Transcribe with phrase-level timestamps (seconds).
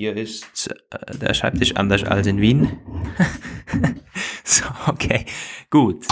[0.00, 2.78] Hier ist äh, der Schreibtisch anders als in Wien.
[4.44, 5.26] so, okay,
[5.70, 6.06] gut.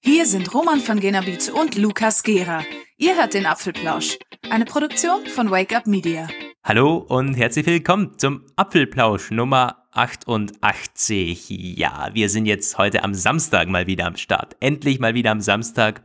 [0.00, 2.64] Hier sind Roman von Genabit und Lukas Gera.
[2.96, 4.18] Ihr hört den Apfelplausch,
[4.50, 6.26] eine Produktion von Wake Up Media.
[6.68, 11.48] Hallo und herzlich willkommen zum Apfelplausch Nummer 88.
[11.48, 14.56] Ja, wir sind jetzt heute am Samstag mal wieder am Start.
[14.58, 16.02] Endlich mal wieder am Samstag.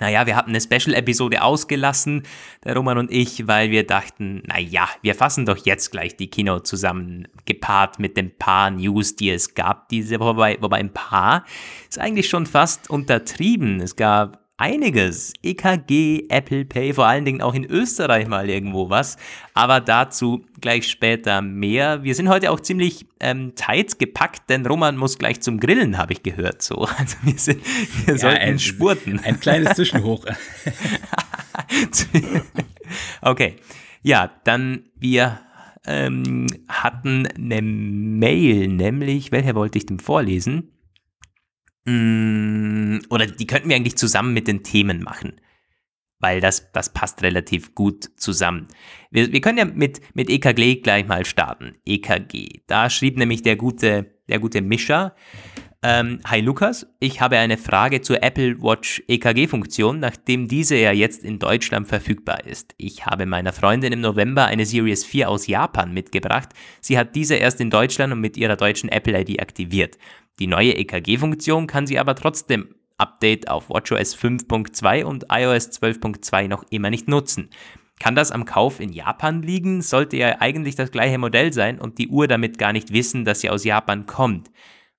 [0.00, 2.22] Naja, wir hatten eine Special-Episode ausgelassen,
[2.64, 6.60] der Roman und ich, weil wir dachten, naja, wir fassen doch jetzt gleich die Kino
[6.60, 10.36] zusammen, gepaart mit den paar News, die es gab diese Woche.
[10.36, 11.44] Wobei, wobei ein paar
[11.86, 13.82] ist eigentlich schon fast untertrieben.
[13.82, 15.32] Es gab einiges.
[15.42, 19.16] EKG, Apple Pay, vor allen Dingen auch in Österreich mal irgendwo was.
[19.54, 22.02] Aber dazu gleich später mehr.
[22.02, 26.12] Wir sind heute auch ziemlich ähm, tight gepackt, denn Roman muss gleich zum Grillen, habe
[26.12, 26.60] ich gehört.
[26.60, 27.62] So, also wir, sind,
[28.04, 29.20] wir ja, sollten ein, spurten.
[29.20, 30.26] Ein kleines Zwischenhoch.
[33.22, 33.56] okay.
[34.02, 35.40] Ja, dann wir
[35.86, 40.72] ähm, hatten eine Mail, nämlich, welche wollte ich denn vorlesen?
[41.88, 45.40] Mm, oder die könnten wir eigentlich zusammen mit den Themen machen.
[46.20, 48.66] Weil das, das passt relativ gut zusammen.
[49.10, 51.76] Wir, wir können ja mit, mit EKG gleich mal starten.
[51.86, 52.62] EKG.
[52.66, 55.14] Da schrieb nämlich der gute, der gute Mischer.
[55.80, 61.22] Ähm, Hi Lukas, ich habe eine Frage zur Apple Watch EKG-Funktion, nachdem diese ja jetzt
[61.22, 62.74] in Deutschland verfügbar ist.
[62.78, 66.48] Ich habe meiner Freundin im November eine Series 4 aus Japan mitgebracht.
[66.80, 69.98] Sie hat diese erst in Deutschland und mit ihrer deutschen Apple ID aktiviert.
[70.38, 76.64] Die neue EKG-Funktion kann sie aber trotzdem Update auf WatchOS 5.2 und iOS 12.2 noch
[76.70, 77.50] immer nicht nutzen.
[77.98, 79.82] Kann das am Kauf in Japan liegen?
[79.82, 83.40] Sollte ja eigentlich das gleiche Modell sein und die Uhr damit gar nicht wissen, dass
[83.40, 84.50] sie aus Japan kommt.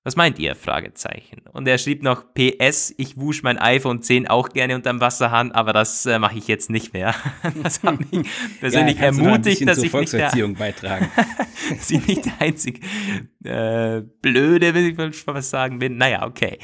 [0.02, 0.54] Was meint ihr?
[0.54, 1.42] Fragezeichen.
[1.52, 5.74] Und er schrieb noch PS, ich wusch mein iPhone 10 auch gerne unterm Wasserhahn, aber
[5.74, 7.14] das äh, mache ich jetzt nicht mehr.
[7.62, 8.26] das hat mich
[8.60, 11.10] persönlich ja, ermutigt, dass ich nicht der, beitragen.
[11.68, 12.80] dass ich nicht der einzig
[13.44, 15.98] äh, blöde, will ich schon was sagen bin.
[15.98, 16.58] Naja, okay.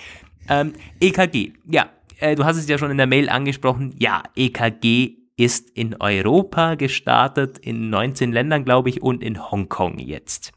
[0.49, 1.53] Ähm, EKG.
[1.71, 3.95] Ja, äh, du hast es ja schon in der Mail angesprochen.
[3.99, 10.53] Ja, EKG ist in Europa gestartet, in 19 Ländern, glaube ich, und in Hongkong jetzt.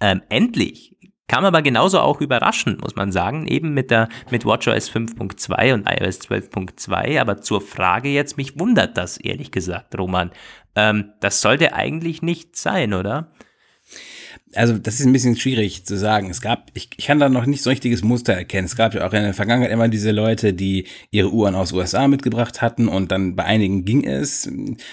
[0.00, 0.96] Ähm, endlich
[1.30, 5.88] Kam aber genauso auch überraschend, muss man sagen, eben mit der mit WatchOS 5.2 und
[5.88, 7.20] iOS 12.2.
[7.20, 10.32] Aber zur Frage jetzt, mich wundert das ehrlich gesagt, Roman.
[10.74, 13.30] Ähm, das sollte eigentlich nicht sein, oder?
[14.54, 16.28] Also das ist ein bisschen schwierig zu sagen.
[16.28, 18.66] Es gab, ich, ich kann da noch nicht so richtiges Muster erkennen.
[18.66, 22.08] Es gab ja auch in der Vergangenheit immer diese Leute, die ihre Uhren aus USA
[22.08, 24.50] mitgebracht hatten und dann bei einigen ging es,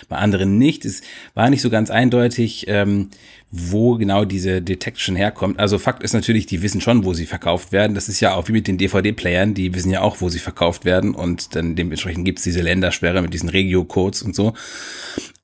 [0.10, 0.86] bei anderen nicht.
[0.86, 1.02] Es
[1.34, 3.10] war nicht so ganz eindeutig, ähm,
[3.50, 5.60] wo genau diese Detection herkommt.
[5.60, 7.96] Also Fakt ist natürlich, die wissen schon, wo sie verkauft werden.
[7.96, 10.86] Das ist ja auch wie mit den DVD-Playern, die wissen ja auch, wo sie verkauft
[10.86, 14.54] werden und dann dementsprechend gibt's diese Ländersperre mit diesen Regio-Codes und so.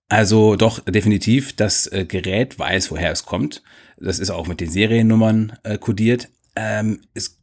[0.09, 3.63] Also doch definitiv, das äh, Gerät weiß, woher es kommt.
[4.03, 6.29] Das ist auch mit den Seriennummern äh, kodiert.
[6.55, 7.39] Ähm, es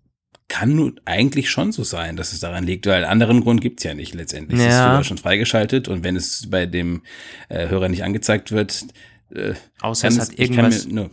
[0.49, 3.95] kann nun eigentlich schon so sein, dass es daran liegt, weil anderen Grund gibt's ja
[3.95, 4.61] nicht letztendlich.
[4.61, 4.67] Ja.
[4.67, 7.03] Es ist früher schon freigeschaltet und wenn es bei dem
[7.49, 8.85] äh, Hörer nicht angezeigt wird,
[9.33, 10.87] äh, außer es hat irgendwas.
[10.87, 11.11] Mir, ne,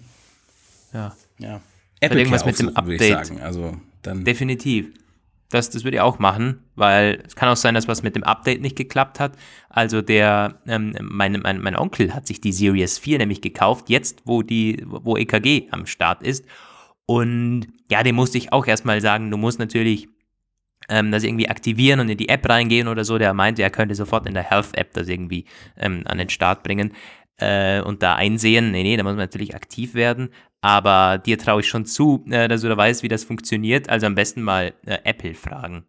[0.93, 1.15] ja.
[1.39, 1.61] ja.
[1.99, 3.31] Apple irgendwas mit dem Update.
[3.41, 4.87] Also dann Definitiv.
[5.49, 8.23] Das, das würde ich auch machen, weil es kann auch sein, dass was mit dem
[8.23, 9.37] Update nicht geklappt hat.
[9.69, 14.23] Also der, ähm, mein, mein, mein Onkel hat sich die Series 4 nämlich gekauft, jetzt
[14.25, 16.45] wo die, wo EKG am Start ist.
[17.05, 20.09] Und ja, dem musste ich auch erstmal sagen, du musst natürlich
[20.89, 23.17] ähm, das irgendwie aktivieren und in die App reingehen oder so.
[23.17, 25.45] Der meinte, er könnte sofort in der Health-App das irgendwie
[25.77, 26.93] ähm, an den Start bringen
[27.37, 28.71] äh, und da einsehen.
[28.71, 30.29] Nee, nee, da muss man natürlich aktiv werden.
[30.61, 33.89] Aber dir traue ich schon zu, äh, dass du da weißt, wie das funktioniert.
[33.89, 35.85] Also am besten mal äh, Apple fragen.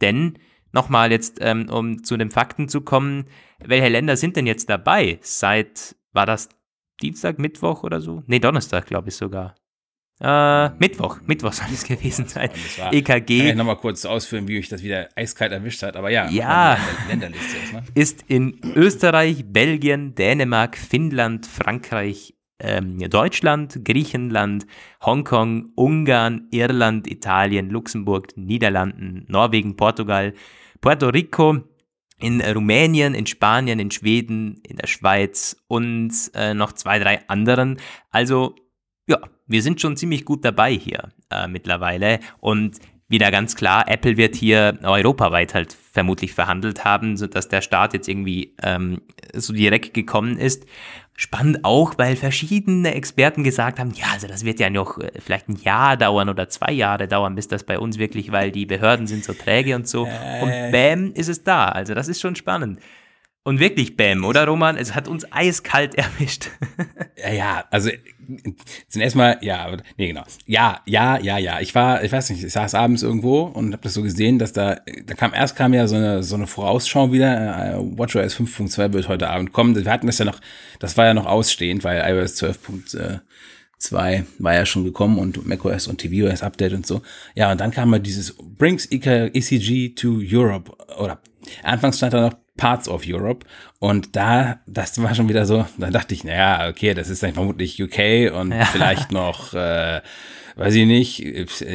[0.00, 0.38] Denn,
[0.72, 3.26] nochmal jetzt, ähm, um zu den Fakten zu kommen,
[3.58, 5.18] welche Länder sind denn jetzt dabei?
[5.22, 6.48] Seit, war das
[7.00, 8.22] Dienstag, Mittwoch oder so?
[8.26, 9.54] Nee, Donnerstag, glaube ich sogar.
[10.20, 12.50] Äh, Mittwoch, Mittwoch soll es gewesen sein.
[12.76, 13.38] War, EKG.
[13.38, 16.28] Kann ich nochmal kurz ausführen, wie mich das wieder eiskalt erwischt hat, aber ja.
[16.28, 16.76] Ja,
[17.08, 17.84] Länderliste erstmal.
[17.94, 24.66] Ist in Österreich, Belgien, Dänemark, Finnland, Frankreich, ähm, Deutschland, Griechenland,
[25.04, 30.34] Hongkong, Ungarn, Irland, Italien, Luxemburg, Niederlanden, Norwegen, Portugal,
[30.80, 31.58] Puerto Rico,
[32.20, 37.78] in Rumänien, in Spanien, in Schweden, in der Schweiz und äh, noch zwei, drei anderen.
[38.10, 38.56] Also
[39.08, 42.20] ja, wir sind schon ziemlich gut dabei hier äh, mittlerweile.
[42.40, 42.78] Und
[43.08, 48.06] wieder ganz klar, Apple wird hier europaweit halt vermutlich verhandelt haben, sodass der Start jetzt
[48.06, 49.00] irgendwie ähm,
[49.34, 50.66] so direkt gekommen ist.
[51.16, 55.48] Spannend auch, weil verschiedene Experten gesagt haben, ja, also das wird ja noch äh, vielleicht
[55.48, 59.06] ein Jahr dauern oder zwei Jahre dauern, bis das bei uns wirklich, weil die Behörden
[59.06, 60.06] sind so träge und so.
[60.06, 60.42] Äh.
[60.42, 61.66] Und bam, ist es da.
[61.66, 62.78] Also das ist schon spannend.
[63.42, 64.76] Und wirklich Bäm, oder Roman?
[64.76, 66.50] Es hat uns eiskalt erwischt.
[67.16, 67.90] ja, ja, also
[68.88, 70.22] zunächst mal, ja, nee, genau.
[70.46, 71.60] Ja, ja, ja, ja.
[71.60, 74.52] Ich war, ich weiß nicht, ich saß abends irgendwo und habe das so gesehen, dass
[74.52, 78.92] da, da kam, erst kam ja so eine, so eine Vorausschau wieder, äh, WatchOS 5.2
[78.92, 79.74] wird heute Abend kommen.
[79.74, 80.40] Wir hatten das ja noch,
[80.78, 86.00] das war ja noch ausstehend, weil iOS 12.2 war ja schon gekommen und macOS und
[86.00, 87.02] tvOS Update und so.
[87.34, 91.20] Ja, und dann kam mal dieses Brings ECG to Europe oder
[91.62, 93.46] anfangs stand da noch Parts of Europe.
[93.78, 97.32] Und da, das war schon wieder so, da dachte ich, naja, okay, das ist dann
[97.32, 98.66] vermutlich UK und ja.
[98.66, 100.02] vielleicht noch, äh,
[100.56, 101.16] weiß ich nicht,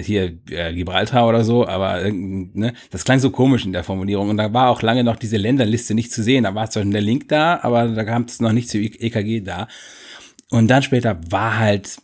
[0.05, 4.29] hier äh, Gibraltar oder so, aber ne, das klang so komisch in der Formulierung.
[4.29, 6.43] Und da war auch lange noch diese Länderliste nicht zu sehen.
[6.43, 9.67] Da war zwar der Link da, aber da kam es noch nicht zu EKG da.
[10.51, 11.97] Und dann später war halt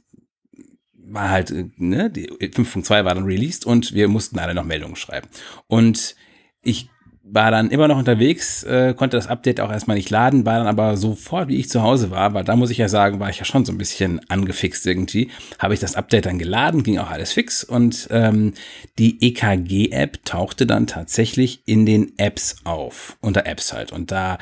[1.12, 5.28] war halt, ne, die 5.2 war dann released und wir mussten alle noch Meldungen schreiben.
[5.66, 6.16] Und
[6.62, 6.90] ich
[7.32, 10.68] war dann immer noch unterwegs, äh, konnte das Update auch erstmal nicht laden, war dann
[10.68, 13.40] aber sofort, wie ich zu Hause war, weil da muss ich ja sagen, war ich
[13.40, 15.30] ja schon so ein bisschen angefixt irgendwie,
[15.60, 18.54] habe ich das Update dann geladen, ging auch alles fix und ähm,
[18.98, 24.38] die EKG-App tauchte dann tatsächlich in den Apps auf, unter Apps halt und da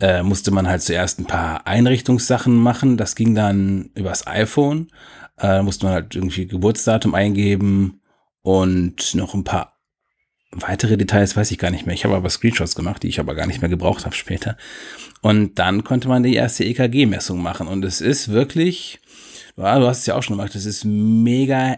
[0.00, 4.88] äh, musste man halt zuerst ein paar Einrichtungssachen machen, das ging dann übers iPhone,
[5.38, 8.00] äh, musste man halt irgendwie Geburtsdatum eingeben
[8.42, 9.73] und noch ein paar
[10.54, 11.94] weitere Details weiß ich gar nicht mehr.
[11.94, 14.56] Ich habe aber Screenshots gemacht, die ich aber gar nicht mehr gebraucht habe später.
[15.20, 17.66] Und dann konnte man die erste EKG-Messung machen.
[17.66, 19.00] Und es ist wirklich,
[19.56, 21.76] ja, du hast es ja auch schon gemacht, es ist mega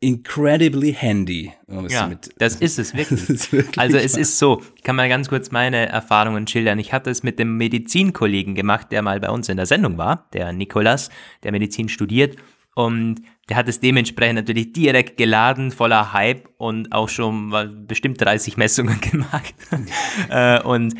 [0.00, 1.52] incredibly handy.
[1.88, 3.28] Ja, das ist es wirklich.
[3.28, 6.78] ist wirklich also es ist so, ich kann mal ganz kurz meine Erfahrungen schildern.
[6.78, 10.28] Ich hatte es mit dem Medizinkollegen gemacht, der mal bei uns in der Sendung war,
[10.32, 11.10] der Nikolas,
[11.42, 12.36] der Medizin studiert.
[12.76, 18.20] Und der hat es dementsprechend natürlich direkt geladen, voller Hype und auch schon mal bestimmt
[18.20, 19.54] 30 Messungen gemacht.
[20.28, 20.94] äh, und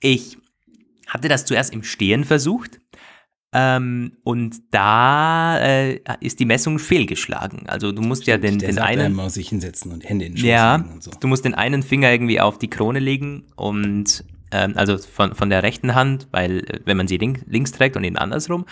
[0.00, 0.38] ich
[1.08, 2.80] hatte das zuerst im Stehen versucht.
[3.52, 7.68] Ähm, und da äh, ist die Messung fehlgeschlagen.
[7.68, 10.38] Also du musst Stimmt, ja den, den einen mal sich hinsetzen und Hände in den
[10.38, 11.10] Schoß ja, und so.
[11.18, 14.22] Du musst den einen Finger irgendwie auf die Krone legen und
[14.52, 17.96] ähm, also von, von der rechten Hand, weil äh, wenn man sie link, links trägt
[17.96, 18.66] und eben andersrum.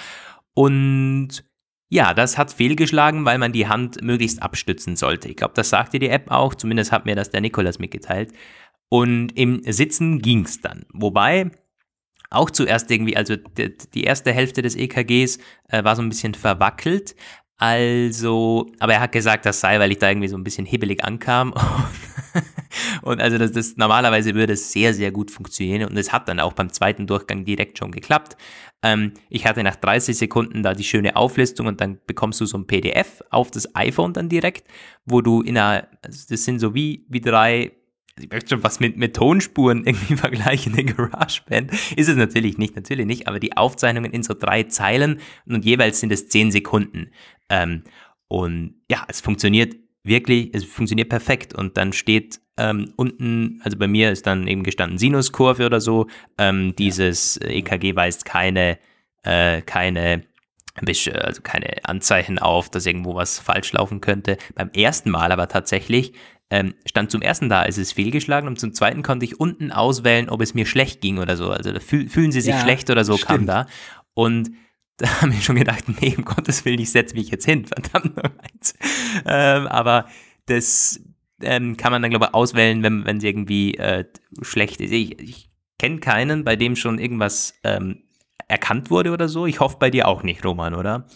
[0.55, 1.43] Und
[1.89, 5.29] ja, das hat fehlgeschlagen, weil man die Hand möglichst abstützen sollte.
[5.29, 8.33] Ich glaube, das sagte die App auch, zumindest hat mir das der Nikolas mitgeteilt.
[8.89, 10.85] Und im Sitzen ging's dann.
[10.93, 11.51] Wobei
[12.31, 15.39] auch zuerst irgendwie, also die, erste Hälfte des EKGs
[15.69, 17.15] äh, war so ein bisschen verwackelt.
[17.57, 21.05] Also, aber er hat gesagt, das sei, weil ich da irgendwie so ein bisschen hibbelig
[21.05, 21.55] ankam.
[23.03, 25.89] Und also das, das normalerweise würde es sehr, sehr gut funktionieren.
[25.89, 28.37] Und es hat dann auch beim zweiten Durchgang direkt schon geklappt.
[28.83, 32.59] Ähm, ich hatte nach 30 Sekunden da die schöne Auflistung und dann bekommst du so
[32.59, 34.69] ein PDF auf das iPhone dann direkt,
[35.05, 37.73] wo du in einer, also das sind so wie, wie drei
[38.19, 41.73] ich möchte schon was mit, mit Tonspuren irgendwie vergleichen in GarageBand.
[41.97, 46.01] Ist es natürlich nicht, natürlich nicht, aber die Aufzeichnungen in so drei Zeilen und jeweils
[46.01, 47.11] sind es zehn Sekunden.
[47.49, 47.83] Ähm,
[48.29, 53.87] und ja, es funktioniert wirklich, es funktioniert perfekt und dann steht ähm, unten, also bei
[53.87, 56.07] mir ist dann eben gestanden Sinuskurve oder so,
[56.39, 58.79] ähm, dieses EKG weist keine,
[59.23, 60.25] äh, keine
[60.79, 64.37] also keine Anzeichen auf, dass irgendwo was falsch laufen könnte.
[64.55, 66.13] Beim ersten Mal aber tatsächlich
[66.51, 70.29] ähm, stand zum ersten da, es ist fehlgeschlagen und zum zweiten konnte ich unten auswählen,
[70.29, 71.51] ob es mir schlecht ging oder so.
[71.51, 73.29] Also fühl, fühlen Sie sich ja, schlecht oder so stimmt.
[73.29, 73.67] kam da.
[74.15, 74.51] Und
[74.99, 78.17] da haben wir schon gedacht, nee, um Gottes Willen, ich setze mich jetzt hin, verdammt
[78.17, 78.75] noch eins.
[79.27, 80.07] Ähm, aber
[80.47, 81.01] das
[81.43, 84.05] ähm, kann man dann, glaube ich, auswählen, wenn, es irgendwie äh,
[84.43, 84.93] schlecht ist.
[84.93, 85.49] Ich, ich
[85.79, 88.05] kenne keinen, bei dem schon irgendwas ähm,
[88.49, 89.47] erkannt wurde oder so.
[89.47, 91.07] Ich hoffe bei dir auch nicht, Roman, oder?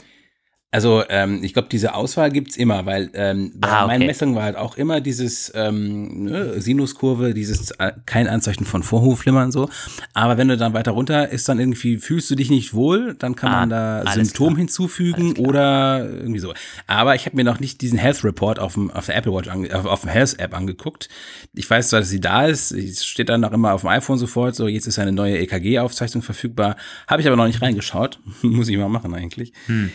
[0.73, 3.87] Also ähm, ich glaube, diese Auswahl gibt's immer, weil ähm, ah, okay.
[3.89, 8.85] meinen Messungen war halt auch immer dieses ähm, ne, Sinuskurve, dieses äh, kein Anzeichen von
[8.85, 9.69] Vorhofflimmern so.
[10.15, 13.35] Aber wenn du dann weiter runter ist, dann irgendwie fühlst du dich nicht wohl, dann
[13.35, 14.59] kann ah, man da Symptom klar.
[14.59, 16.55] hinzufügen oder irgendwie so.
[16.87, 19.49] Aber ich habe mir noch nicht diesen Health Report auf, dem, auf der Apple Watch,
[19.49, 21.09] ange, auf, auf dem Health App angeguckt.
[21.53, 24.19] Ich weiß zwar, dass sie da ist, es steht dann auch immer auf dem iPhone
[24.19, 26.77] sofort, so jetzt ist eine neue EKG-Aufzeichnung verfügbar.
[27.09, 28.21] Habe ich aber noch nicht reingeschaut.
[28.43, 29.53] Muss ich mal machen eigentlich.
[29.67, 29.91] Hm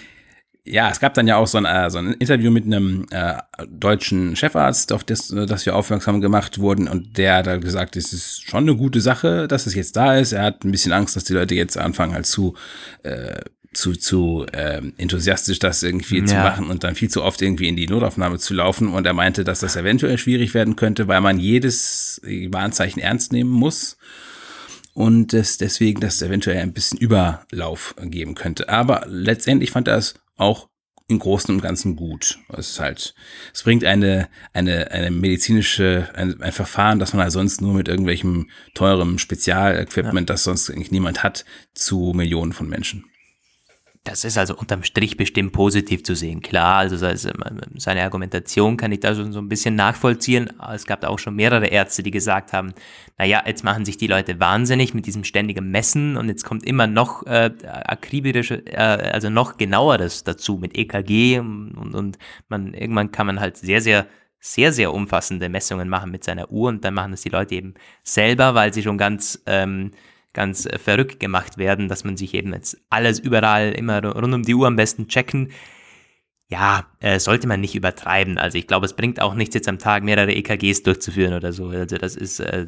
[0.65, 3.35] ja, es gab dann ja auch so ein, äh, so ein Interview mit einem äh,
[3.67, 6.87] deutschen Chefarzt, auf das, äh, das wir aufmerksam gemacht wurden.
[6.87, 10.17] Und der hat halt gesagt, es ist schon eine gute Sache, dass es jetzt da
[10.17, 10.31] ist.
[10.31, 12.55] Er hat ein bisschen Angst, dass die Leute jetzt anfangen halt zu,
[13.03, 13.41] äh,
[13.73, 16.25] zu, zu ähm, enthusiastisch, das irgendwie ja.
[16.25, 18.87] zu machen und dann viel zu oft irgendwie in die Notaufnahme zu laufen.
[18.87, 23.51] Und er meinte, dass das eventuell schwierig werden könnte, weil man jedes Warnzeichen ernst nehmen
[23.51, 23.97] muss
[24.95, 28.69] und es deswegen das eventuell ein bisschen Überlauf geben könnte.
[28.69, 30.69] Aber letztendlich fand er es auch
[31.07, 32.39] im Großen und Ganzen gut.
[32.49, 33.13] Es ist halt,
[33.53, 37.87] es bringt eine, eine, eine medizinische, ein, ein Verfahren, das man halt sonst nur mit
[37.87, 40.33] irgendwelchem teurem Spezialequipment, ja.
[40.33, 43.05] das sonst eigentlich niemand hat, zu Millionen von Menschen.
[44.05, 46.43] Das ist also unterm Strich bestimmt positiv zu sehen.
[46.43, 50.53] Klar, also seine Argumentation kann ich da schon so ein bisschen nachvollziehen.
[50.71, 52.75] Es gab auch schon mehrere Ärzte, die gesagt haben,
[53.17, 56.85] naja, jetzt machen sich die Leute wahnsinnig mit diesem ständigen Messen und jetzt kommt immer
[56.85, 63.25] noch äh, akribische, äh, also noch genaueres dazu mit EKG und, und man irgendwann kann
[63.25, 64.05] man halt sehr, sehr
[64.39, 67.73] sehr, sehr umfassende Messungen machen mit seiner Uhr und dann machen das die Leute eben
[68.03, 69.89] selber, weil sie schon ganz ähm,
[70.35, 74.43] ganz äh, verrückt gemacht werden, dass man sich eben jetzt alles überall immer rund um
[74.43, 75.51] die Uhr am besten checken.
[76.47, 78.37] Ja, äh, sollte man nicht übertreiben.
[78.37, 81.69] Also ich glaube, es bringt auch nichts, jetzt am Tag mehrere EKGs durchzuführen oder so.
[81.69, 82.67] Also das ist, äh,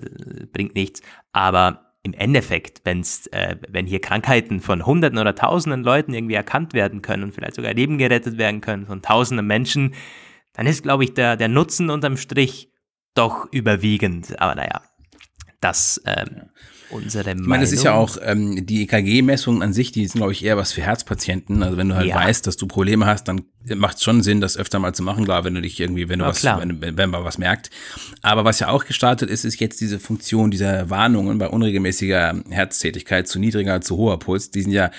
[0.52, 1.04] bringt nichts.
[1.32, 6.74] Aber im Endeffekt, wenn's, äh, wenn hier Krankheiten von Hunderten oder Tausenden Leuten irgendwie erkannt
[6.74, 9.94] werden können und vielleicht sogar Leben gerettet werden können von Tausenden Menschen,
[10.54, 12.72] dann ist, glaube ich, der, der Nutzen unterm Strich
[13.14, 14.40] doch überwiegend.
[14.42, 14.82] Aber naja,
[15.60, 16.50] das ähm,
[16.90, 17.44] unsere Meinung.
[17.44, 20.44] Ich meine, das ist ja auch ähm, die EKG-Messungen an sich, die sind, glaube ich,
[20.44, 21.64] eher was für Herzpatienten.
[21.64, 22.16] Also wenn du halt ja.
[22.16, 23.44] weißt, dass du Probleme hast, dann
[23.76, 26.20] macht es schon Sinn, das öfter mal zu machen, klar, wenn du dich irgendwie, wenn
[26.20, 27.70] du ja, was, wenn, wenn, man was merkt.
[28.22, 33.28] Aber was ja auch gestartet ist, ist jetzt diese Funktion dieser Warnungen bei unregelmäßiger Herztätigkeit
[33.28, 34.52] zu niedriger, zu hoher Puls.
[34.52, 34.92] Die sind ja,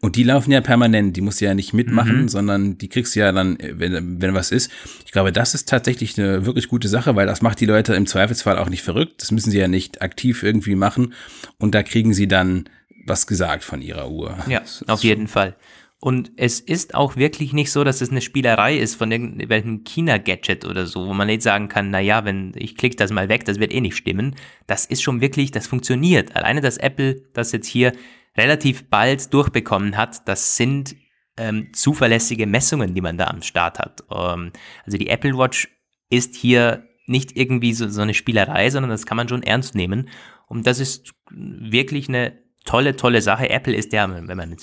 [0.00, 2.28] und die laufen ja permanent, die musst du ja nicht mitmachen, mhm.
[2.28, 4.70] sondern die kriegst du ja dann, wenn, wenn was ist.
[5.04, 8.06] Ich glaube, das ist tatsächlich eine wirklich gute Sache, weil das macht die Leute im
[8.06, 9.22] Zweifelsfall auch nicht verrückt.
[9.22, 11.14] Das müssen sie ja nicht aktiv irgendwie machen.
[11.58, 12.68] Und da kriegen sie dann
[13.06, 14.36] was gesagt von ihrer Uhr.
[14.48, 15.54] Ja, auf jeden Fall.
[15.98, 20.66] Und es ist auch wirklich nicht so, dass es eine Spielerei ist von irgendwelchen China-Gadget
[20.66, 23.46] oder so, wo man nicht sagen kann, na ja, wenn ich klicke das mal weg,
[23.46, 24.36] das wird eh nicht stimmen.
[24.66, 26.36] Das ist schon wirklich, das funktioniert.
[26.36, 27.92] Alleine, dass Apple das jetzt hier
[28.36, 30.96] relativ bald durchbekommen hat, das sind
[31.38, 34.04] ähm, zuverlässige Messungen, die man da am Start hat.
[34.10, 34.52] Ähm,
[34.84, 35.68] also die Apple Watch
[36.10, 40.08] ist hier nicht irgendwie so, so eine Spielerei, sondern das kann man schon ernst nehmen.
[40.46, 43.48] Und das ist wirklich eine tolle, tolle Sache.
[43.48, 44.56] Apple ist ja, wenn man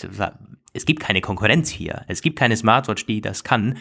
[0.74, 2.04] es gibt keine Konkurrenz hier.
[2.08, 3.78] Es gibt keine Smartwatch, die das kann.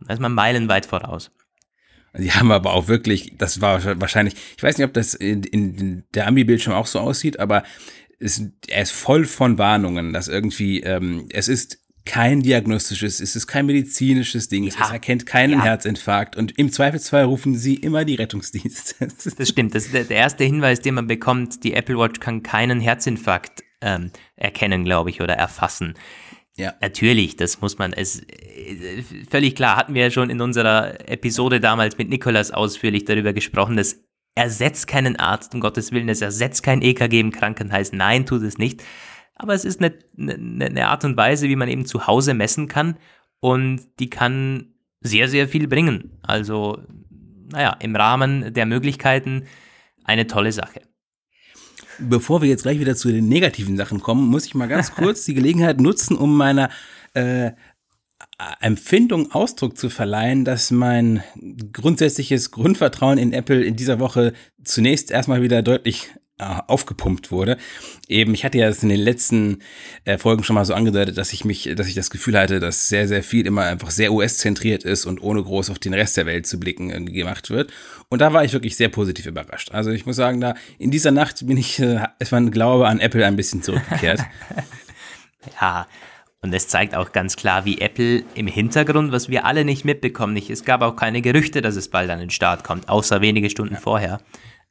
[0.00, 1.30] Und da ist man meilenweit voraus.
[2.16, 6.04] Die haben aber auch wirklich, das war wahrscheinlich, ich weiß nicht, ob das in, in
[6.14, 7.62] der Ambi-Bildschirm auch so aussieht, aber
[8.18, 13.46] es, er ist voll von Warnungen, dass irgendwie, ähm, es ist kein diagnostisches, es ist
[13.46, 14.72] kein medizinisches Ding, ja.
[14.80, 15.64] es erkennt keinen ja.
[15.64, 19.08] Herzinfarkt und im Zweifelsfall rufen sie immer die Rettungsdienste.
[19.36, 22.80] das stimmt, das ist der erste Hinweis, den man bekommt, die Apple Watch kann keinen
[22.80, 25.94] Herzinfarkt ähm, erkennen, glaube ich, oder erfassen.
[26.58, 26.74] Ja.
[26.80, 28.22] Natürlich, das muss man, es,
[29.28, 33.76] völlig klar, hatten wir ja schon in unserer Episode damals mit Nikolas ausführlich darüber gesprochen,
[33.76, 34.00] das
[34.34, 38.56] ersetzt keinen Arzt, um Gottes Willen, es ersetzt kein EKG im Krankenhaus, nein, tut es
[38.58, 38.82] nicht.
[39.34, 42.68] Aber es ist eine, eine, eine Art und Weise, wie man eben zu Hause messen
[42.68, 42.96] kann
[43.40, 46.18] und die kann sehr, sehr viel bringen.
[46.22, 46.82] Also,
[47.50, 49.44] naja, im Rahmen der Möglichkeiten
[50.04, 50.80] eine tolle Sache.
[51.98, 55.24] Bevor wir jetzt gleich wieder zu den negativen Sachen kommen, muss ich mal ganz kurz
[55.24, 56.70] die Gelegenheit nutzen, um meiner
[57.14, 57.52] äh,
[58.60, 61.22] Empfindung Ausdruck zu verleihen, dass mein
[61.72, 67.56] grundsätzliches Grundvertrauen in Apple in dieser Woche zunächst erstmal wieder deutlich aufgepumpt wurde.
[68.08, 69.62] Eben, ich hatte ja in den letzten
[70.04, 72.88] äh, Folgen schon mal so angedeutet, dass ich mich, dass ich das Gefühl hatte, dass
[72.88, 76.26] sehr, sehr viel immer einfach sehr US-zentriert ist und ohne groß auf den Rest der
[76.26, 77.72] Welt zu blicken äh, gemacht wird.
[78.10, 79.70] Und da war ich wirklich sehr positiv überrascht.
[79.72, 83.00] Also ich muss sagen, da in dieser Nacht bin ich, äh, ist mein Glaube an
[83.00, 84.20] Apple ein bisschen zurückgekehrt.
[85.60, 85.86] ja,
[86.42, 90.34] und es zeigt auch ganz klar, wie Apple im Hintergrund, was wir alle nicht mitbekommen,
[90.34, 90.50] nicht.
[90.50, 93.74] Es gab auch keine Gerüchte, dass es bald an den Start kommt, außer wenige Stunden
[93.74, 93.80] ja.
[93.80, 94.20] vorher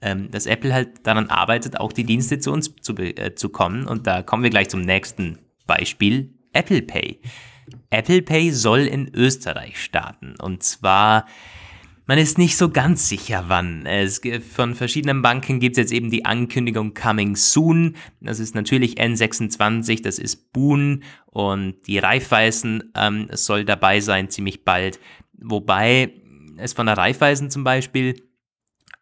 [0.05, 3.87] ähm, dass Apple halt daran arbeitet, auch die Dienste zu uns zu, äh, zu kommen.
[3.87, 7.19] Und da kommen wir gleich zum nächsten Beispiel, Apple Pay.
[7.89, 10.35] Apple Pay soll in Österreich starten.
[10.39, 11.25] Und zwar,
[12.05, 13.87] man ist nicht so ganz sicher, wann.
[13.87, 14.21] Es,
[14.53, 17.95] von verschiedenen Banken gibt es jetzt eben die Ankündigung Coming Soon.
[18.21, 24.63] Das ist natürlich N26, das ist Boon und die Raiffeisen ähm, soll dabei sein ziemlich
[24.63, 24.99] bald.
[25.33, 26.13] Wobei
[26.57, 28.21] es von der Raiffeisen zum Beispiel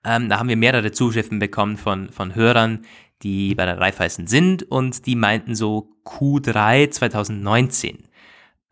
[0.05, 2.85] ähm, da haben wir mehrere Zuschriften bekommen von, von Hörern,
[3.21, 8.03] die bei der Raiffeisen sind und die meinten so Q3 2019.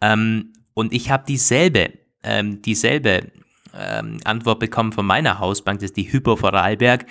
[0.02, 3.32] Ähm, und ich habe dieselbe, ähm, dieselbe
[3.74, 7.06] ähm, Antwort bekommen von meiner Hausbank, das ist die Hypo Vorarlberg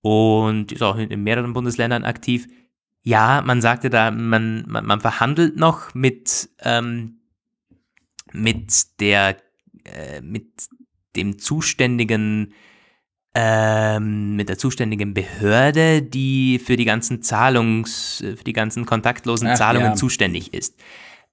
[0.00, 2.46] und ist auch in mehreren Bundesländern aktiv.
[3.02, 7.20] ja, man sagte da, man, man, man verhandelt noch mit, ähm,
[8.32, 9.36] mit der,
[9.84, 10.68] äh, mit
[11.16, 12.52] dem zuständigen,
[13.34, 19.56] ähm, mit der zuständigen Behörde, die für die ganzen Zahlungs, für die ganzen kontaktlosen Ach,
[19.56, 19.94] Zahlungen ja.
[19.94, 20.80] zuständig ist.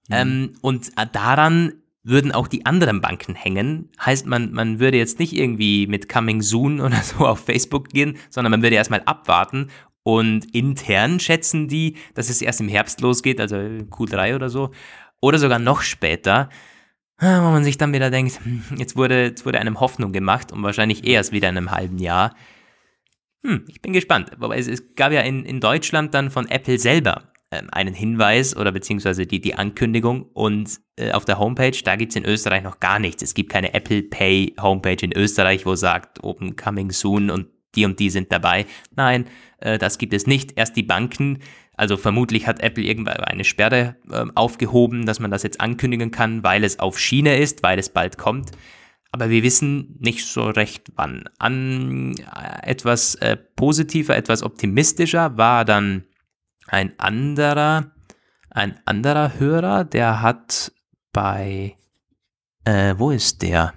[0.09, 1.73] Ähm, und daran
[2.03, 3.89] würden auch die anderen Banken hängen.
[3.99, 8.17] Heißt, man, man würde jetzt nicht irgendwie mit Coming Soon oder so auf Facebook gehen,
[8.29, 9.69] sondern man würde erstmal abwarten
[10.03, 14.69] und intern schätzen die, dass es erst im Herbst losgeht, also Q3 oder so,
[15.19, 16.49] oder sogar noch später,
[17.19, 20.63] wo man sich dann wieder denkt, hm, jetzt wurde, jetzt wurde einem Hoffnung gemacht und
[20.63, 22.35] wahrscheinlich erst wieder in einem halben Jahr.
[23.45, 24.31] Hm, ich bin gespannt.
[24.37, 28.57] Wobei es, es gab ja in, in Deutschland dann von Apple selber ähm, einen Hinweis
[28.57, 32.63] oder beziehungsweise die, die Ankündigung und äh, auf der Homepage, da gibt es in Österreich
[32.63, 33.21] noch gar nichts.
[33.21, 37.85] Es gibt keine Apple Pay Homepage in Österreich, wo sagt, oben coming soon und die
[37.85, 38.65] und die sind dabei.
[38.95, 39.27] Nein,
[39.59, 40.57] äh, das gibt es nicht.
[40.57, 41.39] Erst die Banken,
[41.77, 46.43] also vermutlich hat Apple irgendwann eine Sperre äh, aufgehoben, dass man das jetzt ankündigen kann,
[46.43, 48.51] weil es auf Schiene ist, weil es bald kommt.
[49.11, 51.23] Aber wir wissen nicht so recht wann.
[51.39, 56.03] An äh, etwas äh, positiver, etwas optimistischer war dann
[56.67, 57.91] ein anderer,
[58.49, 60.71] ein anderer Hörer, der hat
[61.13, 61.75] bei,
[62.65, 63.73] äh, wo ist der?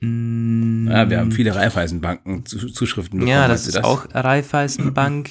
[0.00, 3.30] Ja, wir haben viele Raiffeisenbanken zu- Zuschriften bekommen.
[3.36, 5.30] ja, das ist auch Raiffeisenbank.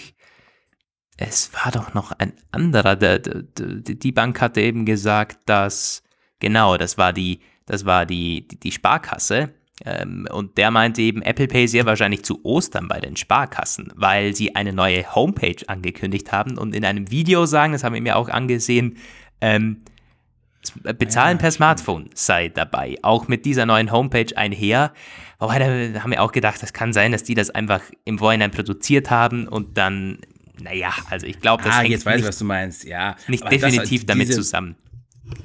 [1.21, 2.95] Es war doch noch ein anderer.
[2.95, 6.03] Der, der, die Bank hatte eben gesagt, dass
[6.39, 9.53] genau, das war die, das war die, die, die Sparkasse.
[9.85, 14.35] Ähm, und der meinte eben, Apple Pay sehr wahrscheinlich zu Ostern bei den Sparkassen, weil
[14.35, 18.17] sie eine neue Homepage angekündigt haben und in einem Video sagen, das haben wir mir
[18.17, 18.97] auch angesehen,
[19.41, 19.83] ähm,
[20.83, 24.93] Bezahlen Ja, per Smartphone sei dabei, auch mit dieser neuen Homepage einher.
[25.39, 28.51] Wobei, da haben wir auch gedacht, das kann sein, dass die das einfach im Vorhinein
[28.51, 30.19] produziert haben und dann,
[30.61, 32.83] naja, also ich glaube, das Ah, hängt jetzt weiß ich, nicht, was du meinst.
[32.83, 33.15] Ja.
[33.27, 34.75] nicht aber das- definitiv damit diese, zusammen.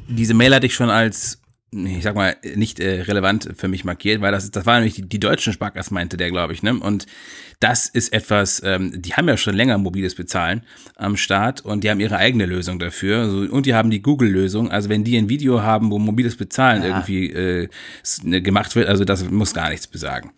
[0.09, 4.21] Diese Mail hatte ich schon als, ich sag mal, nicht äh, relevant für mich markiert,
[4.21, 6.75] weil das, das war nämlich die, die deutschen Sparkassen, meinte der, glaube ich, ne?
[6.75, 7.07] Und
[7.61, 10.63] das ist etwas, ähm, die haben ja schon länger mobiles Bezahlen
[10.97, 13.21] am Start und die haben ihre eigene Lösung dafür.
[13.23, 14.71] Also, und die haben die Google-Lösung.
[14.71, 16.89] Also wenn die ein Video haben, wo mobiles Bezahlen Ja.
[16.89, 17.69] irgendwie äh,
[18.25, 20.33] ne, gemacht wird, also das muss gar nichts besagen.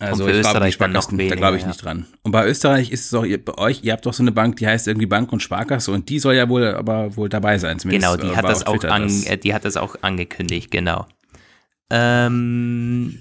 [0.00, 1.68] Also ich glaube, die Sparkassen, da glaube ich ja.
[1.68, 2.06] nicht dran.
[2.22, 4.56] Und bei Österreich ist es auch, ihr, bei euch, ihr habt doch so eine Bank,
[4.56, 7.78] die heißt irgendwie Bank und Sparkasse und die soll ja wohl aber wohl dabei sein.
[7.78, 9.26] Zumindest, Genau, die äh, hat das auch, an, das.
[9.26, 11.06] äh, die hat das auch angekündigt, genau.
[11.90, 13.20] Ähm,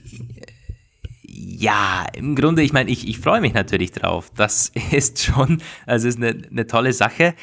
[1.23, 4.31] ja, im Grunde, ich meine, ich, ich freue mich natürlich drauf.
[4.37, 7.35] Das ist schon, also ist eine, eine tolle Sache,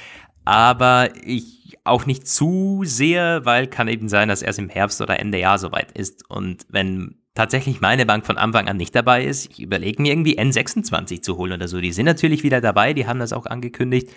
[0.46, 5.20] aber ich auch nicht zu sehr, weil kann eben sein, dass erst im Herbst oder
[5.20, 6.28] Ende Jahr soweit ist.
[6.28, 10.38] Und wenn tatsächlich meine Bank von Anfang an nicht dabei ist, ich überlege mir irgendwie
[10.38, 11.80] N26 zu holen oder so.
[11.80, 14.08] Die sind natürlich wieder dabei, die haben das auch angekündigt.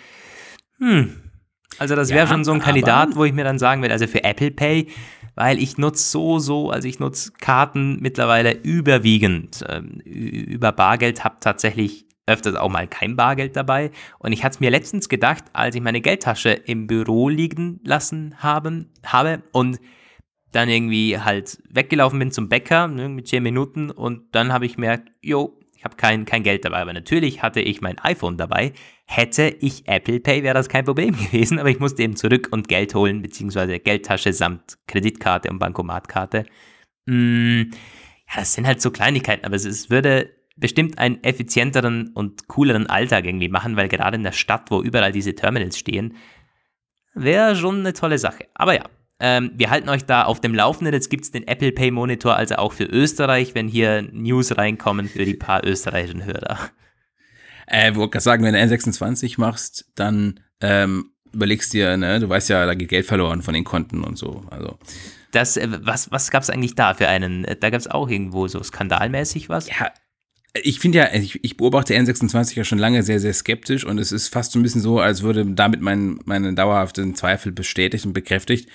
[0.78, 1.14] Hm.
[1.78, 4.06] Also das wäre Ja, schon so ein Kandidat, wo ich mir dann sagen würde, also
[4.06, 4.88] für Apple Pay,
[5.36, 11.36] weil ich nutze so, so, also ich nutze Karten mittlerweile überwiegend ähm, über Bargeld, habe
[11.40, 13.90] tatsächlich öfters auch mal kein Bargeld dabei.
[14.18, 18.34] Und ich hatte es mir letztens gedacht, als ich meine Geldtasche im Büro liegen lassen
[18.38, 19.78] haben, habe und
[20.52, 24.74] dann irgendwie halt weggelaufen bin zum Bäcker ne, mit 10 Minuten und dann habe ich
[24.74, 26.82] gemerkt, jo, ich habe kein, kein Geld dabei.
[26.82, 28.74] Aber natürlich hatte ich mein iPhone dabei.
[29.06, 32.68] Hätte ich Apple Pay, wäre das kein Problem gewesen, aber ich musste eben zurück und
[32.68, 36.44] Geld holen, beziehungsweise Geldtasche samt Kreditkarte und Bankomatkarte.
[37.06, 37.62] Mm,
[38.28, 42.86] ja, das sind halt so Kleinigkeiten, aber es, es würde bestimmt einen effizienteren und cooleren
[42.86, 46.16] Alltag irgendwie machen, weil gerade in der Stadt, wo überall diese Terminals stehen,
[47.14, 48.48] wäre schon eine tolle Sache.
[48.52, 48.84] Aber ja,
[49.20, 50.94] ähm, wir halten euch da auf dem Laufenden.
[50.94, 55.08] Jetzt gibt es den Apple Pay Monitor, also auch für Österreich, wenn hier News reinkommen
[55.08, 56.58] für die paar österreichischen Hörer.
[57.66, 62.48] Äh, wollte gerade sagen, wenn du N26 machst, dann ähm, überlegst dir, ne, du weißt
[62.48, 64.44] ja, da geht Geld verloren von den Konten und so.
[64.50, 64.78] Also
[65.32, 67.44] Das, äh, was was gab es eigentlich da für einen?
[67.44, 69.68] äh, Da gab es auch irgendwo so skandalmäßig was?
[69.68, 69.92] ja,
[70.64, 74.10] ich finde ja, ich, ich beobachte N26 ja schon lange sehr, sehr skeptisch und es
[74.10, 78.14] ist fast so ein bisschen so, als würde damit mein, meine dauerhaften Zweifel bestätigt und
[78.14, 78.68] bekräftigt.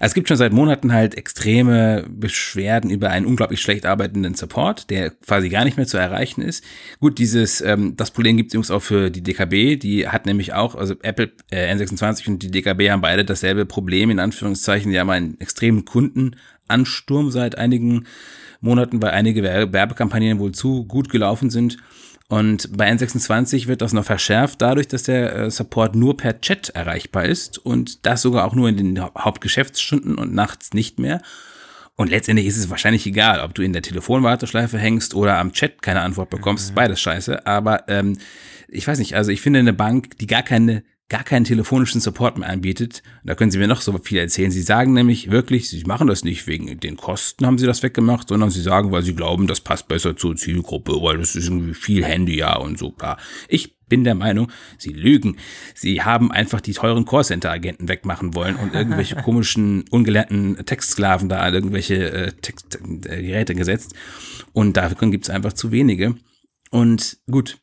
[0.00, 5.10] Es gibt schon seit Monaten halt extreme Beschwerden über einen unglaublich schlecht arbeitenden Support, der
[5.10, 6.64] quasi gar nicht mehr zu erreichen ist.
[7.00, 10.52] Gut, dieses, ähm, das Problem gibt es übrigens auch für die DKB, die hat nämlich
[10.52, 14.98] auch, also Apple äh, N26 und die DKB haben beide dasselbe Problem, in Anführungszeichen, die
[14.98, 18.06] haben einen extremen Kundenansturm seit einigen
[18.60, 21.76] Monaten, weil einige Werbe- Werbekampagnen wohl zu gut gelaufen sind.
[22.28, 26.70] Und bei N26 wird das noch verschärft dadurch, dass der äh, Support nur per Chat
[26.70, 31.20] erreichbar ist und das sogar auch nur in den Hau- Hauptgeschäftsstunden und nachts nicht mehr.
[31.96, 35.82] Und letztendlich ist es wahrscheinlich egal, ob du in der Telefonwarteschleife hängst oder am Chat
[35.82, 37.46] keine Antwort bekommst, ist beides scheiße.
[37.46, 38.18] Aber ähm,
[38.68, 42.38] ich weiß nicht, also ich finde eine Bank, die gar keine gar keinen telefonischen Support
[42.38, 44.50] mehr anbietet, da können Sie mir noch so viel erzählen.
[44.50, 48.28] Sie sagen nämlich wirklich, Sie machen das nicht wegen den Kosten, haben Sie das weggemacht,
[48.28, 51.74] sondern Sie sagen, weil Sie glauben, das passt besser zur Zielgruppe, weil das ist irgendwie
[51.74, 52.90] viel Handy, ja und so.
[52.90, 53.18] Bla.
[53.48, 55.36] Ich bin der Meinung, Sie lügen.
[55.74, 62.10] Sie haben einfach die teuren Callcenter-Agenten wegmachen wollen und irgendwelche komischen, ungelernten Textsklaven da irgendwelche
[62.10, 63.94] äh, Text, äh, Geräte gesetzt.
[64.52, 66.14] Und dafür gibt es einfach zu wenige.
[66.70, 67.58] Und gut,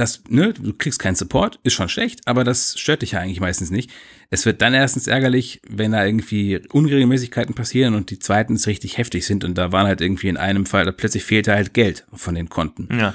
[0.00, 3.40] das, ne, du kriegst keinen Support, ist schon schlecht, aber das stört dich ja eigentlich
[3.40, 3.90] meistens nicht.
[4.30, 9.26] Es wird dann erstens ärgerlich, wenn da irgendwie Unregelmäßigkeiten passieren und die zweitens richtig heftig
[9.26, 12.34] sind und da waren halt irgendwie in einem Fall, da plötzlich fehlte halt Geld von
[12.34, 12.88] den Konten.
[12.98, 13.14] Ja.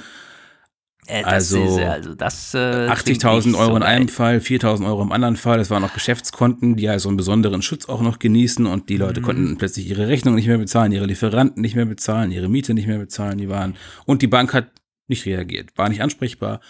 [1.08, 5.12] Äh, also, ist, also das, äh, 80.000 Euro so in einem Fall, 4.000 Euro im
[5.12, 5.58] anderen Fall.
[5.58, 8.96] Das waren noch Geschäftskonten, die ja so einen besonderen Schutz auch noch genießen und die
[8.96, 9.24] Leute mhm.
[9.24, 12.86] konnten plötzlich ihre Rechnung nicht mehr bezahlen, ihre Lieferanten nicht mehr bezahlen, ihre Miete nicht
[12.86, 14.70] mehr bezahlen, die waren und die Bank hat
[15.08, 16.60] nicht reagiert, war nicht ansprechbar.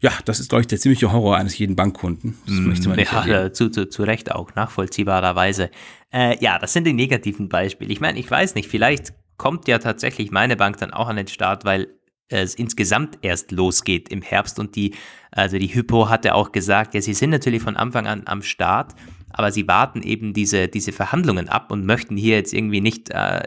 [0.00, 2.36] Ja, das ist, glaube ich, der ziemliche Horror eines jeden Bankkunden.
[2.46, 5.70] Das mm, möchte man nicht ja, zu, zu, zu Recht auch, nachvollziehbarerweise.
[6.12, 7.90] Äh, ja, das sind die negativen Beispiele.
[7.90, 11.28] Ich meine, ich weiß nicht, vielleicht kommt ja tatsächlich meine Bank dann auch an den
[11.28, 11.88] Start, weil
[12.28, 14.94] es insgesamt erst losgeht im Herbst und die,
[15.30, 18.94] also die Hypo hatte auch gesagt, ja, sie sind natürlich von Anfang an am Start,
[19.30, 23.42] aber sie warten eben diese, diese Verhandlungen ab und möchten hier jetzt irgendwie nicht, äh,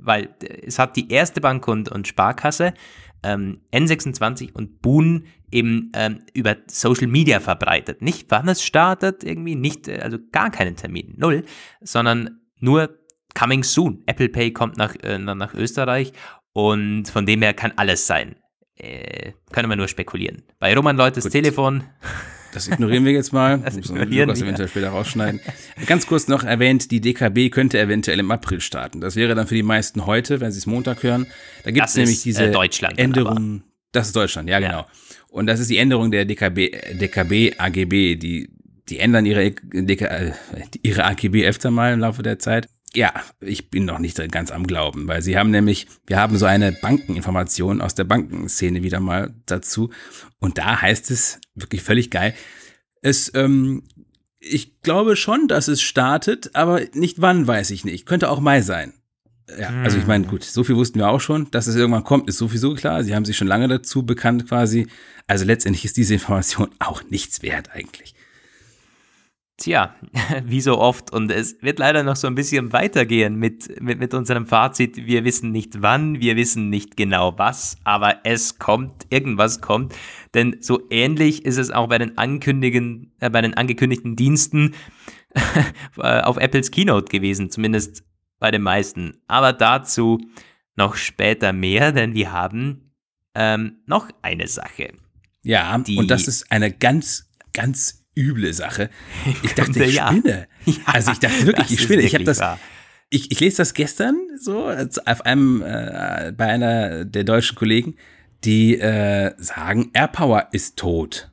[0.00, 0.34] weil
[0.66, 2.74] es hat die erste Bank und, und Sparkasse
[3.22, 8.02] ähm, N26 und Boon eben ähm, über Social Media verbreitet.
[8.02, 11.44] Nicht wann es startet, irgendwie nicht, äh, also gar keinen Termin, null,
[11.80, 12.98] sondern nur
[13.34, 14.02] coming soon.
[14.06, 16.12] Apple Pay kommt nach, äh, nach Österreich
[16.52, 18.36] und von dem her kann alles sein.
[18.76, 20.42] Äh, können wir nur spekulieren.
[20.58, 21.32] Bei Roman Leutes Gut.
[21.32, 21.84] Telefon
[22.52, 23.58] das ignorieren wir jetzt mal.
[23.58, 25.40] Das ignorieren Lukas eventuell später rausschneiden.
[25.86, 29.00] Ganz kurz noch erwähnt, die DKB könnte eventuell im April starten.
[29.00, 31.26] Das wäre dann für die meisten heute, wenn sie es Montag hören.
[31.64, 33.62] Da gibt es nämlich diese äh, Änderung.
[33.92, 34.80] Das ist Deutschland, ja, genau.
[34.80, 34.86] Ja.
[35.28, 38.16] Und das ist die Änderung der DKB, DKB AGB.
[38.16, 38.50] Die,
[38.88, 40.32] die ändern ihre, DK, äh,
[40.82, 44.66] ihre AGB öfter mal im Laufe der Zeit ja, ich bin noch nicht ganz am
[44.66, 49.34] Glauben, weil sie haben nämlich, wir haben so eine Bankeninformation aus der Bankenszene wieder mal
[49.46, 49.90] dazu.
[50.38, 52.34] Und da heißt es wirklich völlig geil.
[53.00, 53.84] Es, ähm,
[54.38, 58.06] ich glaube schon, dass es startet, aber nicht wann, weiß ich nicht.
[58.06, 58.92] Könnte auch Mai sein.
[59.58, 62.28] Ja, also ich meine, gut, so viel wussten wir auch schon, dass es irgendwann kommt,
[62.28, 63.04] ist sowieso klar.
[63.04, 64.86] Sie haben sich schon lange dazu bekannt quasi.
[65.26, 68.14] Also letztendlich ist diese Information auch nichts wert eigentlich.
[69.58, 69.94] Tja,
[70.44, 71.12] wie so oft.
[71.12, 74.96] Und es wird leider noch so ein bisschen weitergehen mit, mit, mit unserem Fazit.
[74.96, 79.94] Wir wissen nicht wann, wir wissen nicht genau was, aber es kommt, irgendwas kommt.
[80.34, 84.74] Denn so ähnlich ist es auch bei den, Ankündigen, äh, bei den angekündigten Diensten
[85.96, 88.04] auf Apples Keynote gewesen, zumindest
[88.38, 89.18] bei den meisten.
[89.28, 90.18] Aber dazu
[90.76, 92.92] noch später mehr, denn wir haben
[93.34, 94.92] ähm, noch eine Sache.
[95.42, 98.90] Ja, und das ist eine ganz, ganz üble Sache.
[99.42, 100.48] Ich dachte, ich spinne.
[100.64, 100.74] Ja.
[100.86, 102.02] Also ich dachte wirklich, ich spinne.
[102.02, 102.40] Ich habe das.
[103.10, 107.96] Ich, ich lese das gestern so auf einem äh, bei einer der deutschen Kollegen,
[108.44, 111.30] die äh, sagen, AirPower ist tot.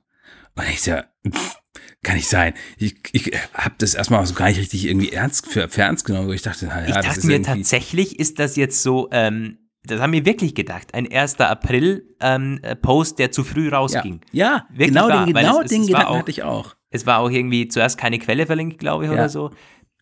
[0.55, 0.91] Und ich so,
[2.03, 2.53] kann nicht sein.
[2.77, 6.31] Ich, ich habe das erstmal so gar nicht richtig irgendwie ernst für, für ernst genommen.
[6.33, 9.09] Ich dachte, na, ja, ich dachte das ist mir tatsächlich ist das jetzt so.
[9.11, 10.93] Ähm, das haben wir wirklich gedacht.
[10.93, 11.39] Ein 1.
[11.39, 14.21] April-Post, ähm, der zu früh rausging.
[14.31, 16.75] Ja, ja genau wahr, den, genau es, den es Gedanken auch, hatte ich auch.
[16.89, 19.15] Es war auch irgendwie zuerst keine Quelle verlinkt, glaube ich, ja.
[19.15, 19.51] oder so.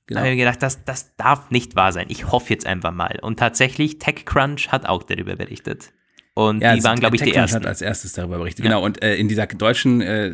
[0.08, 0.20] Genau.
[0.20, 2.06] Da habe ich gedacht, das, das darf nicht wahr sein.
[2.10, 3.20] Ich hoffe jetzt einfach mal.
[3.22, 5.92] Und tatsächlich, TechCrunch hat auch darüber berichtet.
[6.34, 7.56] Und ja, die waren, glaube ich, die ersten.
[7.56, 8.64] hat als erstes darüber berichtet.
[8.64, 8.70] Ja.
[8.70, 8.86] Genau.
[8.86, 10.34] Und äh, in dieser deutschen äh,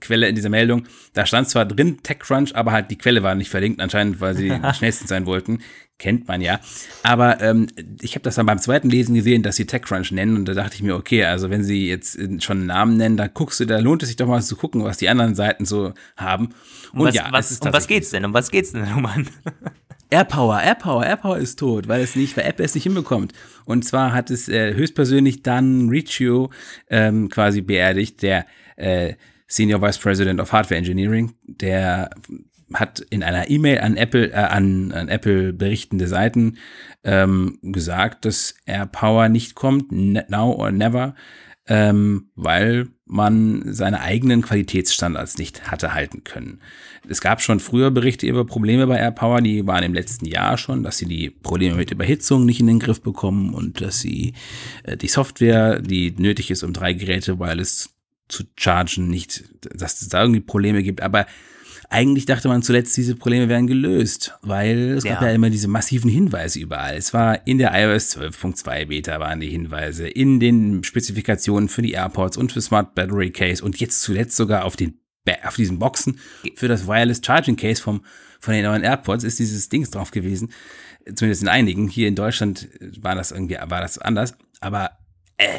[0.00, 3.50] Quelle, in dieser Meldung, da stand zwar drin TechCrunch, aber halt die Quelle war nicht
[3.50, 5.58] verlinkt, anscheinend, weil sie schnellsten sein wollten.
[6.00, 6.60] Kennt man ja.
[7.02, 7.66] Aber ähm,
[8.00, 10.34] ich habe das dann beim zweiten Lesen gesehen, dass sie TechCrunch nennen.
[10.34, 13.26] Und da dachte ich mir, okay, also wenn sie jetzt schon einen Namen nennen, da
[13.26, 15.92] guckst du, da lohnt es sich doch mal zu gucken, was die anderen Seiten so
[16.16, 16.54] haben.
[16.94, 18.24] Und um was, ja, was, um was geht's denn?
[18.24, 19.28] Um was geht's denn, Roman?
[20.10, 23.34] AirPower, AirPower, AirPower ist tot, weil es nicht, weil Apple es nicht hinbekommt.
[23.66, 26.50] Und zwar hat es äh, höchstpersönlich Dan Riccio
[26.88, 32.08] ähm, quasi beerdigt, der äh, Senior Vice President of Hardware Engineering, der
[32.74, 36.58] hat in einer E-Mail an Apple, äh, an, an Apple berichtende Seiten
[37.04, 41.14] ähm, gesagt, dass AirPower nicht kommt, now or never,
[41.66, 46.60] ähm, weil man seine eigenen Qualitätsstandards nicht hatte halten können.
[47.08, 50.82] Es gab schon früher Berichte über Probleme bei AirPower, die waren im letzten Jahr schon,
[50.82, 54.34] dass sie die Probleme mit Überhitzung nicht in den Griff bekommen und dass sie
[54.84, 57.90] äh, die Software, die nötig ist, um drei Geräte wireless
[58.28, 61.02] zu chargen, nicht, dass es da irgendwie Probleme gibt.
[61.02, 61.26] Aber
[61.90, 65.14] eigentlich dachte man zuletzt, diese Probleme wären gelöst, weil es ja.
[65.14, 66.96] gab ja immer diese massiven Hinweise überall.
[66.96, 71.92] Es war in der iOS 12.2 Beta waren die Hinweise, in den Spezifikationen für die
[71.92, 75.00] AirPods und für Smart Battery Case und jetzt zuletzt sogar auf den
[75.44, 76.18] auf diesen Boxen
[76.56, 78.04] für das Wireless Charging Case vom,
[78.40, 80.52] von den neuen AirPods ist dieses Dings drauf gewesen.
[81.14, 81.88] Zumindest in einigen.
[81.88, 82.68] Hier in Deutschland
[83.00, 84.36] war das irgendwie, war das anders.
[84.60, 84.90] Aber,
[85.36, 85.58] äh,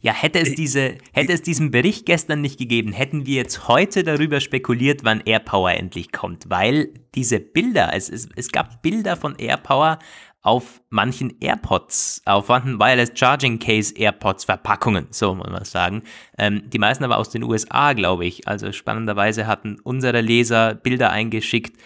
[0.00, 4.02] ja, hätte es, diese, hätte es diesen Bericht gestern nicht gegeben, hätten wir jetzt heute
[4.02, 9.36] darüber spekuliert, wann AirPower endlich kommt, weil diese Bilder, es, es, es gab Bilder von
[9.36, 9.98] AirPower
[10.42, 16.02] auf manchen AirPods, auf manchen Wireless Charging Case AirPods Verpackungen, so muss man sagen.
[16.38, 18.48] Ähm, die meisten aber aus den USA, glaube ich.
[18.48, 21.78] Also spannenderweise hatten unsere Leser Bilder eingeschickt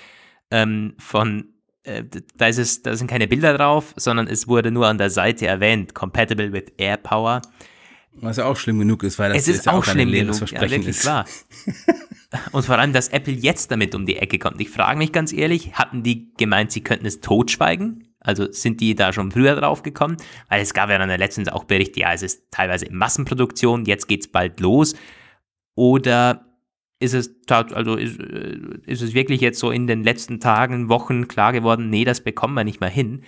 [0.53, 1.49] ähm, von
[1.83, 2.05] äh,
[2.37, 5.47] da, ist es, da sind keine Bilder drauf, sondern es wurde nur an der Seite
[5.47, 7.43] erwähnt, compatible with AirPower.
[8.17, 10.11] Was ja auch schlimm genug ist, weil das es ist, ist ja auch, auch schlimm
[10.11, 11.05] genug, Versprechen ja, ist.
[11.05, 11.27] Wahr.
[12.53, 14.61] Und vor allem, dass Apple jetzt damit um die Ecke kommt.
[14.61, 18.09] Ich frage mich ganz ehrlich, hatten die gemeint, sie könnten es totschweigen?
[18.21, 20.17] Also sind die da schon früher drauf gekommen?
[20.49, 24.09] Weil es gab ja dann letztens auch Berichte, ja, es ist teilweise in Massenproduktion, jetzt
[24.09, 24.95] geht es bald los.
[25.75, 26.47] Oder
[27.01, 31.29] ist es, also ist, äh, ist es wirklich jetzt so in den letzten Tagen, Wochen
[31.29, 33.23] klar geworden, nee, das bekommen wir nicht mehr hin?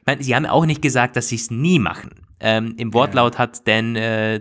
[0.00, 2.10] Ich meine, sie haben auch nicht gesagt, dass sie es nie machen.
[2.40, 3.38] Ähm, Im Wortlaut ja.
[3.40, 4.40] hat denn äh,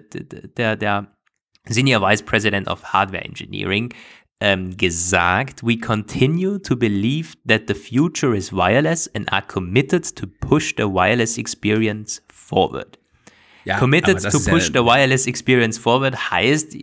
[0.57, 1.07] der, der
[1.67, 3.93] Senior Vice President of Hardware Engineering
[4.41, 10.27] ähm, gesagt, we continue to believe that the future is wireless and are committed to
[10.27, 12.97] push the wireless experience forward.
[13.65, 16.77] Ja, committed to push ja the wireless experience forward heißt,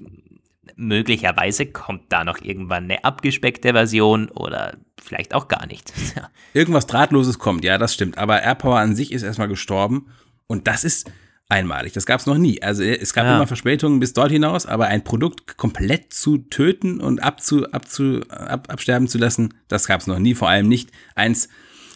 [0.77, 5.93] möglicherweise kommt da noch irgendwann eine abgespeckte Version oder vielleicht auch gar nicht.
[6.53, 8.19] Irgendwas Drahtloses kommt, ja, das stimmt.
[8.19, 10.09] Aber AirPower an sich ist erstmal gestorben
[10.47, 11.11] und das ist
[11.49, 11.93] einmalig.
[11.93, 12.61] Das gab es noch nie.
[12.63, 13.37] Also es gab ja.
[13.37, 18.67] immer Verspätungen bis dort hinaus, aber ein Produkt komplett zu töten und abzu, abzu, ab,
[18.69, 20.35] absterben zu lassen, das gab es noch nie.
[20.35, 21.49] Vor allem nicht eins,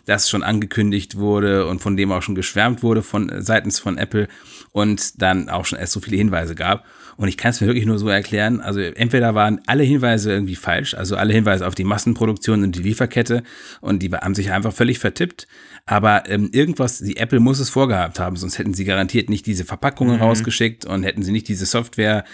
[0.06, 4.28] das schon angekündigt wurde und von dem auch schon geschwärmt wurde von seitens von Apple
[4.72, 6.84] und dann auch schon erst so viele Hinweise gab.
[7.16, 8.60] Und ich kann es mir wirklich nur so erklären.
[8.60, 12.82] Also entweder waren alle Hinweise irgendwie falsch, also alle Hinweise auf die Massenproduktion und die
[12.82, 13.42] Lieferkette
[13.80, 15.46] und die haben sich einfach völlig vertippt.
[15.86, 19.64] Aber ähm, irgendwas, die Apple muss es vorgehabt haben, sonst hätten sie garantiert nicht diese
[19.64, 20.22] Verpackungen mhm.
[20.22, 22.24] rausgeschickt und hätten sie nicht diese Software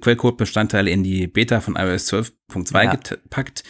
[0.00, 2.94] Quellcode-Bestandteile in die Beta von iOS 12.2 ja.
[2.94, 3.64] gepackt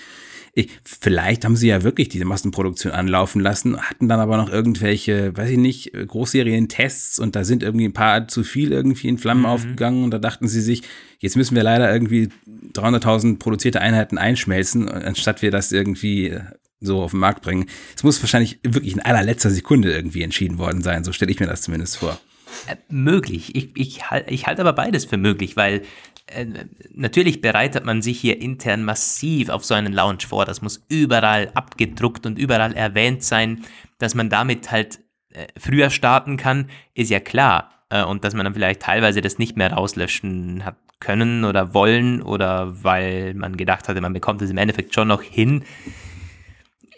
[0.59, 5.37] ich, vielleicht haben sie ja wirklich diese Massenproduktion anlaufen lassen, hatten dann aber noch irgendwelche,
[5.37, 9.43] weiß ich nicht, Großserien-Tests und da sind irgendwie ein paar zu viel irgendwie in Flammen
[9.43, 9.49] mhm.
[9.49, 10.83] aufgegangen und da dachten sie sich,
[11.19, 12.31] jetzt müssen wir leider irgendwie
[12.73, 16.39] 300.000 produzierte Einheiten einschmelzen, anstatt wir das irgendwie
[16.87, 17.67] so auf den Markt bringen.
[17.95, 21.47] Es muss wahrscheinlich wirklich in allerletzter Sekunde irgendwie entschieden worden sein, so stelle ich mir
[21.47, 22.19] das zumindest vor.
[22.67, 23.55] Äh, möglich.
[23.55, 25.83] Ich, ich, ich halte aber beides für möglich, weil
[26.27, 26.47] äh,
[26.95, 30.45] natürlich bereitet man sich hier intern massiv auf so einen Launch vor.
[30.45, 33.65] Das muss überall abgedruckt und überall erwähnt sein,
[33.99, 37.71] dass man damit halt äh, früher starten kann, ist ja klar.
[37.91, 42.23] Äh, und dass man dann vielleicht teilweise das nicht mehr rauslöschen hat können oder wollen
[42.23, 45.63] oder weil man gedacht hatte, man bekommt es im Endeffekt schon noch hin.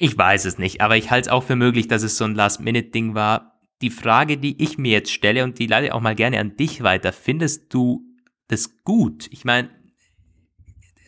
[0.00, 2.37] Ich weiß es nicht, aber ich halte es auch für möglich, dass es so ein
[2.37, 3.61] Last-Minute-Ding war.
[3.82, 6.56] Die Frage, die ich mir jetzt stelle und die leite ich auch mal gerne an
[6.56, 8.04] dich weiter, findest du
[8.46, 9.26] das gut?
[9.32, 9.70] Ich meine,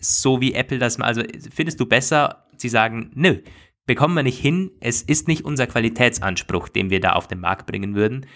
[0.00, 1.22] so wie Apple das mal, also
[1.55, 3.38] findest du besser, sie sagen, nö,
[3.87, 7.66] bekommen wir nicht hin, es ist nicht unser Qualitätsanspruch, den wir da auf den Markt
[7.66, 8.26] bringen würden.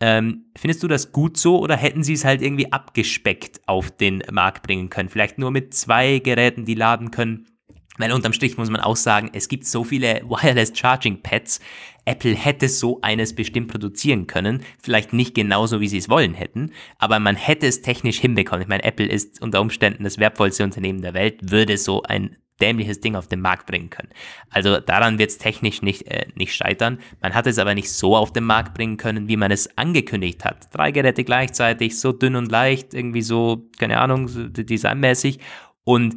[0.00, 4.22] Ähm, findest du das gut so oder hätten sie es halt irgendwie abgespeckt auf den
[4.30, 5.10] Markt bringen können?
[5.10, 7.46] Vielleicht nur mit zwei Geräten, die laden können
[7.98, 11.60] weil unterm Strich muss man auch sagen, es gibt so viele Wireless Charging Pads.
[12.04, 14.62] Apple hätte so eines bestimmt produzieren können.
[14.82, 18.62] Vielleicht nicht genauso, wie sie es wollen hätten, aber man hätte es technisch hinbekommen.
[18.62, 23.00] Ich meine, Apple ist unter Umständen das wertvollste Unternehmen der Welt, würde so ein dämliches
[23.00, 24.08] Ding auf den Markt bringen können.
[24.50, 26.98] Also daran wird es technisch nicht, äh, nicht scheitern.
[27.20, 30.44] Man hat es aber nicht so auf den Markt bringen können, wie man es angekündigt
[30.44, 30.74] hat.
[30.74, 35.38] Drei Geräte gleichzeitig, so dünn und leicht, irgendwie so, keine Ahnung, designmäßig.
[35.84, 36.16] Und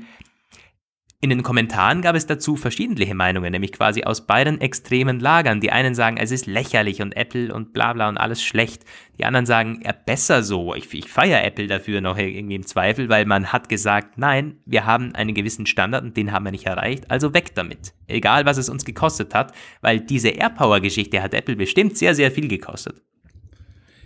[1.23, 5.61] in den Kommentaren gab es dazu verschiedene Meinungen, nämlich quasi aus beiden extremen Lagern.
[5.61, 8.85] Die einen sagen, es ist lächerlich und Apple und bla bla und alles schlecht.
[9.19, 10.73] Die anderen sagen, ja, besser so.
[10.73, 14.87] Ich, ich feiere Apple dafür noch irgendwie im Zweifel, weil man hat gesagt, nein, wir
[14.87, 17.93] haben einen gewissen Standard und den haben wir nicht erreicht, also weg damit.
[18.07, 22.47] Egal, was es uns gekostet hat, weil diese AirPower-Geschichte hat Apple bestimmt sehr, sehr viel
[22.47, 22.99] gekostet.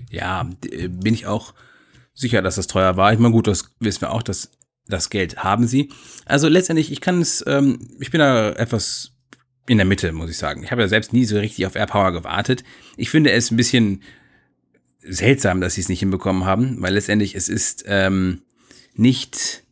[0.10, 1.54] Ja, bin ich auch
[2.14, 3.14] sicher, dass das teuer war.
[3.14, 4.52] Ich meine, gut, das wissen wir auch, dass
[4.88, 5.90] das Geld haben sie.
[6.26, 9.12] Also letztendlich, ich kann es, ähm, ich bin da etwas
[9.68, 10.64] in der Mitte, muss ich sagen.
[10.64, 12.64] Ich habe ja selbst nie so richtig auf AirPower gewartet.
[12.98, 14.04] Ich finde es ein bisschen
[15.02, 18.42] seltsam, dass sie es nicht hinbekommen haben, weil letztendlich es ist ähm,
[18.96, 19.64] nicht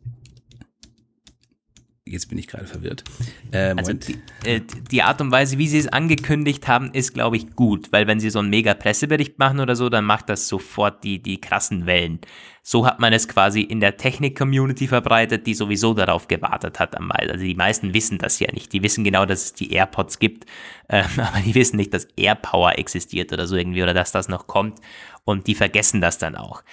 [2.05, 3.05] Jetzt bin ich gerade verwirrt.
[3.51, 4.59] Äh, also die, äh,
[4.91, 8.19] die, Art und Weise, wie sie es angekündigt haben, ist, glaube ich, gut, weil wenn
[8.19, 11.85] sie so einen mega Pressebericht machen oder so, dann macht das sofort die, die krassen
[11.85, 12.19] Wellen.
[12.61, 16.93] So hat man es quasi in der Technik-Community verbreitet, die sowieso darauf gewartet hat.
[16.99, 18.73] Also die meisten wissen das ja nicht.
[18.73, 20.45] Die wissen genau, dass es die AirPods gibt,
[20.89, 24.47] äh, aber die wissen nicht, dass AirPower existiert oder so irgendwie oder dass das noch
[24.47, 24.79] kommt
[25.23, 26.63] und die vergessen das dann auch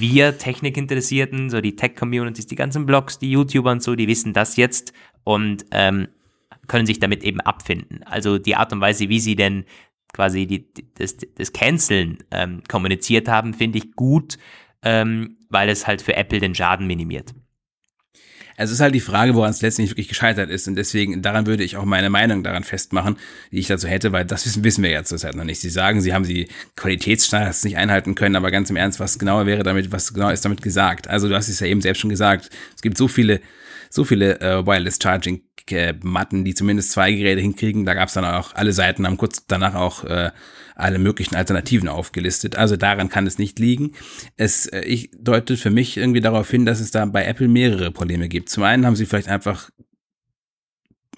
[0.00, 4.56] wir Technikinteressierten, so die Tech-Communities, die ganzen Blogs, die YouTuber und so, die wissen das
[4.56, 4.92] jetzt
[5.24, 6.08] und ähm,
[6.66, 8.02] können sich damit eben abfinden.
[8.04, 9.64] Also die Art und Weise, wie sie denn
[10.12, 14.38] quasi die, das, das Canceln ähm, kommuniziert haben, finde ich gut,
[14.82, 17.34] ähm, weil es halt für Apple den Schaden minimiert.
[18.56, 20.68] Also es ist halt die Frage, woran es letztendlich wirklich gescheitert ist.
[20.68, 23.16] Und deswegen, daran würde ich auch meine Meinung daran festmachen,
[23.50, 25.60] die ich dazu hätte, weil das wissen, wissen wir ja zurzeit noch nicht.
[25.60, 29.46] Sie sagen, sie haben die Qualitätsstandards nicht einhalten können, aber ganz im Ernst, was genauer
[29.46, 31.08] wäre damit, was genau ist damit gesagt?
[31.08, 32.50] Also du hast es ja eben selbst schon gesagt.
[32.76, 33.40] Es gibt so viele,
[33.94, 37.86] so viele äh, Wireless Charging äh, Matten, die zumindest zwei Geräte hinkriegen.
[37.86, 40.32] Da gab es dann auch, alle Seiten haben kurz danach auch äh,
[40.74, 42.56] alle möglichen Alternativen aufgelistet.
[42.56, 43.92] Also daran kann es nicht liegen.
[44.36, 47.92] Es äh, ich, deutet für mich irgendwie darauf hin, dass es da bei Apple mehrere
[47.92, 48.48] Probleme gibt.
[48.48, 49.70] Zum einen haben sie vielleicht einfach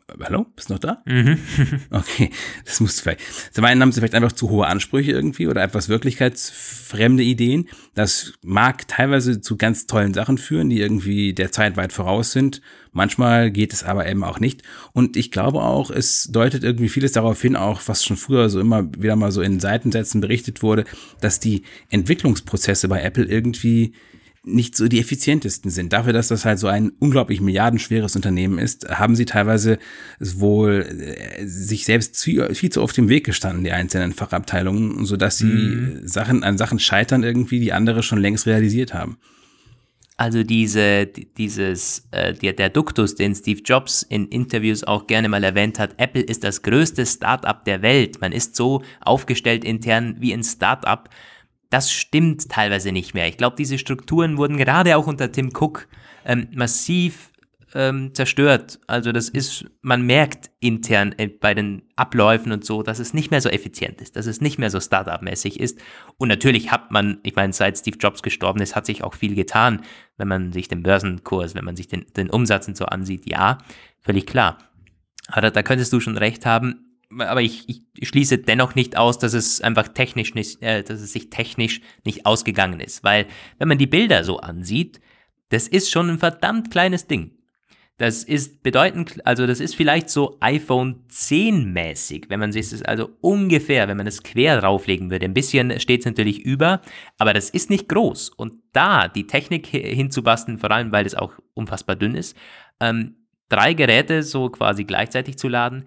[0.09, 0.47] Hallo?
[0.55, 1.03] Bist du noch da?
[1.05, 1.37] Mhm.
[1.91, 2.31] okay,
[2.65, 3.21] das musst du vielleicht.
[3.53, 7.69] Zum einen haben sie vielleicht einfach zu hohe Ansprüche irgendwie oder etwas wirklichkeitsfremde Ideen.
[7.95, 12.63] Das mag teilweise zu ganz tollen Sachen führen, die irgendwie der Zeit weit voraus sind.
[12.93, 14.63] Manchmal geht es aber eben auch nicht.
[14.93, 18.61] Und ich glaube auch, es deutet irgendwie vieles darauf hin, auch was schon früher so
[18.61, 20.85] immer wieder mal so in Seitensätzen berichtet wurde,
[21.21, 23.93] dass die Entwicklungsprozesse bei Apple irgendwie
[24.47, 25.93] nicht so die effizientesten sind.
[25.93, 29.79] Dafür, dass das halt so ein unglaublich milliardenschweres Unternehmen ist, haben sie teilweise
[30.21, 35.17] wohl äh, sich selbst viel, viel zu oft im Weg gestanden, die einzelnen Fachabteilungen, so
[35.17, 36.01] dass sie mhm.
[36.07, 39.19] Sachen an Sachen scheitern irgendwie, die andere schon längst realisiert haben.
[40.19, 45.45] Also diese, dieses, äh, der, der Duktus, den Steve Jobs in Interviews auch gerne mal
[45.45, 48.21] erwähnt hat, Apple ist das größte Startup der Welt.
[48.21, 51.11] Man ist so aufgestellt intern wie ein Startup
[51.71, 53.29] das stimmt teilweise nicht mehr.
[53.29, 55.89] Ich glaube, diese Strukturen wurden gerade auch unter Tim Cook
[56.25, 57.33] ähm, massiv
[57.75, 58.79] ähm, zerstört.
[58.87, 63.31] Also das ist, man merkt intern äh, bei den Abläufen und so, dass es nicht
[63.31, 65.79] mehr so effizient ist, dass es nicht mehr so Startup-mäßig ist.
[66.17, 69.35] Und natürlich hat man, ich meine, seit Steve Jobs gestorben ist, hat sich auch viel
[69.35, 69.83] getan,
[70.17, 73.29] wenn man sich den Börsenkurs, wenn man sich den, den Umsatz und so ansieht.
[73.31, 73.59] Ja,
[74.01, 74.59] völlig klar.
[75.29, 76.86] Aber da könntest du schon recht haben,
[77.19, 81.13] aber ich, ich schließe dennoch nicht aus, dass es einfach technisch nicht, äh, dass es
[81.13, 83.05] sich technisch nicht ausgegangen ist.
[83.05, 83.27] Weil,
[83.59, 85.01] wenn man die Bilder so ansieht,
[85.49, 87.33] das ist schon ein verdammt kleines Ding.
[87.99, 92.83] Das ist bedeutend, also das ist vielleicht so iPhone 10 mäßig, wenn man sich das
[92.83, 95.25] also ungefähr, wenn man es quer drauflegen würde.
[95.25, 96.83] Ein bisschen steht es natürlich über,
[97.17, 98.29] aber das ist nicht groß.
[98.31, 102.37] Und da die Technik hinzubasteln, vor allem weil es auch unfassbar dünn ist,
[102.81, 103.17] ähm,
[103.49, 105.87] drei Geräte so quasi gleichzeitig zu laden,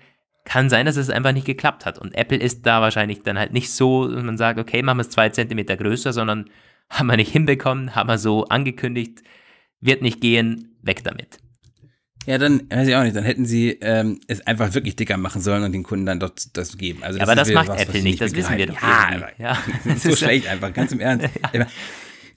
[0.50, 2.00] kann sein, dass es einfach nicht geklappt hat.
[2.00, 5.02] Und Apple ist da wahrscheinlich dann halt nicht so, dass man sagt, okay, machen wir
[5.02, 6.50] es zwei Zentimeter größer, sondern
[6.90, 9.22] haben wir nicht hinbekommen, haben wir so angekündigt,
[9.80, 11.38] wird nicht gehen, weg damit.
[12.26, 15.42] Ja, dann weiß ich auch nicht, dann hätten sie ähm, es einfach wirklich dicker machen
[15.42, 17.04] sollen und den Kunden dann dort das geben.
[17.04, 18.82] Also das aber das macht was, Apple nicht, das wissen wir doch.
[18.82, 19.58] Ja, ja.
[19.98, 21.30] so schlecht einfach, ganz im Ernst.
[21.54, 21.68] Ja.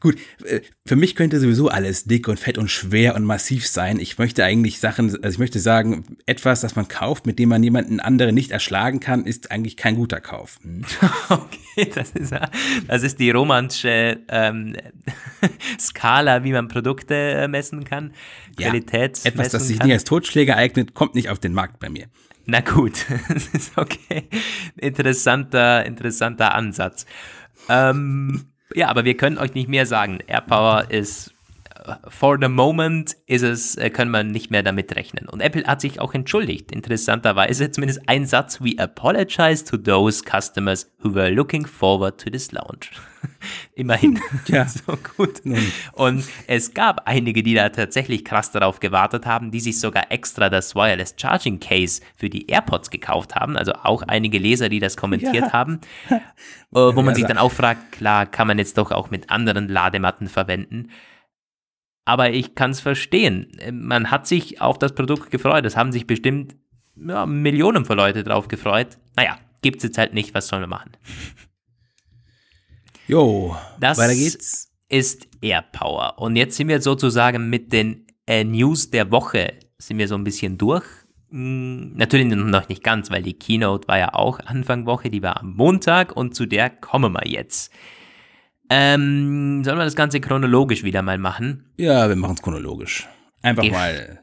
[0.03, 4.01] Gut, äh, für mich könnte sowieso alles dick und fett und schwer und massiv sein.
[4.01, 7.63] Ich möchte eigentlich Sachen, also ich möchte sagen, etwas, das man kauft, mit dem man
[7.63, 10.59] jemanden anderen nicht erschlagen kann, ist eigentlich kein guter Kauf.
[10.63, 10.85] Hm.
[11.29, 12.35] Okay, das ist,
[12.89, 14.77] das ist die romantische ähm,
[15.79, 18.13] Skala, wie man Produkte äh, messen kann.
[18.59, 19.21] Ja, Qualität.
[19.25, 19.87] Etwas, das sich kann.
[19.87, 22.07] nicht als Totschläger eignet, kommt nicht auf den Markt bei mir.
[22.45, 24.29] Na gut, das ist okay.
[24.77, 27.07] Interessanter, interessanter Ansatz.
[27.69, 30.19] Ähm, ja, aber wir können euch nicht mehr sagen.
[30.27, 31.32] AirPower ist
[32.09, 35.29] for the moment ist es, äh, können wir nicht mehr damit rechnen.
[35.29, 36.73] Und Apple hat sich auch entschuldigt.
[36.73, 42.53] Interessanterweise zumindest ein Satz, we apologize to those customers who were looking forward to this
[42.53, 42.91] launch.
[43.75, 44.19] Immerhin.
[44.47, 44.67] Ja.
[44.67, 45.41] so gut.
[45.93, 50.51] Und es gab einige, die da tatsächlich krass darauf gewartet haben, die sich sogar extra
[50.51, 53.57] das Wireless Charging Case für die AirPods gekauft haben.
[53.57, 55.53] Also auch einige Leser, die das kommentiert ja.
[55.53, 55.81] haben.
[56.75, 59.69] Äh, wo man sich dann auch fragt, klar, kann man jetzt doch auch mit anderen
[59.69, 60.89] Ladematten verwenden.
[62.05, 63.53] Aber ich kann es verstehen.
[63.73, 65.65] Man hat sich auf das Produkt gefreut.
[65.65, 66.57] Es haben sich bestimmt
[66.97, 68.99] ja, Millionen von Leuten drauf gefreut.
[69.17, 70.35] Naja, gibt es jetzt halt nicht.
[70.35, 70.93] Was sollen wir machen?
[73.07, 74.71] Jo, das weiter geht's.
[74.89, 76.15] ist AirPower.
[76.19, 80.25] Und jetzt sind wir sozusagen mit den äh, News der Woche sind wir so ein
[80.25, 80.85] bisschen durch.
[81.31, 85.41] Hm, natürlich noch nicht ganz, weil die Keynote war ja auch Anfang Woche, die war
[85.41, 87.73] am Montag und zu der kommen wir jetzt.
[88.75, 91.67] Ähm, sollen wir das Ganze chronologisch wieder mal machen?
[91.77, 93.07] Ja, wir machen es chronologisch.
[93.43, 94.21] Einfach Ge mal.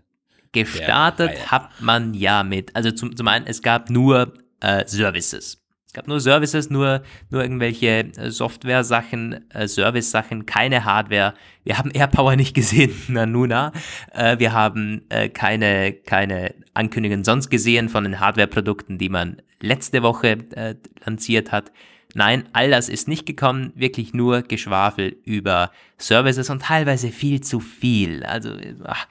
[0.51, 5.61] Gestartet hat man ja mit, also zum, zum einen, es gab nur äh, Services.
[5.85, 11.35] Es gab nur Services, nur, nur irgendwelche äh, Software-Sachen, äh, Service-Sachen, keine Hardware.
[11.63, 13.71] Wir haben AirPower nicht gesehen, Nanuna.
[14.11, 20.01] Äh, wir haben äh, keine, keine Ankündigungen sonst gesehen von den Hardware-Produkten, die man letzte
[20.01, 20.73] Woche äh,
[21.05, 21.71] lanciert hat.
[22.15, 27.59] Nein, all das ist nicht gekommen, wirklich nur Geschwafel über Services und teilweise viel zu
[27.59, 28.23] viel.
[28.23, 28.51] Also
[28.85, 29.05] ach,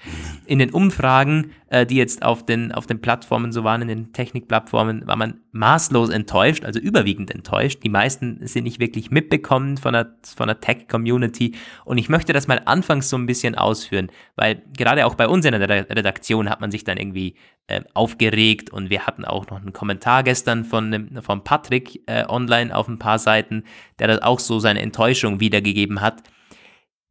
[0.47, 4.13] in den Umfragen, äh, die jetzt auf den, auf den Plattformen so waren, in den
[4.13, 7.81] Technikplattformen, war man maßlos enttäuscht, also überwiegend enttäuscht.
[7.85, 11.55] Die meisten sind nicht wirklich mitbekommen von der, von der Tech-Community.
[11.85, 15.45] Und ich möchte das mal anfangs so ein bisschen ausführen, weil gerade auch bei uns
[15.45, 17.35] in der Redaktion hat man sich dann irgendwie
[17.67, 22.75] äh, aufgeregt und wir hatten auch noch einen Kommentar gestern von, von Patrick äh, online
[22.75, 23.65] auf ein paar Seiten,
[23.99, 26.23] der das auch so seine Enttäuschung wiedergegeben hat.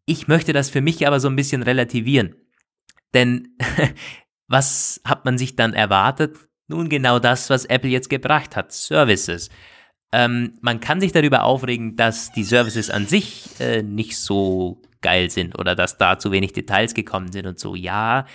[0.07, 2.35] Ich möchte das für mich aber so ein bisschen relativieren.
[3.13, 3.57] Denn
[4.47, 6.37] was hat man sich dann erwartet?
[6.67, 9.49] Nun genau das, was Apple jetzt gebracht hat, Services.
[10.13, 15.29] Ähm, man kann sich darüber aufregen, dass die Services an sich äh, nicht so geil
[15.29, 17.75] sind oder dass da zu wenig Details gekommen sind und so.
[17.75, 18.25] Ja,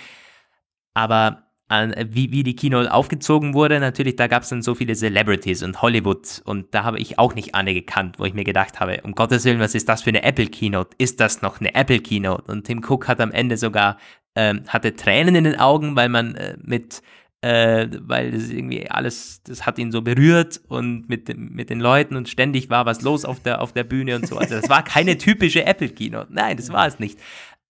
[0.93, 4.95] aber an, wie, wie die Keynote aufgezogen wurde, natürlich, da gab es dann so viele
[4.95, 8.79] Celebrities und Hollywood und da habe ich auch nicht alle gekannt, wo ich mir gedacht
[8.79, 10.91] habe, um Gottes Willen, was ist das für eine Apple Keynote?
[10.97, 12.51] Ist das noch eine Apple Keynote?
[12.51, 13.97] Und Tim Cook hat am Ende sogar,
[14.35, 17.01] ähm, hatte Tränen in den Augen, weil man äh, mit
[17.41, 22.15] äh, weil das irgendwie alles, das hat ihn so berührt und mit, mit den Leuten
[22.15, 24.37] und ständig war was los auf der, auf der Bühne und so.
[24.37, 26.31] Also das war keine typische Apple Keynote.
[26.31, 27.19] Nein, das war es nicht.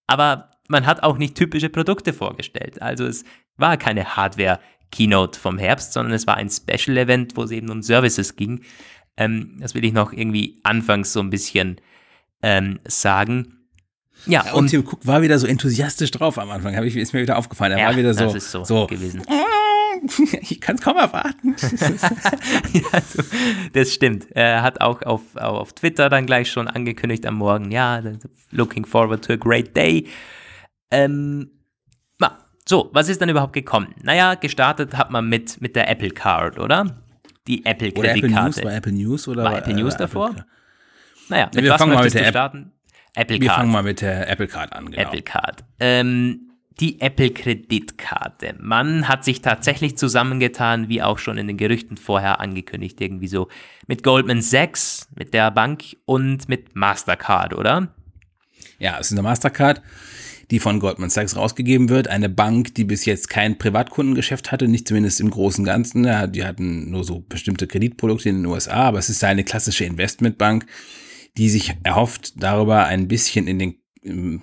[0.06, 2.82] Aber man hat auch nicht typische Produkte vorgestellt.
[2.82, 3.24] Also es
[3.58, 8.36] war keine Hardware-Keynote vom Herbst, sondern es war ein Special-Event, wo es eben um Services
[8.36, 8.62] ging.
[9.18, 11.80] Ähm, das will ich noch irgendwie anfangs so ein bisschen
[12.42, 13.58] ähm, sagen.
[14.26, 17.22] Ja, und, und Tim Cook war wieder so enthusiastisch drauf am Anfang, ich, ist mir
[17.22, 17.74] wieder aufgefallen.
[17.74, 19.22] Er ja, war wieder so, so, so gewesen.
[20.42, 21.56] ich kann es kaum erwarten.
[22.74, 23.24] ja, also,
[23.74, 24.28] das stimmt.
[24.32, 28.02] Er hat auch auf, auf Twitter dann gleich schon angekündigt am Morgen, ja,
[28.52, 30.08] looking forward to a great day.
[30.94, 31.50] Ähm,
[32.20, 32.38] na,
[32.68, 33.96] so, was ist dann überhaupt gekommen?
[34.04, 37.04] Naja, gestartet hat man mit, mit der Apple Card, oder?
[37.48, 38.64] Die Apple-Kreditkarte.
[38.64, 40.30] War Apple News oder war Apple News äh, davor?
[40.30, 40.46] Apple
[41.30, 42.72] naja, mit wir was fangen mal mit der starten?
[43.16, 43.42] Apple Card.
[43.42, 45.02] Wir fangen mal mit der Apple Card an, genau.
[45.02, 45.64] Apple Card.
[45.80, 48.56] Ähm, die Apple-Kreditkarte.
[48.60, 53.48] Man hat sich tatsächlich zusammengetan, wie auch schon in den Gerüchten vorher angekündigt, irgendwie so
[53.88, 57.90] mit Goldman Sachs, mit der Bank und mit Mastercard, oder?
[58.80, 59.82] Ja, es ist eine Mastercard
[60.54, 62.08] die von Goldman Sachs rausgegeben wird.
[62.08, 66.04] Eine Bank, die bis jetzt kein Privatkundengeschäft hatte, nicht zumindest im Großen und Ganzen.
[66.32, 70.68] Die hatten nur so bestimmte Kreditprodukte in den USA, aber es ist eine klassische Investmentbank,
[71.38, 73.80] die sich erhofft, darüber ein bisschen in den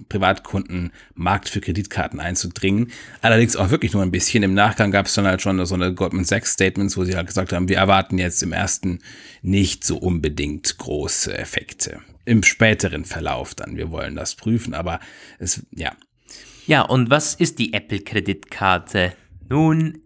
[0.09, 2.91] Privatkundenmarkt für Kreditkarten einzudringen.
[3.23, 4.43] Allerdings auch wirklich nur ein bisschen.
[4.43, 7.29] Im Nachgang gab es dann halt schon so eine Goldman Sachs Statements, wo sie halt
[7.29, 8.99] gesagt haben, wir erwarten jetzt im ersten
[9.43, 12.01] nicht so unbedingt große Effekte
[12.31, 13.77] im späteren Verlauf dann.
[13.77, 15.01] Wir wollen das prüfen, aber
[15.41, 15.91] es, ja.
[16.69, 19.15] Ja, und was ist die Apple-Kreditkarte?
[19.49, 19.99] Nun,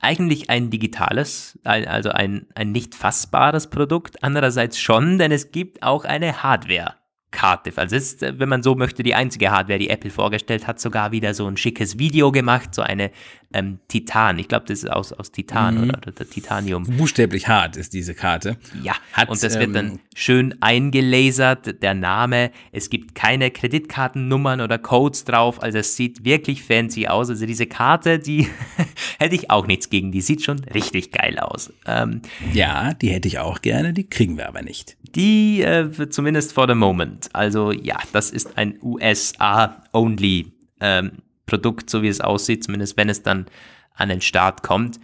[0.00, 4.22] eigentlich ein digitales, also ein, ein nicht fassbares Produkt.
[4.22, 6.94] Andererseits schon, denn es gibt auch eine Hardware.
[7.30, 7.72] Karte.
[7.76, 11.34] Also ist, wenn man so möchte, die einzige Hardware, die Apple vorgestellt hat, sogar wieder
[11.34, 13.10] so ein schickes Video gemacht, so eine
[13.52, 14.38] ähm, Titan.
[14.38, 15.84] Ich glaube, das ist aus, aus Titan mhm.
[15.84, 16.84] oder, oder, Titanium.
[16.84, 18.56] Buchstäblich hart ist diese Karte.
[18.82, 22.50] Ja, hat, und das ähm, wird dann ähm, schön eingelasert, der Name.
[22.72, 27.30] Es gibt keine Kreditkartennummern oder Codes drauf, also es sieht wirklich fancy aus.
[27.30, 28.48] Also diese Karte, die
[29.18, 31.72] hätte ich auch nichts gegen, die sieht schon richtig geil aus.
[31.86, 32.20] Ähm,
[32.52, 34.96] ja, die hätte ich auch gerne, die kriegen wir aber nicht.
[35.14, 37.17] Die äh, zumindest for the moment.
[37.34, 41.12] Also ja, das ist ein USA-only ähm,
[41.46, 43.46] Produkt, so wie es aussieht, zumindest wenn es dann
[43.94, 45.00] an den Start kommt.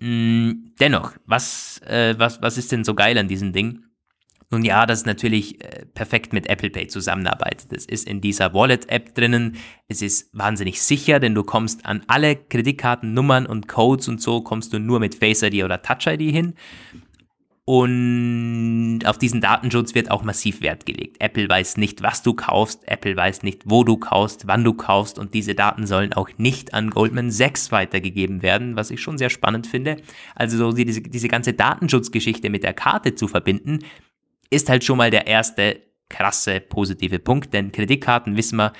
[0.00, 3.84] Mm, dennoch, was, äh, was, was ist denn so geil an diesem Ding?
[4.50, 7.70] Nun ja, das ist natürlich äh, perfekt mit Apple Pay zusammenarbeitet.
[7.72, 9.56] Es ist in dieser Wallet-App drinnen.
[9.88, 14.72] Es ist wahnsinnig sicher, denn du kommst an alle Kreditkartennummern und Codes und so kommst
[14.72, 16.54] du nur mit Face ID oder Touch ID hin.
[17.68, 21.18] Und auf diesen Datenschutz wird auch massiv Wert gelegt.
[21.20, 25.18] Apple weiß nicht, was du kaufst, Apple weiß nicht, wo du kaufst, wann du kaufst
[25.18, 29.28] und diese Daten sollen auch nicht an Goldman Sachs weitergegeben werden, was ich schon sehr
[29.28, 29.98] spannend finde.
[30.34, 33.80] Also so diese, diese ganze Datenschutzgeschichte mit der Karte zu verbinden,
[34.48, 38.72] ist halt schon mal der erste krasse positive Punkt, denn Kreditkarten wissen wir,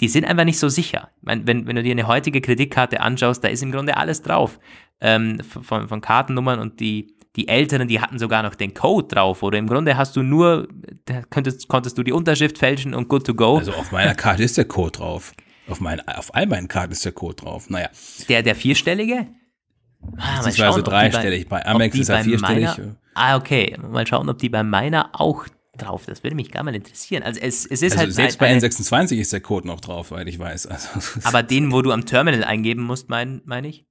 [0.00, 1.10] die sind einfach nicht so sicher.
[1.22, 4.58] Meine, wenn, wenn du dir eine heutige Kreditkarte anschaust, da ist im Grunde alles drauf.
[5.00, 9.42] Ähm, von, von Kartennummern und die die Älteren, die hatten sogar noch den Code drauf.
[9.42, 10.68] Oder im Grunde hast du nur,
[11.04, 13.58] da könntest, konntest du die Unterschrift fälschen und good to go.
[13.58, 15.32] Also auf meiner Karte ist der Code drauf.
[15.68, 17.68] Auf, mein, auf all meinen Karten ist der Code drauf.
[17.68, 17.90] Naja.
[18.28, 19.26] Der, der vierstellige?
[20.16, 21.48] Ah, das war so dreistellig.
[21.48, 22.68] Bei, bei Amex ist er vierstellig.
[22.78, 23.76] Meiner, ah, okay.
[23.90, 26.06] Mal schauen, ob die bei meiner auch drauf.
[26.06, 27.22] Das würde mich gar mal interessieren.
[27.22, 28.14] Also es, es ist also halt.
[28.14, 30.66] Selbst bei N26 ist der Code noch drauf, weil ich weiß.
[30.66, 30.88] Also,
[31.24, 33.84] aber den, wo du am Terminal eingeben musst, meine mein ich?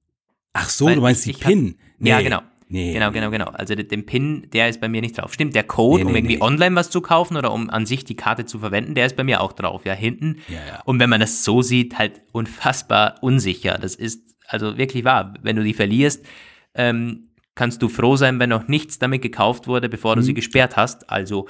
[0.52, 1.78] Ach so, weil du meinst die PIN.
[1.98, 2.10] Nee.
[2.10, 2.40] Ja, genau.
[2.68, 2.92] Nee.
[2.92, 3.46] Genau, genau, genau.
[3.46, 5.32] Also den PIN, der ist bei mir nicht drauf.
[5.32, 8.16] Stimmt, der Code, nee, um irgendwie online was zu kaufen oder um an sich die
[8.16, 10.38] Karte zu verwenden, der ist bei mir auch drauf, ja, hinten.
[10.48, 10.82] Ja, ja.
[10.84, 13.78] Und wenn man das so sieht, halt unfassbar unsicher.
[13.78, 15.34] Das ist also wirklich wahr.
[15.42, 16.26] Wenn du die verlierst,
[16.74, 20.26] ähm, kannst du froh sein, wenn noch nichts damit gekauft wurde, bevor du mhm.
[20.26, 21.08] sie gesperrt hast.
[21.08, 21.48] Also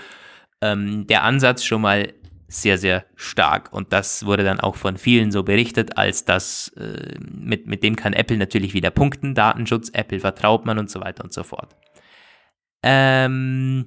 [0.61, 2.13] ähm, der Ansatz schon mal
[2.49, 3.73] sehr, sehr stark.
[3.73, 7.97] Und das wurde dann auch von vielen so berichtet, als das, äh, mit, mit dem
[7.97, 11.77] kann Apple natürlich wieder punkten, Datenschutz, Apple vertraut man und so weiter und so fort.
[12.83, 13.87] Ähm,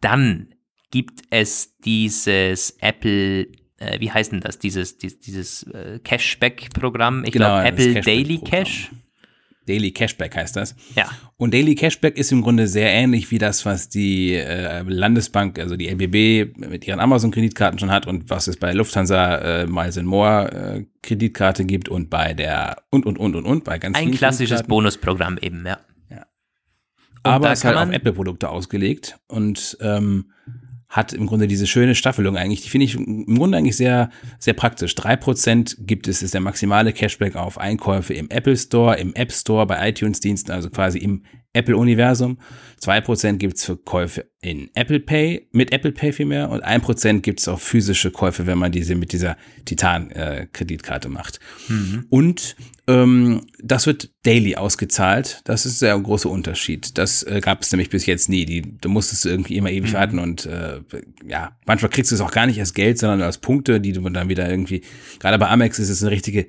[0.00, 0.54] dann
[0.90, 7.32] gibt es dieses Apple, äh, wie heißt denn das, dieses, dieses, dieses äh, Cashback-Programm, ich
[7.32, 8.90] genau, glaube Apple Daily Cash.
[9.70, 10.74] Daily Cashback heißt das.
[10.96, 11.08] Ja.
[11.36, 15.76] Und Daily Cashback ist im Grunde sehr ähnlich wie das, was die äh, Landesbank, also
[15.76, 20.52] die LBB mit ihren Amazon-Kreditkarten schon hat und was es bei Lufthansa äh, Miles More
[20.52, 24.64] äh, Kreditkarte gibt und bei der und und und und und bei ganz Ein klassisches
[24.64, 25.78] Bonusprogramm eben, ja.
[26.10, 26.26] ja.
[27.22, 30.32] Aber es ist halt auf Apple-Produkte ausgelegt und ähm,
[30.90, 32.62] hat im Grunde diese schöne Staffelung eigentlich.
[32.62, 34.10] Die finde ich im Grunde eigentlich sehr,
[34.40, 34.94] sehr praktisch.
[34.96, 39.32] Drei Prozent gibt es, ist der maximale Cashback auf Einkäufe im Apple Store, im App
[39.32, 41.22] Store, bei iTunes-Diensten, also quasi im
[41.52, 42.38] Apple-Universum.
[42.80, 47.60] 2% gibt's für Käufe in Apple Pay, mit Apple Pay vielmehr und 1% gibt's auch
[47.60, 51.40] physische Käufe, wenn man diese mit dieser Titan-Kreditkarte äh, macht.
[51.68, 52.06] Mhm.
[52.08, 55.42] Und ähm, das wird daily ausgezahlt.
[55.44, 56.96] Das ist der große Unterschied.
[56.96, 58.46] Das äh, gab es nämlich bis jetzt nie.
[58.46, 59.96] Die, da musstest du irgendwie immer ewig mhm.
[59.96, 60.80] warten und äh,
[61.26, 64.08] ja, manchmal kriegst du es auch gar nicht als Geld, sondern als Punkte, die du
[64.08, 64.82] dann wieder irgendwie,
[65.18, 66.46] gerade bei Amex ist es eine richtige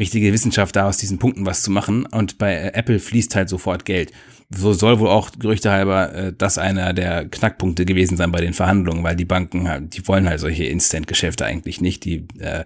[0.00, 2.06] richtige Wissenschaft da, aus diesen Punkten was zu machen.
[2.06, 4.10] Und bei äh, Apple fließt halt sofort Geld.
[4.52, 8.52] So soll wohl auch Gerüchte halber äh, das einer der Knackpunkte gewesen sein bei den
[8.52, 12.04] Verhandlungen, weil die Banken, halt, die wollen halt solche Instant-Geschäfte eigentlich nicht.
[12.04, 12.64] Die, äh,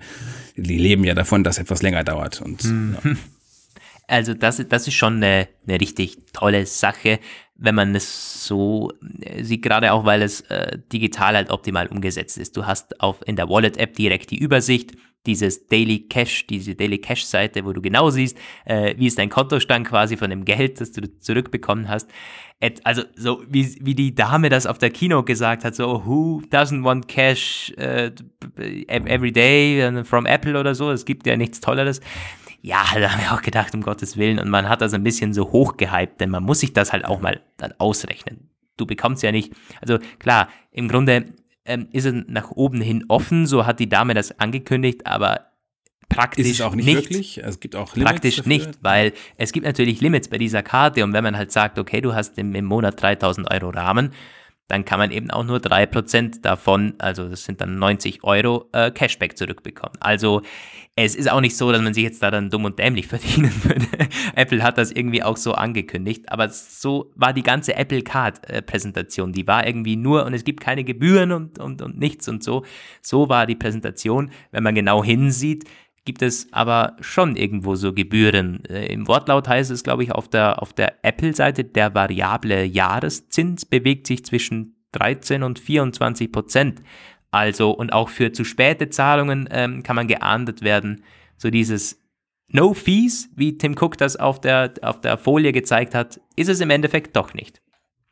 [0.56, 2.40] die leben ja davon, dass etwas länger dauert.
[2.40, 2.96] Und, hm.
[3.04, 3.10] ja.
[4.06, 7.20] Also das, das ist schon eine, eine richtig tolle Sache,
[7.56, 12.36] wenn man es so äh, sieht, gerade auch, weil es äh, digital halt optimal umgesetzt
[12.36, 12.56] ist.
[12.56, 14.92] Du hast auf, in der Wallet-App direkt die Übersicht,
[15.26, 19.30] dieses Daily Cash, diese Daily Cash Seite, wo du genau siehst, äh, wie ist dein
[19.30, 22.10] Kontostand quasi von dem Geld, das du zurückbekommen hast.
[22.60, 26.42] Et, also so wie, wie die Dame das auf der Kino gesagt hat, so who
[26.50, 28.10] doesn't want cash uh,
[28.86, 32.00] every day from Apple oder so, es gibt ja nichts Tolleres.
[32.62, 34.38] Ja, da haben wir auch gedacht, um Gottes Willen.
[34.38, 37.20] Und man hat das ein bisschen so hochgehypt, denn man muss sich das halt auch
[37.20, 38.48] mal dann ausrechnen.
[38.78, 39.52] Du bekommst ja nicht,
[39.82, 41.26] also klar, im Grunde
[41.64, 45.46] ähm, ist es nach oben hin offen, so hat die Dame das angekündigt, aber
[46.08, 47.38] praktisch ist es auch nicht, nicht wirklich.
[47.38, 48.48] Es gibt auch Limits praktisch dafür.
[48.48, 52.00] nicht, weil es gibt natürlich Limits bei dieser Karte und wenn man halt sagt, okay,
[52.00, 54.12] du hast im, im Monat 3000 Euro Rahmen,
[54.68, 58.90] dann kann man eben auch nur 3% davon, also das sind dann 90 Euro, äh,
[58.90, 59.96] Cashback zurückbekommen.
[60.00, 60.42] Also
[60.96, 63.52] es ist auch nicht so, dass man sich jetzt da dann dumm und dämlich verdienen
[63.64, 63.86] würde.
[64.36, 69.32] Apple hat das irgendwie auch so angekündigt, aber so war die ganze Apple Card-Präsentation.
[69.32, 72.64] Die war irgendwie nur und es gibt keine Gebühren und, und, und nichts und so.
[73.02, 74.30] So war die Präsentation.
[74.52, 75.64] Wenn man genau hinsieht,
[76.04, 78.64] gibt es aber schon irgendwo so Gebühren.
[78.66, 83.64] Äh, Im Wortlaut heißt es, glaube ich, auf der, auf der Apple-Seite, der variable Jahreszins
[83.64, 86.82] bewegt sich zwischen 13 und 24 Prozent.
[87.34, 91.02] Also, und auch für zu späte Zahlungen ähm, kann man geahndet werden.
[91.36, 92.00] So dieses
[92.46, 96.60] No Fees, wie Tim Cook das auf der, auf der Folie gezeigt hat, ist es
[96.60, 97.60] im Endeffekt doch nicht.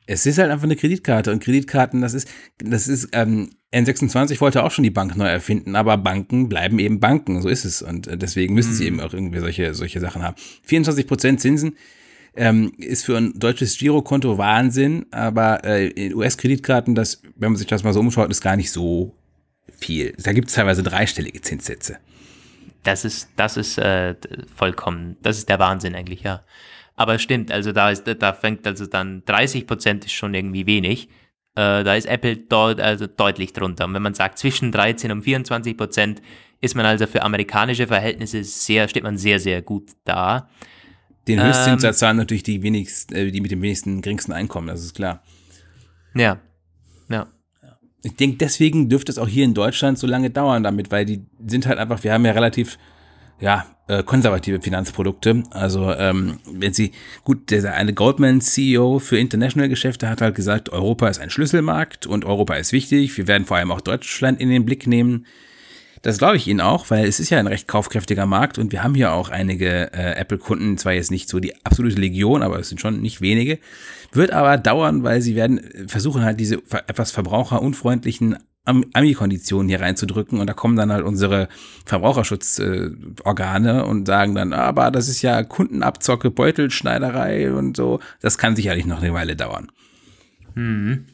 [0.06, 4.64] Es ist halt einfach eine Kreditkarte und Kreditkarten, das ist, das ist, ähm, N26 wollte
[4.64, 8.08] auch schon die Bank neu erfinden, aber Banken bleiben eben Banken, so ist es und
[8.08, 8.74] äh, deswegen müssen mhm.
[8.74, 10.34] sie eben auch irgendwie solche, solche Sachen haben.
[10.64, 11.76] 24 Prozent Zinsen
[12.34, 17.66] ähm, ist für ein deutsches Girokonto Wahnsinn, aber äh, in US-Kreditkarten, das, wenn man sich
[17.66, 19.14] das mal so umschaut, ist gar nicht so
[19.72, 20.14] viel.
[20.18, 21.98] Da gibt es teilweise dreistellige Zinssätze.
[22.84, 24.14] Das ist, das ist äh,
[24.54, 26.42] vollkommen, das ist der Wahnsinn eigentlich, ja.
[26.96, 31.08] Aber stimmt, also da ist, da fängt also dann 30 Prozent ist schon irgendwie wenig.
[31.54, 33.84] Äh, da ist Apple dort also deutlich drunter.
[33.86, 36.22] Und wenn man sagt zwischen 13 und 24 Prozent,
[36.60, 40.48] ist man also für amerikanische Verhältnisse sehr, steht man sehr, sehr gut da.
[41.28, 44.82] Den Höchstzinssatz ähm, zahlen natürlich die wenigsten, äh, die mit dem wenigsten geringsten Einkommen, das
[44.82, 45.22] ist klar.
[46.14, 46.40] Ja.
[47.08, 47.28] Ja.
[48.02, 51.24] Ich denke, deswegen dürfte es auch hier in Deutschland so lange dauern damit, weil die
[51.46, 52.78] sind halt einfach, wir haben ja relativ,
[53.40, 55.44] ja, äh, konservative Finanzprodukte.
[55.50, 56.92] Also ähm, wenn sie,
[57.24, 62.54] gut, der eine Goldman-CEO für International-Geschäfte hat halt gesagt, Europa ist ein Schlüsselmarkt und Europa
[62.54, 63.16] ist wichtig.
[63.16, 65.26] Wir werden vor allem auch Deutschland in den Blick nehmen.
[66.02, 68.82] Das glaube ich Ihnen auch, weil es ist ja ein recht kaufkräftiger Markt und wir
[68.82, 72.68] haben hier auch einige äh, Apple-Kunden, zwar jetzt nicht so die absolute Legion, aber es
[72.68, 73.60] sind schon nicht wenige.
[74.10, 76.56] Wird aber dauern, weil sie werden versuchen halt diese
[76.88, 81.48] etwas verbraucherunfreundlichen Ami-Konditionen hier reinzudrücken und da kommen dann halt unsere
[81.84, 88.00] Verbraucherschutzorgane äh, und sagen dann, aber das ist ja Kundenabzocke, Beutelschneiderei und so.
[88.20, 89.70] Das kann sicherlich noch eine Weile dauern.
[90.54, 91.06] Hm.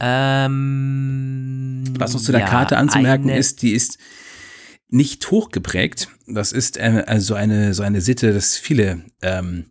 [0.00, 3.98] Ähm, Was noch zu der ja, Karte anzumerken ist, die ist
[4.88, 6.08] nicht hochgeprägt.
[6.26, 9.66] Das ist äh, also eine, so eine Sitte, dass viele ähm,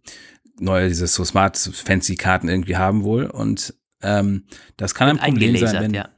[0.59, 4.43] neue, diese so smart fancy Karten irgendwie haben wohl und ähm,
[4.75, 6.09] das kann ein Problem sein, wenn, ja.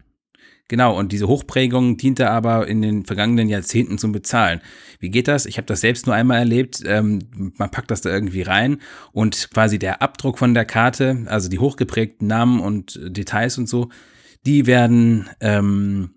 [0.70, 4.62] Genau, und diese Hochprägung diente aber in den vergangenen Jahrzehnten zum Bezahlen.
[5.00, 5.48] Wie geht das?
[5.48, 6.84] Ich habe das selbst nur einmal erlebt.
[6.86, 8.78] Ähm, man packt das da irgendwie rein
[9.12, 13.90] und quasi der Abdruck von der Karte, also die hochgeprägten Namen und Details und so,
[14.46, 16.12] die werden, ähm,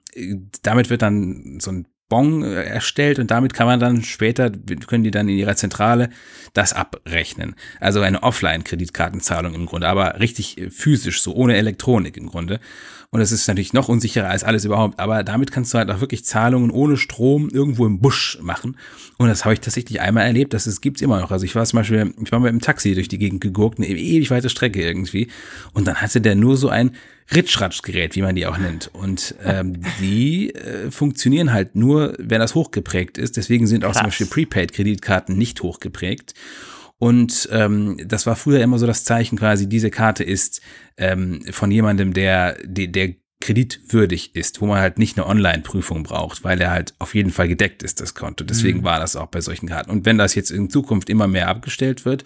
[0.62, 5.11] damit wird dann so ein Bon erstellt und damit kann man dann später, können die
[5.11, 6.11] dann in ihrer Zentrale
[6.53, 7.55] das abrechnen.
[7.80, 12.61] Also eine Offline-Kreditkartenzahlung im Grunde, aber richtig äh, physisch, so ohne Elektronik im Grunde.
[13.14, 16.00] Und das ist natürlich noch unsicherer als alles überhaupt, aber damit kannst du halt auch
[16.00, 18.78] wirklich Zahlungen ohne Strom irgendwo im Busch machen.
[19.18, 21.30] Und das habe ich tatsächlich einmal erlebt, das gibt's immer noch.
[21.30, 23.88] Also ich war zum Beispiel, ich war mit dem Taxi durch die Gegend gegurkt, eine
[23.88, 25.28] ewig weite Strecke irgendwie.
[25.74, 26.92] Und dann hatte der nur so ein
[27.34, 28.90] Ritschratschgerät, wie man die auch nennt.
[28.94, 33.36] Und ähm, die äh, funktionieren halt nur, wenn das hochgeprägt ist.
[33.36, 33.98] Deswegen sind auch Krass.
[33.98, 36.32] zum Beispiel Prepaid-Kreditkarten nicht hochgeprägt.
[37.03, 40.61] Und ähm, das war früher immer so das Zeichen quasi, diese Karte ist
[40.96, 46.44] ähm, von jemandem, der, der, der kreditwürdig ist, wo man halt nicht eine Online-Prüfung braucht,
[46.44, 48.44] weil er halt auf jeden Fall gedeckt ist, das Konto.
[48.44, 48.84] Deswegen mhm.
[48.84, 49.90] war das auch bei solchen Karten.
[49.90, 52.22] Und wenn das jetzt in Zukunft immer mehr abgestellt wird,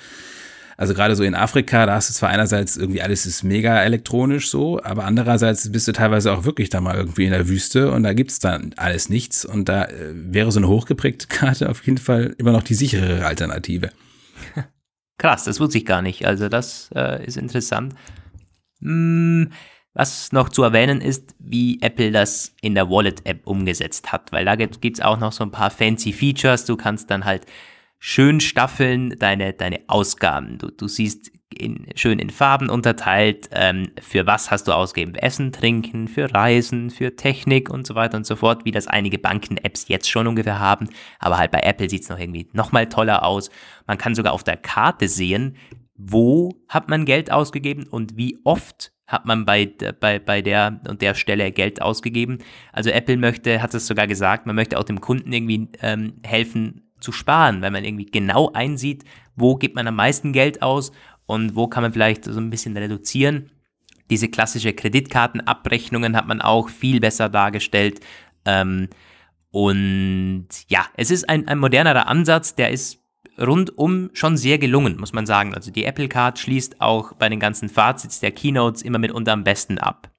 [0.77, 4.51] also gerade so in Afrika, da hast du zwar einerseits irgendwie alles ist mega elektronisch
[4.51, 8.03] so, aber andererseits bist du teilweise auch wirklich da mal irgendwie in der Wüste und
[8.03, 11.97] da gibt's dann alles nichts und da äh, wäre so eine hochgeprägte Karte auf jeden
[11.97, 13.89] Fall immer noch die sichere Alternative.
[15.19, 16.27] Krass, das wusste ich gar nicht.
[16.27, 17.95] Also das äh, ist interessant.
[18.81, 19.51] Hm,
[19.95, 24.55] was noch zu erwähnen ist, wie Apple das in der Wallet-App umgesetzt hat, weil da
[24.55, 26.67] gibt es auch noch so ein paar fancy Features.
[26.67, 27.47] Du kannst dann halt
[27.99, 30.59] schön staffeln deine, deine Ausgaben.
[30.59, 35.15] Du, du siehst in, schön in Farben unterteilt, ähm, für was hast du ausgegeben.
[35.15, 39.19] Essen, Trinken, für Reisen, für Technik und so weiter und so fort, wie das einige
[39.19, 40.89] Banken-Apps jetzt schon ungefähr haben.
[41.19, 43.51] Aber halt bei Apple sieht es noch irgendwie nochmal toller aus.
[43.87, 45.57] Man kann sogar auf der Karte sehen,
[45.95, 51.01] wo hat man Geld ausgegeben und wie oft hat man bei, bei, bei der und
[51.01, 52.39] der Stelle Geld ausgegeben.
[52.73, 56.86] Also Apple möchte, hat es sogar gesagt, man möchte auch dem Kunden irgendwie ähm, helfen,
[57.07, 59.05] zu sparen, weil man irgendwie genau einsieht,
[59.37, 60.91] wo gibt man am meisten Geld aus
[61.27, 63.51] und wo kann man vielleicht so ein bisschen reduzieren.
[64.11, 68.01] Diese klassische Kreditkartenabrechnungen hat man auch viel besser dargestellt.
[68.45, 68.89] Ähm,
[69.53, 72.99] und ja, es ist ein, ein modernerer Ansatz, der ist
[73.39, 75.55] rundum schon sehr gelungen, muss man sagen.
[75.55, 79.45] Also die Apple Card schließt auch bei den ganzen Fazits der Keynotes immer mitunter am
[79.45, 80.11] besten ab.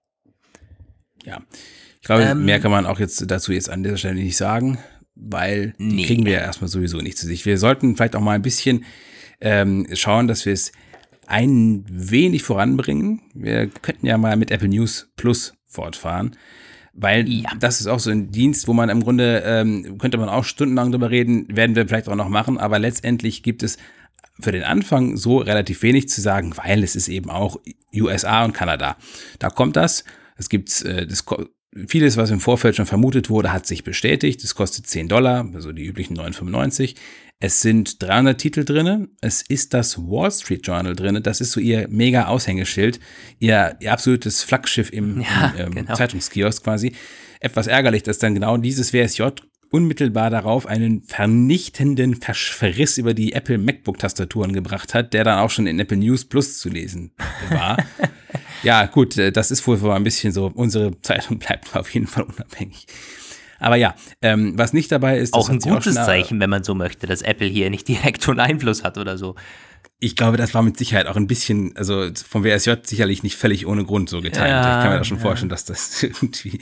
[1.25, 1.41] Ja,
[2.01, 4.77] ich glaube, ähm, mehr kann man auch jetzt dazu jetzt an dieser Stelle nicht sagen
[5.19, 6.05] weil die nee.
[6.05, 7.45] kriegen wir ja erstmal sowieso nicht zu sich.
[7.45, 8.85] Wir sollten vielleicht auch mal ein bisschen
[9.41, 10.71] ähm, schauen, dass wir es
[11.27, 13.21] ein wenig voranbringen.
[13.33, 16.35] Wir könnten ja mal mit Apple News Plus fortfahren,
[16.93, 17.49] weil ja.
[17.59, 20.91] das ist auch so ein Dienst, wo man im Grunde, ähm, könnte man auch stundenlang
[20.91, 23.77] drüber reden, werden wir vielleicht auch noch machen, aber letztendlich gibt es
[24.39, 27.59] für den Anfang so relativ wenig zu sagen, weil es ist eben auch
[27.93, 28.97] USA und Kanada.
[29.39, 30.03] Da kommt das.
[30.37, 31.25] Es gibt äh, das
[31.87, 34.43] Vieles, was im Vorfeld schon vermutet wurde, hat sich bestätigt.
[34.43, 36.95] Es kostet 10 Dollar, also die üblichen 9,95.
[37.39, 39.09] Es sind 300 Titel drinne.
[39.21, 41.21] Es ist das Wall Street Journal drinne.
[41.21, 42.99] Das ist so ihr mega Aushängeschild,
[43.37, 45.93] ihr, ihr absolutes Flaggschiff im, ja, im ähm, genau.
[45.93, 46.93] Zeitungskiosk quasi.
[47.39, 49.23] Etwas ärgerlich, dass dann genau dieses WSJ
[49.69, 55.67] unmittelbar darauf einen vernichtenden Verriss über die Apple MacBook-Tastaturen gebracht hat, der dann auch schon
[55.67, 57.11] in Apple News Plus zu lesen
[57.49, 57.77] war.
[58.67, 62.23] ja, gut, äh, das ist wohl ein bisschen so, unsere Zeitung bleibt auf jeden Fall
[62.23, 62.85] unabhängig.
[63.59, 65.33] Aber ja, ähm, was nicht dabei ist.
[65.33, 68.41] Auch ein gutes auch Zeichen, wenn man so möchte, dass Apple hier nicht direkt schon
[68.41, 69.35] Einfluss hat oder so.
[69.99, 73.65] Ich glaube, das war mit Sicherheit auch ein bisschen, also vom WSJ sicherlich nicht völlig
[73.65, 74.49] ohne Grund so geteilt.
[74.49, 75.23] Ja, ich kann mir da schon ja.
[75.23, 76.59] vorstellen, dass das irgendwie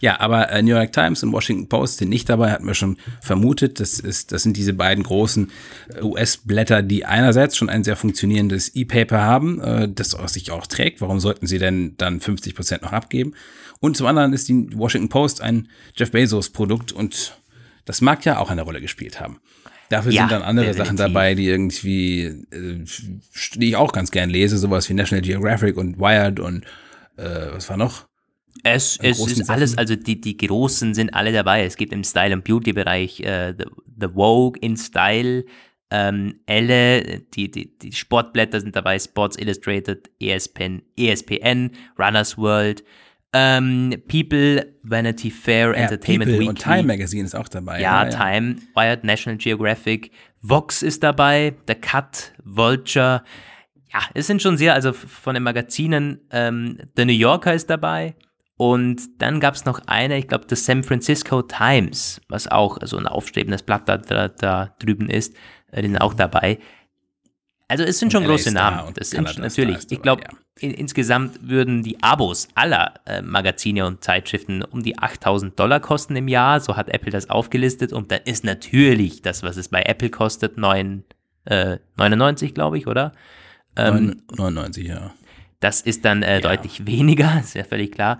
[0.00, 2.98] ja, aber äh, New York Times und Washington Post sind nicht dabei, hatten wir schon
[3.20, 3.80] vermutet.
[3.80, 5.50] Das, ist, das sind diese beiden großen
[5.94, 11.00] äh, US-Blätter, die einerseits schon ein sehr funktionierendes E-Paper haben, äh, das sich auch trägt.
[11.00, 13.34] Warum sollten sie denn dann 50 Prozent noch abgeben?
[13.80, 17.38] Und zum anderen ist die Washington Post ein Jeff Bezos-Produkt und
[17.84, 19.40] das mag ja auch eine Rolle gespielt haben.
[19.88, 20.86] Dafür ja, sind dann andere definitiv.
[20.86, 22.84] Sachen dabei, die irgendwie, äh,
[23.54, 26.64] die ich auch ganz gern lese, sowas wie National Geographic und Wired und
[27.16, 28.07] äh, was war noch?
[28.64, 29.78] Es, es ist großen alles, Sachen?
[29.78, 31.64] also die, die Großen sind alle dabei.
[31.64, 33.64] Es gibt im Style- und Beauty-Bereich äh, The,
[34.00, 35.44] The Vogue in Style,
[35.90, 42.84] ähm, Elle, die, die, die Sportblätter sind dabei, Sports Illustrated, ESPN, ESPN Runners World,
[43.32, 46.48] ähm, People, Vanity Fair, Ja, Entertainment People Weekly.
[46.48, 47.80] und Time Magazine ist auch dabei.
[47.80, 50.10] Ja, Time, Wired, National Geographic,
[50.42, 53.22] Vox ist dabei, The Cut, Vulture.
[53.92, 58.14] Ja, es sind schon sehr, also von den Magazinen, ähm, The New Yorker ist dabei.
[58.58, 62.98] Und dann gab es noch eine, ich glaube, The San Francisco Times, was auch so
[62.98, 65.34] ein aufstrebendes Blatt da, da, da drüben ist,
[65.70, 66.58] äh, die sind auch dabei.
[67.68, 68.94] Also es sind Und schon LA große Star Namen.
[68.94, 69.78] Das sind Canada natürlich.
[69.90, 70.30] Ich glaube, ja.
[70.58, 76.16] in, insgesamt würden die Abos aller äh, Magazine und Zeitschriften um die 8000 Dollar kosten
[76.16, 76.58] im Jahr.
[76.58, 77.92] So hat Apple das aufgelistet.
[77.92, 81.04] Und da ist natürlich das, was es bei Apple kostet, 9,
[81.44, 83.12] äh, 99, glaube ich, oder?
[83.76, 85.12] Ähm, 99, ja.
[85.60, 88.18] das ist dann äh, deutlich weniger, ist ja völlig klar.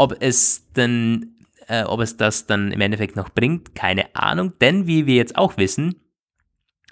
[0.00, 1.36] Ob es denn,
[1.68, 4.54] äh, ob es das dann im Endeffekt noch bringt, keine Ahnung.
[4.58, 5.94] Denn wie wir jetzt auch wissen,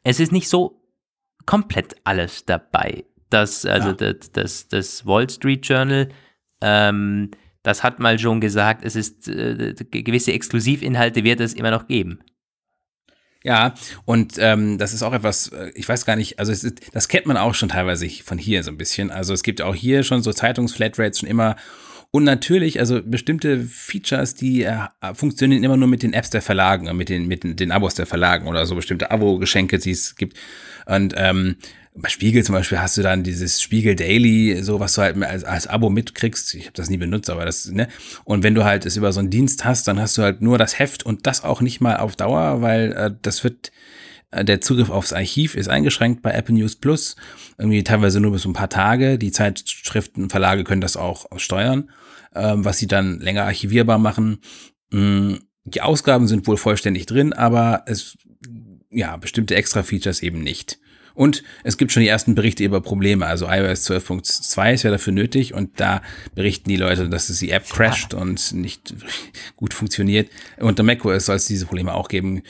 [0.05, 0.83] es ist nicht so
[1.47, 3.05] komplett alles dabei.
[3.31, 3.95] Das, also Ja.
[3.95, 6.11] das, das, das Wall Street Journal,
[6.61, 7.31] ähm,
[7.63, 12.19] das hat mal schon gesagt, es ist äh, gewisse Exklusivinhalte wird es immer noch geben.
[13.43, 13.73] Ja,
[14.05, 17.25] und ähm, das ist auch etwas, äh, ich weiß gar nicht, also ist, das kennt
[17.25, 19.11] man auch schon teilweise von hier so ein bisschen.
[19.11, 21.57] Also es gibt auch hier schon so Zeitungsflatrates schon immer.
[22.11, 24.79] Und natürlich, also bestimmte Features, die äh,
[25.13, 28.07] funktionieren immer nur mit den Apps der Verlagen, äh, mit den, mit den, Abos der
[28.07, 30.39] Verlagen oder so bestimmte Abo-Geschenke, die es gibt.
[30.87, 31.57] Und ähm,
[31.95, 35.45] bei Spiegel zum Beispiel hast du dann dieses Spiegel Daily, so was du halt als,
[35.45, 36.55] als Abo mitkriegst.
[36.55, 37.89] Ich habe das nie benutzt, aber das, ne?
[38.25, 40.57] Und wenn du halt es über so einen Dienst hast, dann hast du halt nur
[40.57, 43.71] das Heft und das auch nicht mal auf Dauer, weil äh, das wird
[44.33, 47.17] der Zugriff aufs Archiv ist eingeschränkt bei Apple News Plus.
[47.57, 49.19] Irgendwie teilweise nur bis ein paar Tage.
[49.19, 51.91] Die Zeitschriften, Verlage können das auch steuern,
[52.35, 54.41] ähm, was sie dann länger archivierbar machen.
[54.91, 58.17] Mm, Die Ausgaben sind wohl vollständig drin, aber es,
[58.91, 60.79] ja, bestimmte Extra-Features eben nicht.
[61.15, 63.27] Und es gibt schon die ersten Berichte über Probleme.
[63.27, 66.01] Also iOS 12.2 ist ja dafür nötig und da
[66.35, 68.95] berichten die Leute, dass es die App crasht und nicht
[69.57, 70.31] gut funktioniert.
[70.59, 72.43] Unter macOS soll es diese Probleme auch geben.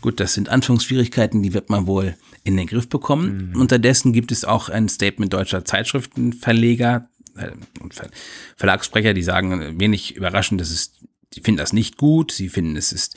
[0.00, 3.52] Gut, das sind Anfangsschwierigkeiten, die wird man wohl in den Griff bekommen.
[3.56, 8.08] Unterdessen gibt es auch ein Statement deutscher Zeitschriftenverleger äh, und Ver
[8.56, 11.04] Verlagssprecher, die sagen, äh, wenig überraschend, das ist
[11.36, 13.14] Sie finden das nicht gut, sie finden, es ist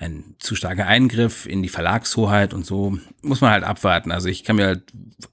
[0.00, 2.98] ein zu starker Eingriff in die Verlagshoheit und so.
[3.22, 4.10] Muss man halt abwarten.
[4.10, 4.82] Also ich kann mir halt,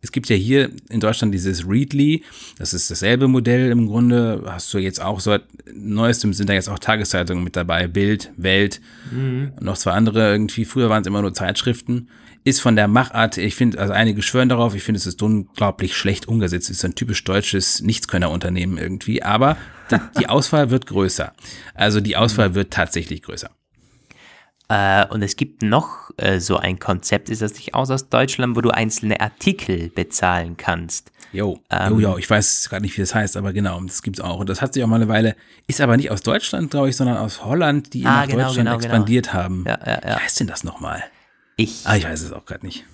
[0.04, 2.24] es gibt ja hier in Deutschland dieses Readly,
[2.60, 4.44] das ist dasselbe Modell im Grunde.
[4.46, 5.36] Hast du jetzt auch so,
[5.74, 8.82] neuestem sind da jetzt auch Tageszeitungen mit dabei, Bild, Welt,
[9.58, 10.66] und noch zwei andere irgendwie.
[10.66, 12.08] Früher waren es immer nur Zeitschriften.
[12.48, 15.98] Ist von der Machart, ich finde, also einige schwören darauf, ich finde, es ist unglaublich
[15.98, 16.70] schlecht umgesetzt.
[16.70, 19.58] Es ist ein typisch deutsches Nichtskönnerunternehmen irgendwie, aber
[20.18, 21.34] die, Auswahl wird größer.
[21.74, 23.50] Also die Auswahl wird tatsächlich größer.
[24.70, 28.56] Äh, und es gibt noch äh, so ein Konzept, ist das nicht aus aus Deutschland,
[28.56, 31.12] wo du einzelne Artikel bezahlen kannst.
[31.34, 32.00] Jo, Ähm.
[32.00, 34.39] jo, jo, ich weiß gerade nicht, wie das heißt, aber genau, das gibt's auch.
[34.39, 35.36] Und das hat sich auch mal eine Weile,
[35.68, 38.68] ist aber nicht aus Deutschland, glaube ich, sondern aus Holland, die Ah, nach genau, Deutschland
[38.70, 39.66] genau, expandiert haben.
[39.68, 40.02] Ja, ja, ja.
[40.18, 41.04] Wie heißt denn das nochmal?
[41.58, 42.86] Ich, Ah, ich weiß es auch gerade nicht.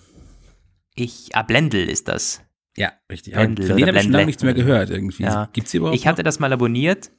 [0.95, 2.41] ich, ah, Blendl ist das.
[2.75, 3.33] Ja, richtig.
[3.35, 5.23] Blendl von denen habe ich schon lange nichts mehr gehört irgendwie.
[5.23, 5.49] Ja.
[5.53, 6.25] Gibt's die überhaupt Ich hatte noch?
[6.25, 7.11] das mal abonniert,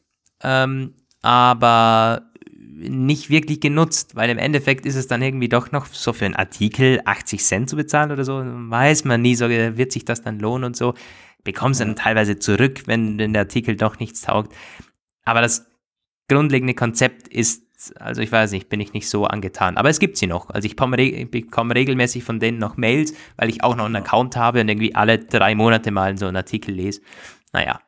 [0.42, 2.30] ähm, aber
[2.76, 6.34] nicht wirklich genutzt, weil im Endeffekt ist es dann irgendwie doch noch so für einen
[6.34, 10.40] Artikel 80 Cent zu bezahlen oder so, weiß man nie, so wird sich das dann
[10.40, 10.95] lohnen und so.
[11.45, 14.53] Bekommst dann teilweise zurück, wenn, wenn der Artikel doch nichts taugt.
[15.24, 15.66] Aber das
[16.28, 17.62] grundlegende Konzept ist,
[17.93, 19.76] also ich weiß nicht, bin ich nicht so angetan.
[19.76, 20.51] Aber es gibt sie noch.
[20.51, 24.37] Also ich bekomme, bekomme regelmäßig von denen noch Mails, weil ich auch noch einen Account
[24.37, 27.01] habe und irgendwie alle drei Monate mal so einen Artikel lese.
[27.53, 27.80] Naja,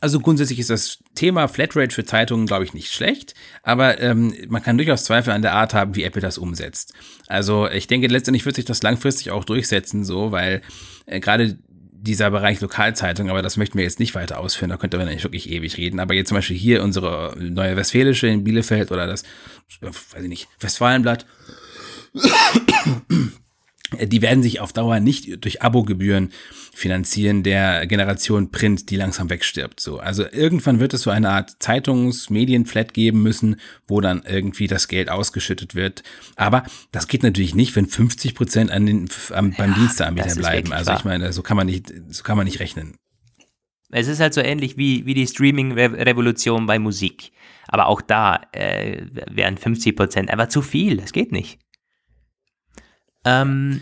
[0.00, 4.62] Also grundsätzlich ist das Thema Flatrate für Zeitungen, glaube ich, nicht schlecht, aber ähm, man
[4.62, 6.92] kann durchaus Zweifel an der Art haben, wie Apple das umsetzt.
[7.26, 10.60] Also ich denke, letztendlich wird sich das langfristig auch durchsetzen, so, weil
[11.06, 11.58] äh, gerade
[12.04, 15.24] dieser Bereich Lokalzeitung, aber das möchten wir jetzt nicht weiter ausführen, da könnte man nicht
[15.24, 16.00] wirklich ewig reden.
[16.00, 19.24] Aber jetzt zum Beispiel hier unsere neue Westfälische in Bielefeld oder das,
[19.80, 21.26] weiß ich nicht, Westfalenblatt,
[23.96, 26.30] die werden sich auf Dauer nicht durch Abogebühren
[26.72, 29.80] finanzieren der Generation Print, die langsam wegstirbt.
[29.80, 34.88] So, also irgendwann wird es so eine Art Zeitungs-Medien-Flat geben müssen, wo dann irgendwie das
[34.88, 36.02] Geld ausgeschüttet wird.
[36.36, 40.72] Aber das geht natürlich nicht, wenn 50 Prozent an den am, beim das Diensteanbieter bleiben.
[40.72, 42.96] Also ich meine, so kann man nicht, so kann man nicht rechnen.
[43.90, 47.30] Es ist halt so ähnlich wie, wie die Streaming-Revolution bei Musik.
[47.68, 50.96] Aber auch da äh, wären 50% einfach zu viel.
[50.96, 51.58] Das geht nicht.
[53.24, 53.80] Ähm,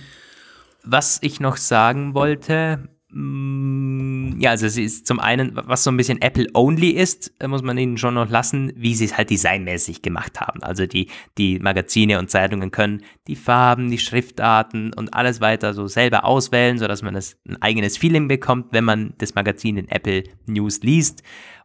[0.84, 5.98] was ich noch sagen wollte, Mm, ja, also es ist zum einen, was so ein
[5.98, 10.00] bisschen Apple-only ist, äh, muss man ihnen schon noch lassen, wie sie es halt designmäßig
[10.00, 10.62] gemacht haben.
[10.62, 15.88] Also die, die Magazine und Zeitungen können die Farben, die Schriftarten und alles weiter so
[15.88, 20.24] selber auswählen, sodass man das ein eigenes Feeling bekommt, wenn man das Magazin in Apple
[20.46, 21.22] News liest.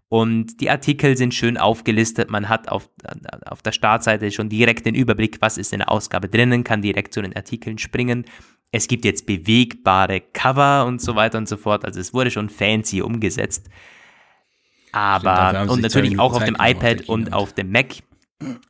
[0.09, 2.29] Und die Artikel sind schön aufgelistet.
[2.29, 2.89] Man hat auf,
[3.45, 7.13] auf der Startseite schon direkt den Überblick, was ist in der Ausgabe drinnen, kann direkt
[7.13, 8.25] zu den Artikeln springen.
[8.71, 11.83] Es gibt jetzt bewegbare Cover und so weiter und so fort.
[11.83, 13.69] Also es wurde schon fancy umgesetzt.
[14.93, 17.97] Aber, Stimmt, und natürlich auch auf dem iPad und auf dem Mac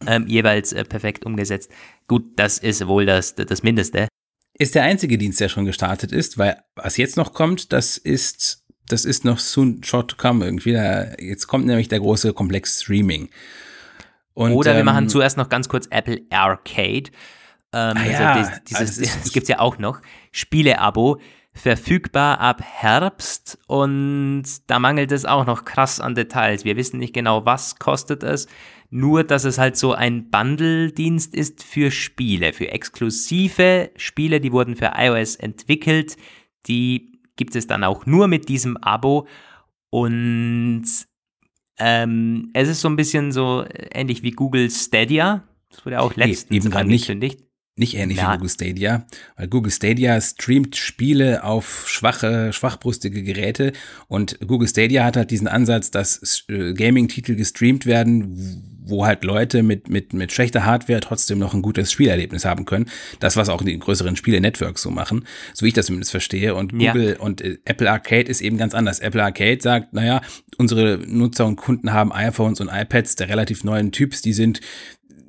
[0.05, 1.71] ähm, jeweils äh, perfekt umgesetzt.
[2.07, 4.07] Gut, das ist wohl das, das Mindeste.
[4.53, 8.65] Ist der einzige Dienst, der schon gestartet ist, weil was jetzt noch kommt, das ist,
[8.87, 10.73] das ist noch soon short to come irgendwie.
[10.73, 13.29] Da, jetzt kommt nämlich der große Komplex Streaming.
[14.33, 17.09] Und, Oder wir ähm, machen zuerst noch ganz kurz Apple Arcade.
[17.73, 18.33] Ähm, ah, also ja.
[18.63, 20.01] dieses, also das, das gibt es ja auch noch.
[20.31, 21.19] Spiele-Abo
[21.53, 26.65] verfügbar ab Herbst und da mangelt es auch noch krass an Details.
[26.65, 28.47] Wir wissen nicht genau, was kostet es,
[28.89, 34.75] nur dass es halt so ein Bundle-Dienst ist für Spiele, für exklusive Spiele, die wurden
[34.75, 36.15] für iOS entwickelt,
[36.67, 39.27] die gibt es dann auch nur mit diesem Abo
[39.89, 40.85] und
[41.79, 45.43] ähm, es ist so ein bisschen so ähnlich wie Google Stadia.
[45.69, 47.43] Das wurde auch letztens nee, angekündigt.
[47.79, 48.31] Nicht ähnlich ja.
[48.33, 53.71] wie Google Stadia, weil Google Stadia streamt Spiele auf schwache, schwachbrustige Geräte
[54.07, 59.63] und Google Stadia hat halt diesen Ansatz, dass äh, Gaming-Titel gestreamt werden, wo halt Leute
[59.63, 62.89] mit, mit, mit schlechter Hardware trotzdem noch ein gutes Spielerlebnis haben können.
[63.19, 66.55] Das, was auch die größeren Spiele-Networks so machen, so wie ich das zumindest verstehe.
[66.55, 67.19] Und Google ja.
[67.19, 68.99] und äh, Apple Arcade ist eben ganz anders.
[68.99, 70.21] Apple Arcade sagt, naja,
[70.57, 74.61] unsere Nutzer und Kunden haben iPhones und iPads der relativ neuen Typs, die sind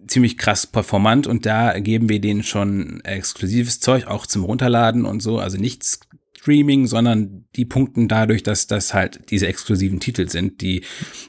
[0.08, 5.22] ziemlich krass performant und da geben wir denen schon exklusives Zeug auch zum Runterladen und
[5.22, 6.00] so, also nichts
[6.40, 10.84] Streaming, sondern die punkten dadurch, dass das halt diese exklusiven Titel sind, die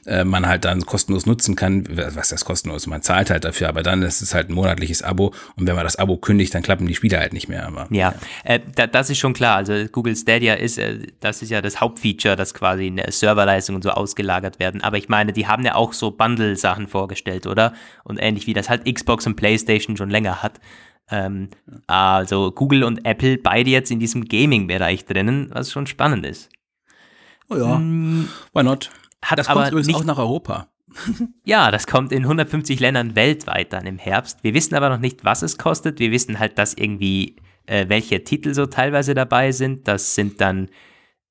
[0.06, 1.84] äh, man halt dann kostenlos nutzen kann.
[1.90, 2.86] Was das kostenlos?
[2.86, 5.84] Man zahlt halt dafür, aber dann ist es halt ein monatliches Abo und wenn man
[5.84, 7.66] das Abo kündigt, dann klappen die Spiele halt nicht mehr.
[7.66, 8.14] Aber, ja, ja.
[8.44, 9.56] Äh, da, das ist schon klar.
[9.56, 13.82] Also Google Stadia ist, äh, das ist ja das Hauptfeature, dass quasi eine Serverleistung und
[13.82, 14.82] so ausgelagert werden.
[14.82, 17.74] Aber ich meine, die haben ja auch so Bundle-Sachen vorgestellt, oder?
[18.04, 20.60] Und ähnlich wie das halt Xbox und PlayStation schon länger hat.
[21.10, 21.48] Ähm,
[21.86, 26.50] also Google und Apple beide jetzt in diesem Gaming-Bereich drinnen, was schon spannend ist.
[27.48, 28.90] Oh ja, hm, why not?
[29.22, 30.68] Hat das aber kommt übrigens nicht, auch nach Europa.
[31.44, 34.42] ja, das kommt in 150 Ländern weltweit dann im Herbst.
[34.42, 35.98] Wir wissen aber noch nicht, was es kostet.
[35.98, 37.36] Wir wissen halt, dass irgendwie
[37.66, 39.88] äh, welche Titel so teilweise dabei sind.
[39.88, 40.68] Das sind dann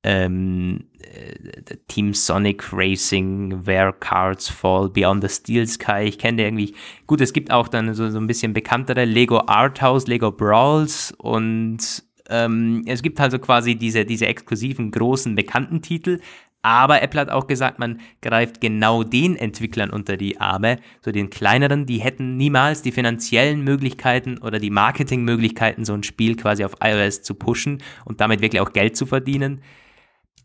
[0.04, 6.04] ähm, äh, Team Sonic Racing, Where Cards Fall, Beyond the Steel Sky.
[6.04, 6.76] Ich kenne irgendwie.
[7.08, 11.14] Gut, es gibt auch dann so, so ein bisschen bekanntere Lego Art House, Lego Brawls
[11.18, 16.20] und ähm, es gibt also quasi diese, diese exklusiven, großen, bekannten Titel.
[16.62, 21.30] Aber Apple hat auch gesagt, man greift genau den Entwicklern unter die Arme, so den
[21.30, 26.76] kleineren, die hätten niemals die finanziellen Möglichkeiten oder die Marketingmöglichkeiten, so ein Spiel quasi auf
[26.84, 29.62] iOS zu pushen und damit wirklich auch Geld zu verdienen.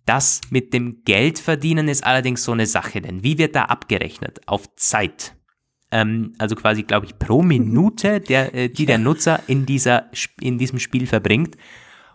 [0.07, 4.41] Das mit dem Geldverdienen ist allerdings so eine Sache, denn wie wird da abgerechnet?
[4.47, 5.35] Auf Zeit.
[5.91, 10.59] Ähm, also quasi, glaube ich, pro Minute, der, äh, die der Nutzer in, dieser, in
[10.59, 11.57] diesem Spiel verbringt.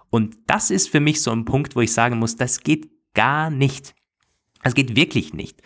[0.10, 3.50] Und das ist für mich so ein Punkt, wo ich sagen muss, das geht gar
[3.50, 3.96] nicht.
[4.64, 5.62] Das geht wirklich nicht.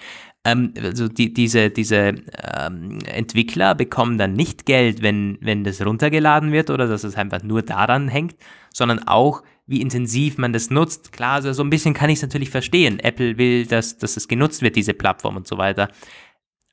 [0.46, 2.16] Ähm, also die, diese, diese
[2.58, 7.44] ähm, Entwickler bekommen dann nicht Geld, wenn, wenn das runtergeladen wird oder dass es einfach
[7.44, 8.36] nur daran hängt,
[8.74, 11.11] sondern auch, wie intensiv man das nutzt.
[11.11, 12.99] Klar, also so ein bisschen kann ich es natürlich verstehen.
[12.99, 15.89] Apple will, dass, dass es genutzt wird, diese Plattform und so weiter.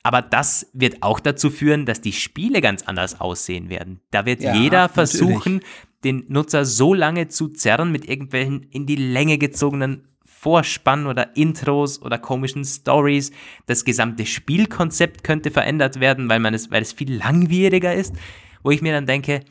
[0.03, 4.01] Aber das wird auch dazu führen, dass die Spiele ganz anders aussehen werden.
[4.09, 5.87] Da wird ja, jeder versuchen, natürlich.
[6.03, 12.01] den Nutzer so lange zu zerren mit irgendwelchen in die Länge gezogenen Vorspann oder Intros
[12.01, 13.31] oder komischen Stories.
[13.67, 18.15] Das gesamte Spielkonzept könnte verändert werden, weil man es, weil es viel langwieriger ist.
[18.63, 19.41] Wo ich mir dann denke,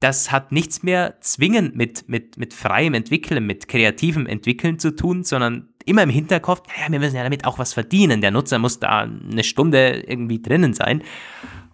[0.00, 5.24] das hat nichts mehr zwingend mit, mit, mit freiem Entwickeln, mit kreativem Entwickeln zu tun,
[5.24, 8.22] sondern immer im Hinterkopf, naja, wir müssen ja damit auch was verdienen.
[8.22, 11.02] Der Nutzer muss da eine Stunde irgendwie drinnen sein.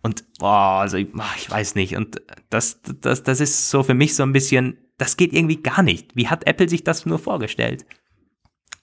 [0.03, 1.97] Und boah, also ich, ich weiß nicht.
[1.97, 2.20] Und
[2.51, 6.16] das, das, das ist so für mich so ein bisschen, das geht irgendwie gar nicht.
[6.16, 7.87] Wie hat Apple sich das nur vorgestellt?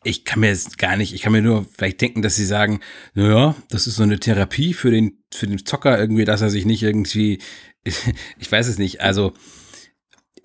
[0.05, 2.81] Ich kann mir jetzt gar nicht, ich kann mir nur vielleicht denken, dass sie sagen,
[3.13, 6.65] naja, das ist so eine Therapie für den, für den Zocker irgendwie, dass er sich
[6.65, 7.39] nicht irgendwie,
[8.39, 9.33] ich weiß es nicht, also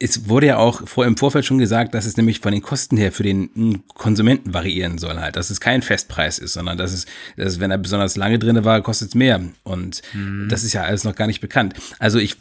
[0.01, 2.97] es wurde ja auch vor, im Vorfeld schon gesagt, dass es nämlich von den Kosten
[2.97, 7.07] her für den Konsumenten variieren soll halt, dass es kein Festpreis ist, sondern dass es,
[7.37, 10.49] dass wenn er besonders lange drin war, kostet es mehr und mhm.
[10.49, 11.75] das ist ja alles noch gar nicht bekannt.
[11.99, 12.37] Also ich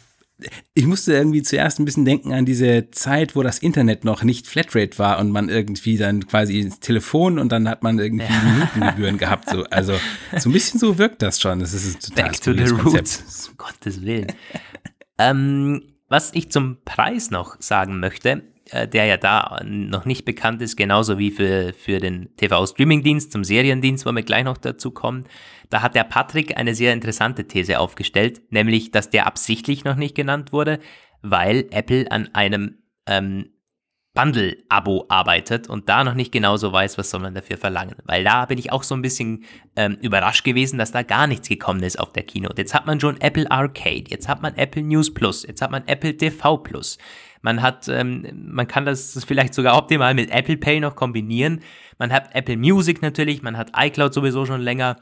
[0.76, 4.46] ich musste irgendwie zuerst ein bisschen denken an diese Zeit, wo das Internet noch nicht
[4.46, 8.54] Flatrate war und man irgendwie dann quasi ins Telefon und dann hat man irgendwie ja.
[8.54, 9.50] Minutengebühren gehabt.
[9.50, 9.64] So.
[9.66, 10.00] Also
[10.38, 11.60] so ein bisschen so wirkt das schon.
[11.60, 13.50] Das ist ein total Back to the roots.
[13.50, 14.28] Um Gottes Willen.
[15.18, 20.62] Ähm, was ich zum Preis noch sagen möchte, äh, der ja da noch nicht bekannt
[20.62, 25.26] ist, genauso wie für, für den TV-Streaming-Dienst, zum Seriendienst, wo wir gleich noch dazu kommen.
[25.70, 30.16] Da hat der Patrick eine sehr interessante These aufgestellt, nämlich, dass der absichtlich noch nicht
[30.16, 30.80] genannt wurde,
[31.22, 33.50] weil Apple an einem ähm,
[34.18, 37.96] Bundle-Abo arbeitet und da noch nicht genauso weiß, was soll man dafür verlangen.
[38.06, 39.44] Weil da bin ich auch so ein bisschen
[39.76, 42.60] ähm, überrascht gewesen, dass da gar nichts gekommen ist auf der Keynote.
[42.60, 45.84] Jetzt hat man schon Apple Arcade, jetzt hat man Apple News Plus, jetzt hat man
[45.86, 46.98] Apple TV Plus.
[47.42, 51.62] Man hat, ähm, man kann das vielleicht sogar optimal mit Apple Pay noch kombinieren.
[52.00, 54.98] Man hat Apple Music natürlich, man hat iCloud sowieso schon länger.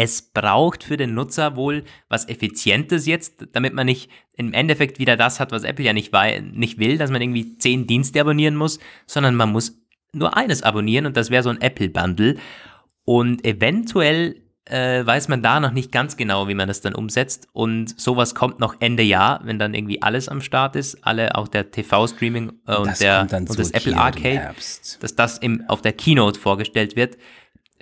[0.00, 5.16] Es braucht für den Nutzer wohl was Effizientes jetzt, damit man nicht im Endeffekt wieder
[5.16, 6.12] das hat, was Apple ja nicht,
[6.52, 9.76] nicht will, dass man irgendwie zehn Dienste abonnieren muss, sondern man muss
[10.12, 12.36] nur eines abonnieren und das wäre so ein Apple Bundle.
[13.04, 17.48] Und eventuell äh, weiß man da noch nicht ganz genau, wie man das dann umsetzt.
[17.52, 21.48] Und sowas kommt noch Ende Jahr, wenn dann irgendwie alles am Start ist, alle auch
[21.48, 24.54] der TV-Streaming äh, und, der, und das Apple Arcade,
[25.00, 27.16] dass das im, auf der Keynote vorgestellt wird.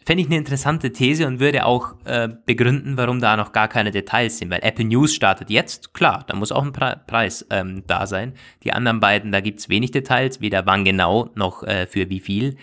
[0.07, 3.91] Fände ich eine interessante These und würde auch äh, begründen, warum da noch gar keine
[3.91, 4.51] Details sind.
[4.53, 8.35] Weil Apple News startet jetzt, klar, da muss auch ein Pre Preis ähm, da sein.
[8.63, 12.21] Die anderen beiden, da gibt es wenig Details, weder wann genau noch äh, für wie
[12.21, 12.57] viel.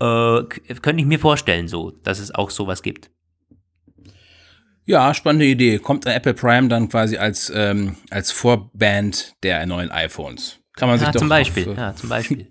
[0.00, 0.42] Äh,
[0.82, 3.10] könnte ich mir vorstellen, so, dass es auch sowas gibt.
[4.84, 5.78] Ja, spannende Idee.
[5.78, 10.60] Kommt Apple Prime dann quasi als, ähm, als Vorband der neuen iPhones?
[10.74, 11.70] Kann man sich ja, doch zum Beispiel.
[11.70, 12.50] Auf, ja, zum Beispiel.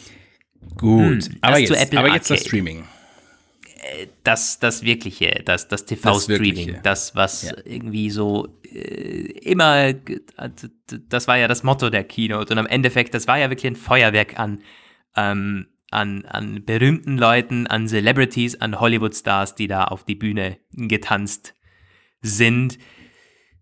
[0.78, 2.86] Gut, hm, aber, jetzt, aber jetzt das Streaming.
[4.24, 7.54] Das, das Wirkliche, das, das TV-Streaming, das, das, was ja.
[7.64, 9.94] irgendwie so äh, immer,
[11.08, 13.76] das war ja das Motto der Keynote und am Endeffekt, das war ja wirklich ein
[13.76, 14.62] Feuerwerk an,
[15.16, 21.54] ähm, an, an berühmten Leuten, an Celebrities, an Hollywood-Stars, die da auf die Bühne getanzt
[22.20, 22.78] sind.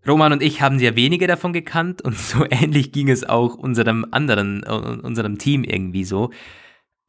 [0.07, 4.05] Roman und ich haben sehr wenige davon gekannt und so ähnlich ging es auch unserem
[4.11, 6.31] anderen, unserem Team irgendwie so.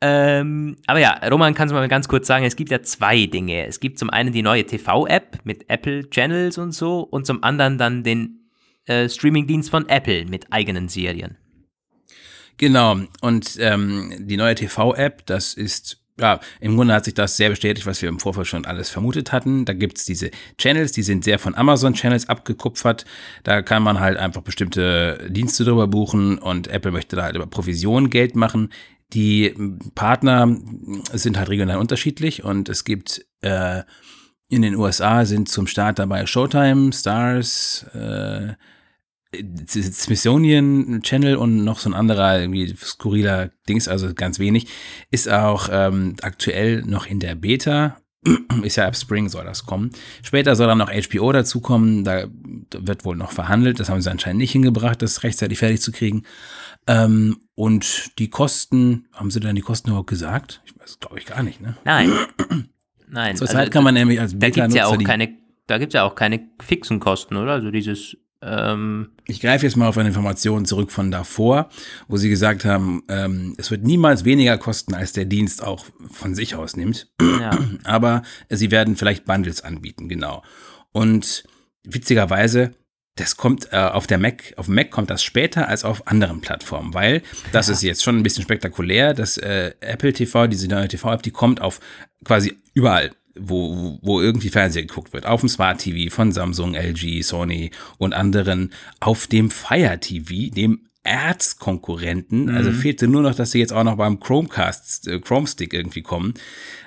[0.02, 3.66] Ähm, aber ja, Roman, kannst du mal ganz kurz sagen, es gibt ja zwei Dinge.
[3.66, 7.76] Es gibt zum einen die neue TV-App mit Apple Channels und so und zum anderen
[7.76, 8.48] dann den
[8.86, 11.36] äh, Streaming-Dienst von Apple mit eigenen Serien.
[12.56, 17.48] Genau, und ähm, die neue TV-App, das ist ja, im Grunde hat sich das sehr
[17.50, 19.64] bestätigt, was wir im Vorfeld schon alles vermutet hatten.
[19.64, 23.06] Da gibt's diese Channels, die sind sehr von Amazon-Channels abgekupfert.
[23.42, 27.46] Da kann man halt einfach bestimmte Dienste drüber buchen und Apple möchte da halt über
[27.46, 28.70] Provision Geld machen.
[29.12, 29.54] Die
[29.94, 30.56] Partner
[31.12, 33.82] sind halt regional unterschiedlich und es gibt äh,
[34.48, 38.54] in den USA sind zum Start dabei Showtime, Stars, äh,
[39.68, 44.66] Smithsonian Channel und noch so ein anderer irgendwie skurriler Dings, also ganz wenig,
[45.10, 47.96] ist auch ähm, aktuell noch in der Beta.
[48.62, 49.92] ist ja ab Spring soll das kommen.
[50.22, 52.04] Später soll dann noch HBO dazukommen.
[52.04, 52.26] Da
[52.76, 53.80] wird wohl noch verhandelt.
[53.80, 56.24] Das haben sie anscheinend nicht hingebracht, das rechtzeitig fertig zu kriegen.
[56.86, 60.62] Ähm, und die Kosten, haben sie dann die Kosten überhaupt gesagt?
[60.64, 61.76] Ich weiß, glaube ich, gar nicht, ne?
[61.84, 62.12] Nein.
[63.08, 63.36] Nein.
[63.36, 64.58] Zurzeit also, kann man nämlich als Beta-Nutzer...
[64.60, 67.52] Da gibt's ja auch keine, da gibt's ja auch keine fixen Kosten, oder?
[67.52, 71.68] Also dieses ähm, ich greife jetzt mal auf eine Information zurück von davor,
[72.08, 76.34] wo Sie gesagt haben, ähm, es wird niemals weniger kosten, als der Dienst auch von
[76.34, 77.10] sich aus nimmt.
[77.20, 77.58] Ja.
[77.84, 80.42] Aber Sie werden vielleicht Bundles anbieten, genau.
[80.92, 81.44] Und
[81.84, 82.72] witzigerweise,
[83.16, 86.94] das kommt äh, auf der Mac, auf Mac kommt das später als auf anderen Plattformen,
[86.94, 87.74] weil das ja.
[87.74, 91.60] ist jetzt schon ein bisschen spektakulär, dass äh, Apple TV, diese neue TV-App, die kommt
[91.60, 91.80] auf
[92.24, 97.22] quasi überall wo, wo irgendwie Fernseher geguckt wird, auf dem Smart TV von Samsung, LG,
[97.22, 102.46] Sony und anderen, auf dem Fire TV, dem Erzkonkurrenten.
[102.46, 102.54] Mhm.
[102.54, 106.02] Also fehlte nur noch, dass sie jetzt auch noch beim Chromecast, äh, Chrome Stick irgendwie
[106.02, 106.34] kommen.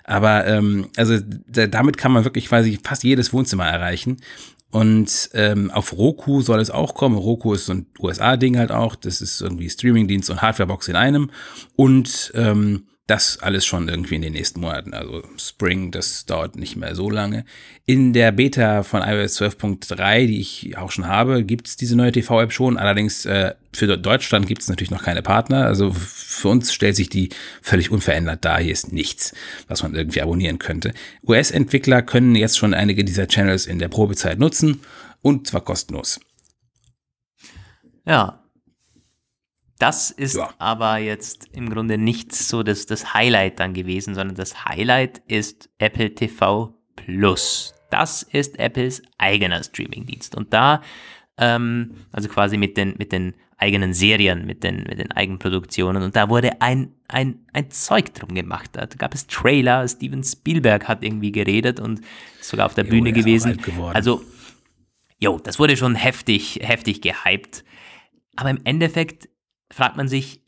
[0.03, 1.17] Aber ähm, also
[1.47, 4.17] damit kann man wirklich quasi fast jedes Wohnzimmer erreichen.
[4.73, 7.15] Und ähm, auf Roku soll es auch kommen.
[7.15, 8.95] Roku ist so ein USA-Ding halt auch.
[8.95, 11.29] Das ist irgendwie Streamingdienst und Hardwarebox in einem.
[11.75, 14.93] Und ähm, das alles schon irgendwie in den nächsten Monaten.
[14.93, 17.43] Also Spring, das dauert nicht mehr so lange.
[17.85, 22.13] In der Beta von iOS 12.3, die ich auch schon habe, gibt es diese neue
[22.13, 22.77] TV-App schon.
[22.77, 25.65] Allerdings äh, für Deutschland gibt es natürlich noch keine Partner.
[25.65, 27.29] Also für uns stellt sich die
[27.61, 28.61] völlig unverändert dar.
[28.61, 29.33] Hier ist nichts,
[29.67, 30.93] was man irgendwie abonnieren könnte.
[31.27, 34.79] US-Entwickler können jetzt schon einige dieser Channels in der Probezeit nutzen
[35.21, 36.21] und zwar kostenlos.
[38.05, 38.42] Ja,
[39.83, 40.49] das ist ja.
[40.59, 45.69] aber jetzt im Grunde nicht so das, das Highlight dann gewesen, sondern das Highlight ist
[45.77, 47.75] Apple TV Plus.
[47.89, 50.35] Das ist Apples eigener Streamingdienst.
[50.35, 50.81] Und da
[51.37, 56.01] ähm, also quasi mit den, mit den eigenen Serien, mit den, mit den Eigenproduktionen.
[56.01, 58.69] Und da wurde ein, ein, ein Zeug drum gemacht.
[58.73, 61.99] Da gab es Trailer, Steven Spielberg hat irgendwie geredet und
[62.39, 63.59] ist sogar auf der Jo, Bühne gewesen.
[63.93, 64.21] Also,
[65.19, 67.65] jo, das wurde schon heftig, heftig gehypt.
[68.37, 69.27] Aber im Endeffekt
[69.73, 70.43] fragt man sich,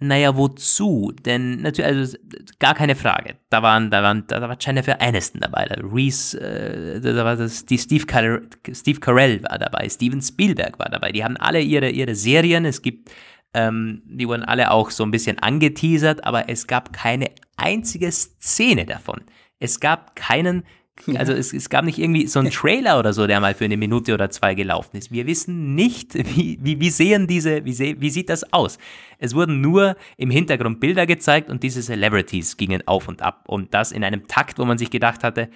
[0.00, 1.12] naja, wozu?
[1.24, 2.18] Denn natürlich, also
[2.60, 3.36] gar keine Frage.
[3.50, 7.66] Da waren, da waren, da war Jennifer Aniston dabei, da Reese, äh, da war das,
[7.66, 11.10] die Steve, Carell, Steve Carell war dabei, Steven Spielberg war dabei.
[11.10, 12.64] Die haben alle ihre, ihre Serien.
[12.64, 13.10] Es gibt,
[13.54, 18.86] ähm, die wurden alle auch so ein bisschen angeteasert, aber es gab keine einzige Szene
[18.86, 19.22] davon.
[19.58, 20.62] Es gab keinen,
[21.16, 23.76] also es, es gab nicht irgendwie so einen Trailer oder so, der mal für eine
[23.76, 25.12] Minute oder zwei gelaufen ist.
[25.12, 28.78] Wir wissen nicht, wie, wie, wie sehen diese, wie, se, wie sieht das aus?
[29.18, 33.44] Es wurden nur im Hintergrund Bilder gezeigt und diese Celebrities gingen auf und ab.
[33.46, 35.48] Und das in einem Takt, wo man sich gedacht hatte,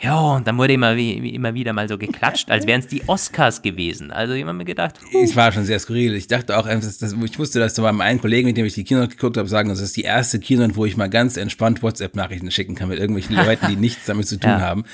[0.00, 3.02] ja, und dann wurde immer, wie, immer wieder mal so geklatscht, als wären es die
[3.08, 4.10] Oscars gewesen.
[4.10, 6.14] Also jemand mir gedacht, huh, Es war schon sehr skurril.
[6.14, 8.74] Ich dachte auch, dass, dass, ich wusste, dass zu meinem einen Kollegen, mit dem ich
[8.74, 11.82] die Keynote geguckt habe, sagen, das ist die erste Keynote, wo ich mal ganz entspannt
[11.82, 14.60] WhatsApp-Nachrichten schicken kann mit irgendwelchen Leuten, die nichts damit zu tun Ja.
[14.60, 14.84] haben.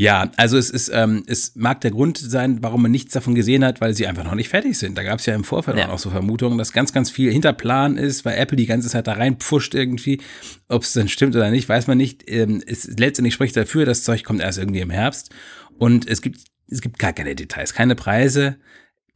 [0.00, 3.64] Ja, also es ist, ähm, es mag der Grund sein, warum man nichts davon gesehen
[3.64, 4.96] hat, weil sie einfach noch nicht fertig sind.
[4.96, 5.86] Da gab es ja im Vorfeld Ja.
[5.86, 8.88] auch noch so Vermutungen, dass ganz, ganz viel hinter Plan ist, weil Apple die ganze
[8.88, 10.20] Zeit da reinpfuscht irgendwie.
[10.68, 12.30] Ob es dann stimmt oder nicht, weiß man nicht.
[12.30, 15.30] Ähm, es letztendlich spricht dafür, das Zeug kommt erst irgendwie im Herbst.
[15.78, 18.56] Und es gibt, es gibt gar keine Details, keine Preise,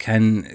[0.01, 0.49] kein äh,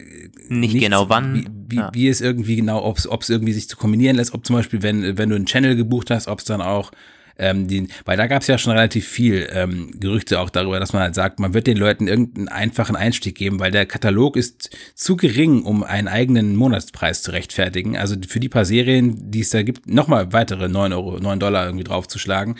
[0.50, 1.36] Nicht nichts, genau wann.
[1.36, 1.90] Wie, wie, Ja.
[1.94, 5.18] wie es irgendwie genau, ob es irgendwie sich zu kombinieren lässt, ob zum Beispiel, wenn,
[5.18, 6.92] wenn du einen Channel gebucht hast, ob es dann auch
[7.40, 10.94] ähm, den, weil da gab es ja schon relativ viel ähm, Gerüchte auch darüber, dass
[10.94, 14.70] man halt sagt, man wird den Leuten irgendeinen einfachen Einstieg geben, weil der Katalog ist
[14.96, 17.98] zu gering, um einen eigenen Monatspreis zu rechtfertigen.
[17.98, 21.66] Also für die paar Serien, die es da gibt, nochmal weitere 9 Euro, 9 Dollar
[21.66, 22.56] irgendwie draufzuschlagen.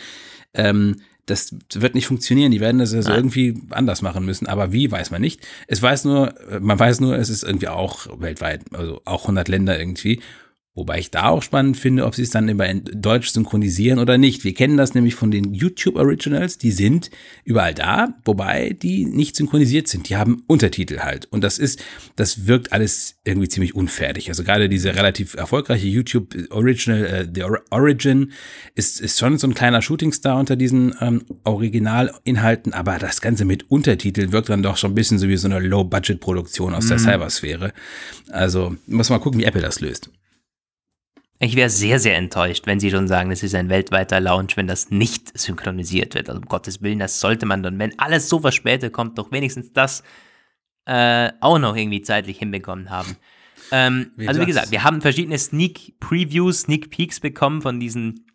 [0.54, 0.96] Ähm,
[1.28, 2.52] das wird nicht funktionieren.
[2.52, 3.18] Die werden das also Nein.
[3.18, 4.46] irgendwie anders machen müssen.
[4.46, 5.46] Aber wie, weiß man nicht.
[5.66, 9.48] Es weiß nur, äh, man weiß nur, es ist irgendwie auch weltweit, also auch 100
[9.48, 10.20] Länder irgendwie.
[10.78, 14.16] Wobei ich da auch spannend finde, ob sie es dann immer in Deutsch synchronisieren oder
[14.16, 14.44] nicht.
[14.44, 17.10] Wir kennen das nämlich von den YouTube Originals, die sind
[17.44, 20.08] überall da, wobei die nicht synchronisiert sind.
[20.08, 21.26] Die haben Untertitel halt.
[21.32, 21.82] Und das ist,
[22.14, 24.28] das wirkt alles irgendwie ziemlich unfertig.
[24.28, 28.30] Also gerade diese relativ erfolgreiche YouTube Original, äh, The Or- Origin,
[28.76, 33.68] ist, ist schon so ein kleiner Shootingstar unter diesen ähm, Originalinhalten, aber das Ganze mit
[33.68, 37.72] Untertiteln wirkt dann doch schon ein bisschen so wie so eine Low-Budget-Produktion aus der Cybersphäre.
[38.30, 40.10] Also muss mal gucken, wie Apple das löst.
[41.40, 44.66] Ich wäre sehr, sehr enttäuscht, wenn Sie schon sagen, das ist ein weltweiter Launch, wenn
[44.66, 46.28] das nicht synchronisiert wird.
[46.28, 49.72] Also um Gottes Willen, das sollte man dann, wenn alles so verspätet kommt, doch wenigstens
[49.72, 50.02] das
[50.86, 53.16] äh, auch noch irgendwie zeitlich hinbekommen haben.
[53.70, 58.26] Ähm, Wie also wie gesagt, wir haben verschiedene Sneak Previews, Sneak Peeks bekommen von diesen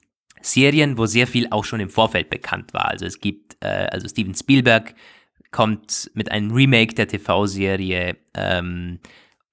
[0.41, 2.89] Serien, wo sehr viel auch schon im Vorfeld bekannt war.
[2.89, 4.93] Also es gibt, äh, also Steven Spielberg
[5.51, 8.99] kommt mit einem Remake der TV-Serie ähm,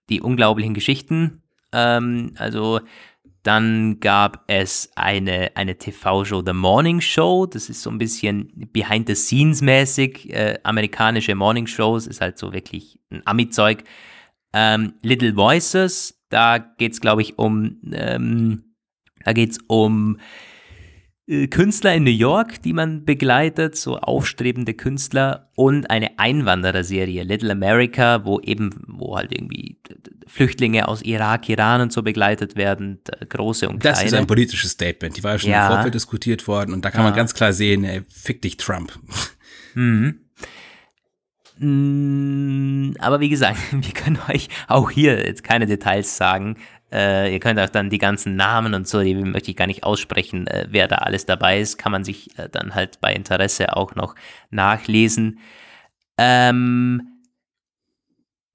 [0.08, 1.42] Die unglaublichen Geschichten.
[1.72, 2.80] Ähm, also
[3.42, 7.46] dann gab es eine, eine TV-Show, The Morning Show.
[7.46, 10.30] Das ist so ein bisschen behind-the-scenes-mäßig.
[10.30, 13.84] Äh, amerikanische Morning Shows ist halt so wirklich ein Ami-Zeug.
[14.52, 18.64] Ähm, Little Voices, da geht es, glaube ich, um, ähm,
[19.24, 20.18] da es um
[21.50, 28.24] Künstler in New York, die man begleitet, so aufstrebende Künstler und eine Einwandererserie, Little America,
[28.24, 29.78] wo eben, wo halt irgendwie
[30.26, 34.24] Flüchtlinge aus Irak, Iran und so begleitet werden, große und Das ist kleine.
[34.24, 35.16] ein politisches Statement.
[35.16, 35.66] Die war ja schon Ja.
[35.68, 38.92] im Vorfeld diskutiert worden und da kann man ganz klar sehen, ey, fick dich Trump.
[39.74, 40.20] Mhm.
[41.58, 46.56] Mm, Aber wie gesagt, wir können euch auch hier jetzt keine Details sagen.
[46.92, 49.84] Äh, ihr könnt auch dann die ganzen Namen und so, die möchte ich gar nicht
[49.84, 53.76] aussprechen, äh, wer da alles dabei ist, kann man sich äh, dann halt bei Interesse
[53.76, 54.14] auch noch
[54.50, 55.38] nachlesen.
[56.18, 57.10] Ähm,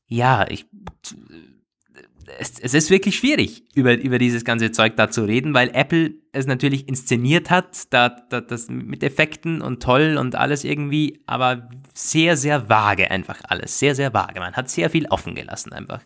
[0.08, 0.66] ja, ich,
[2.40, 6.16] es, es ist wirklich schwierig, über, über dieses ganze Zeug da zu reden, weil Apple
[6.32, 11.70] es natürlich inszeniert hat, da, da, das mit Effekten und toll und alles irgendwie, aber
[11.94, 13.80] sehr, sehr vage einfach alles.
[13.80, 14.40] Sehr, sehr vage.
[14.40, 16.02] Man hat sehr viel offen gelassen einfach.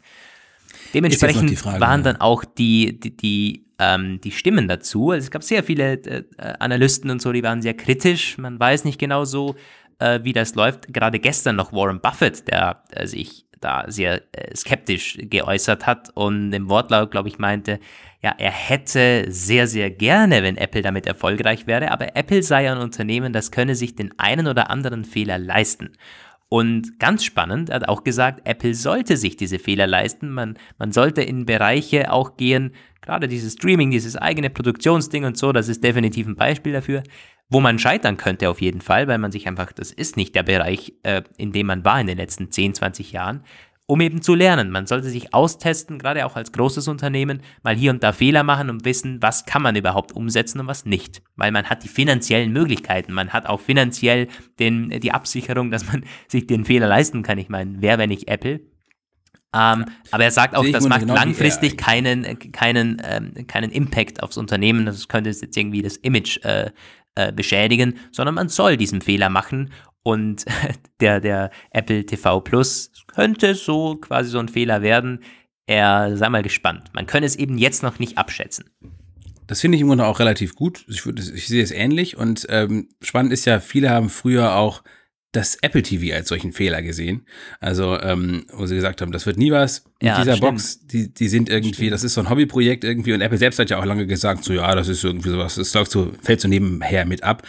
[0.93, 5.11] Dementsprechend Frage, waren dann auch die, die, die, ähm, die Stimmen dazu.
[5.11, 6.23] Also es gab sehr viele äh,
[6.59, 8.37] Analysten und so, die waren sehr kritisch.
[8.37, 9.55] Man weiß nicht genau so,
[9.99, 10.91] äh, wie das läuft.
[10.93, 16.53] Gerade gestern noch Warren Buffett, der äh, sich da sehr äh, skeptisch geäußert hat und
[16.53, 17.79] im Wortlaut, glaube ich, meinte,
[18.21, 22.77] ja, er hätte sehr, sehr gerne, wenn Apple damit erfolgreich wäre, aber Apple sei ein
[22.77, 25.91] Unternehmen, das könne sich den einen oder anderen Fehler leisten.
[26.49, 30.31] Und ganz spannend, er hat auch gesagt, Apple sollte sich diese Fehler leisten.
[30.31, 35.51] Man, man sollte in Bereiche auch gehen, gerade dieses Streaming, dieses eigene Produktionsding und so,
[35.51, 37.03] das ist definitiv ein Beispiel dafür,
[37.49, 40.43] wo man scheitern könnte auf jeden Fall, weil man sich einfach, das ist nicht der
[40.43, 43.43] Bereich, äh, in dem man war in den letzten 10, 20 Jahren
[43.89, 44.69] um eben zu lernen.
[44.69, 48.69] Man sollte sich austesten, gerade auch als großes Unternehmen, mal hier und da Fehler machen
[48.69, 51.23] und wissen, was kann man überhaupt umsetzen und was nicht.
[51.35, 54.27] Weil man hat die finanziellen Möglichkeiten, man hat auch finanziell
[54.59, 57.39] den, die Absicherung, dass man sich den Fehler leisten kann.
[57.39, 58.59] Ich meine, wer, wenn nicht Apple?
[59.55, 64.37] Ähm, aber er sagt auch, das macht genau langfristig keinen, keinen, ähm, keinen Impact aufs
[64.37, 64.85] Unternehmen.
[64.85, 66.69] Das könnte jetzt irgendwie das Image äh,
[67.15, 69.71] äh, beschädigen, sondern man soll diesen Fehler machen
[70.03, 70.45] und
[70.99, 75.23] der, der Apple TV Plus könnte so quasi so ein Fehler werden.
[75.67, 76.89] Er sei mal gespannt.
[76.93, 78.69] Man könne es eben jetzt noch nicht abschätzen.
[79.45, 80.85] Das finde ich im Grunde auch relativ gut.
[80.87, 82.17] Ich, ich sehe es ähnlich.
[82.17, 84.83] Und ähm, spannend ist ja, viele haben früher auch
[85.31, 87.27] das Apple TV als solchen Fehler gesehen.
[87.59, 90.51] Also, ähm, wo sie gesagt haben, das wird nie was mit ja, dieser stimmt.
[90.51, 90.79] Box.
[90.87, 91.91] Die, die sind irgendwie, stimmt.
[91.91, 93.13] das ist so ein Hobbyprojekt irgendwie.
[93.13, 95.73] Und Apple selbst hat ja auch lange gesagt, so ja, das ist irgendwie sowas, das
[95.73, 97.43] läuft so, fällt so nebenher mit ab.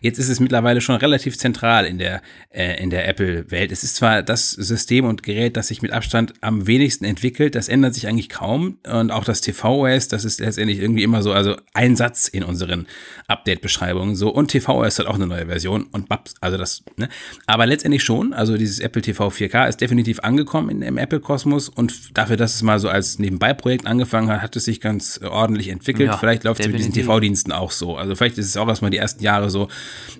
[0.00, 3.70] Jetzt ist es mittlerweile schon relativ zentral in der, äh, in der Apple-Welt.
[3.70, 7.68] Es ist zwar das System und Gerät, das sich mit Abstand am wenigsten entwickelt, das
[7.68, 8.78] ändert sich eigentlich kaum.
[8.90, 12.86] Und auch das tvOS, das ist letztendlich irgendwie immer so, also ein Satz in unseren
[13.28, 14.30] Update-Beschreibungen so.
[14.30, 17.08] Und tvOS hat auch eine neue Version und babs, also das, ne?
[17.46, 21.89] Aber letztendlich schon, also dieses Apple TV 4K ist definitiv angekommen in, im Apple-Kosmos und
[22.14, 26.08] dafür, dass es mal so als Nebenbei-Projekt angefangen hat, hat es sich ganz ordentlich entwickelt.
[26.08, 27.96] Ja, vielleicht läuft es mit diesen TV-Diensten auch so.
[27.96, 29.68] Also vielleicht ist es auch erstmal die ersten Jahre so,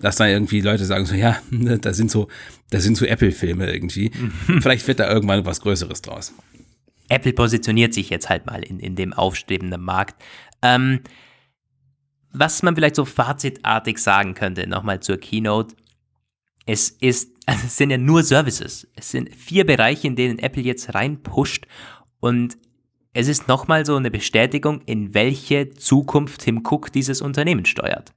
[0.00, 2.28] dass da irgendwie Leute sagen so, ja, da sind so,
[2.70, 4.10] da sind so Apple-Filme irgendwie.
[4.60, 6.32] Vielleicht wird da irgendwann was Größeres draus.
[7.08, 10.22] Apple positioniert sich jetzt halt mal in, in dem aufstrebenden Markt.
[10.62, 11.00] Ähm,
[12.32, 15.74] was man vielleicht so fazitartig sagen könnte, nochmal zur Keynote.
[16.66, 18.86] Es ist, also es sind ja nur Services.
[18.94, 21.66] Es sind vier Bereiche, in denen Apple jetzt reinpusht
[22.20, 22.56] und
[23.12, 28.14] es ist nochmal so eine Bestätigung, in welche Zukunft Tim Cook dieses Unternehmen steuert.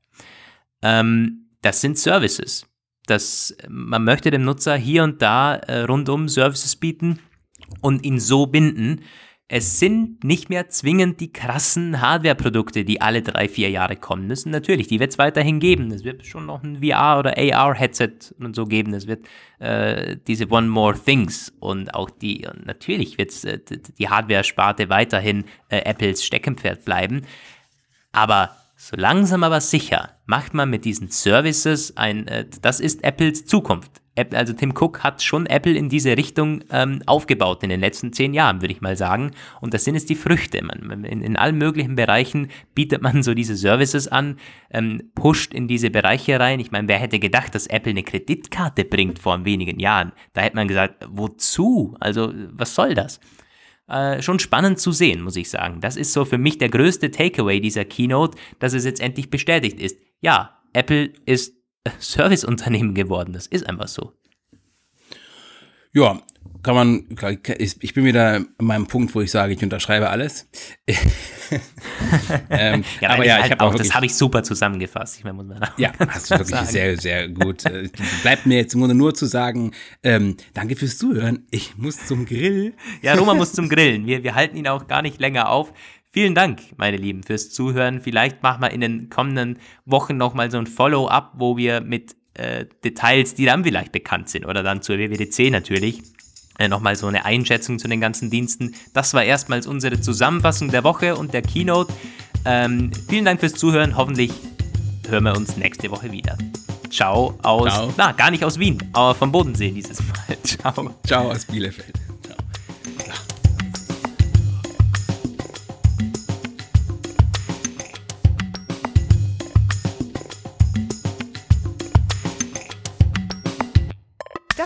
[0.83, 2.67] Ähm, das sind Services.
[3.07, 7.17] Das, man möchte dem Nutzer hier und da äh, rundum Services bieten
[7.81, 9.01] und ihn so binden.
[9.49, 14.51] Es sind nicht mehr zwingend die krassen Hardware-Produkte, die alle drei, vier Jahre kommen müssen.
[14.51, 15.91] Natürlich, die wird es weiterhin geben.
[15.91, 18.93] Es wird schon noch ein VR- oder AR-Headset und so geben.
[18.93, 19.27] Es wird
[19.59, 23.59] äh, diese One More Things und auch die, natürlich wird äh,
[23.97, 27.23] die Hardware-Sparte weiterhin äh, Apples Steckenpferd bleiben.
[28.13, 33.45] Aber so langsam aber sicher macht man mit diesen Services ein, äh, das ist Apples
[33.45, 34.02] Zukunft.
[34.33, 38.33] Also Tim Cook hat schon Apple in diese Richtung ähm, aufgebaut in den letzten zehn
[38.33, 39.31] Jahren, würde ich mal sagen.
[39.59, 40.63] Und das sind jetzt die Früchte.
[40.63, 44.37] Man, in, in allen möglichen Bereichen bietet man so diese Services an,
[44.69, 46.59] ähm, pusht in diese Bereiche rein.
[46.59, 50.11] Ich meine, wer hätte gedacht, dass Apple eine Kreditkarte bringt vor wenigen Jahren?
[50.33, 51.95] Da hätte man gesagt, wozu?
[51.99, 53.19] Also, was soll das?
[53.87, 55.81] äh, schon spannend zu sehen, muss ich sagen.
[55.81, 59.79] Das ist so für mich der größte Takeaway dieser Keynote, dass es jetzt endlich bestätigt
[59.79, 59.97] ist.
[60.21, 61.55] Ja, Apple ist
[61.99, 63.33] Serviceunternehmen geworden.
[63.33, 64.13] Das ist einfach so.
[65.93, 66.21] Ja,
[66.63, 67.05] kann man,
[67.57, 70.47] ich bin wieder an meinem Punkt, wo ich sage, ich unterschreibe alles.
[72.49, 75.17] ähm, ja, aber ja, halt ich habe auch, das habe ich super zusammengefasst.
[75.17, 76.67] Ich meine, muss man ja, hast du wirklich sagen.
[76.67, 77.65] sehr, sehr gut.
[77.65, 77.89] Äh,
[78.21, 79.71] bleibt mir jetzt im Grunde nur zu sagen,
[80.03, 81.45] ähm, danke fürs Zuhören.
[81.51, 82.73] Ich muss zum Grill.
[83.01, 84.05] Ja, Roman muss zum Grillen.
[84.05, 85.73] Wir, wir halten ihn auch gar nicht länger auf.
[86.13, 87.99] Vielen Dank, meine Lieben, fürs Zuhören.
[87.99, 92.65] Vielleicht machen wir in den kommenden Wochen nochmal so ein Follow-up, wo wir mit äh,
[92.83, 96.03] Details, die dann vielleicht bekannt sind, oder dann zur WWDC natürlich,
[96.59, 98.75] äh, nochmal so eine Einschätzung zu den ganzen Diensten.
[98.93, 101.91] Das war erstmals unsere Zusammenfassung der Woche und der Keynote.
[102.45, 103.97] Ähm, vielen Dank fürs Zuhören.
[103.97, 104.31] Hoffentlich
[105.09, 106.37] hören wir uns nächste Woche wieder.
[106.91, 107.93] Ciao aus, Ciao.
[107.97, 110.37] na, gar nicht aus Wien, aber vom Bodensee dieses Mal.
[110.43, 110.91] Ciao.
[111.07, 111.95] Ciao aus Bielefeld.
[112.23, 112.37] Ciao.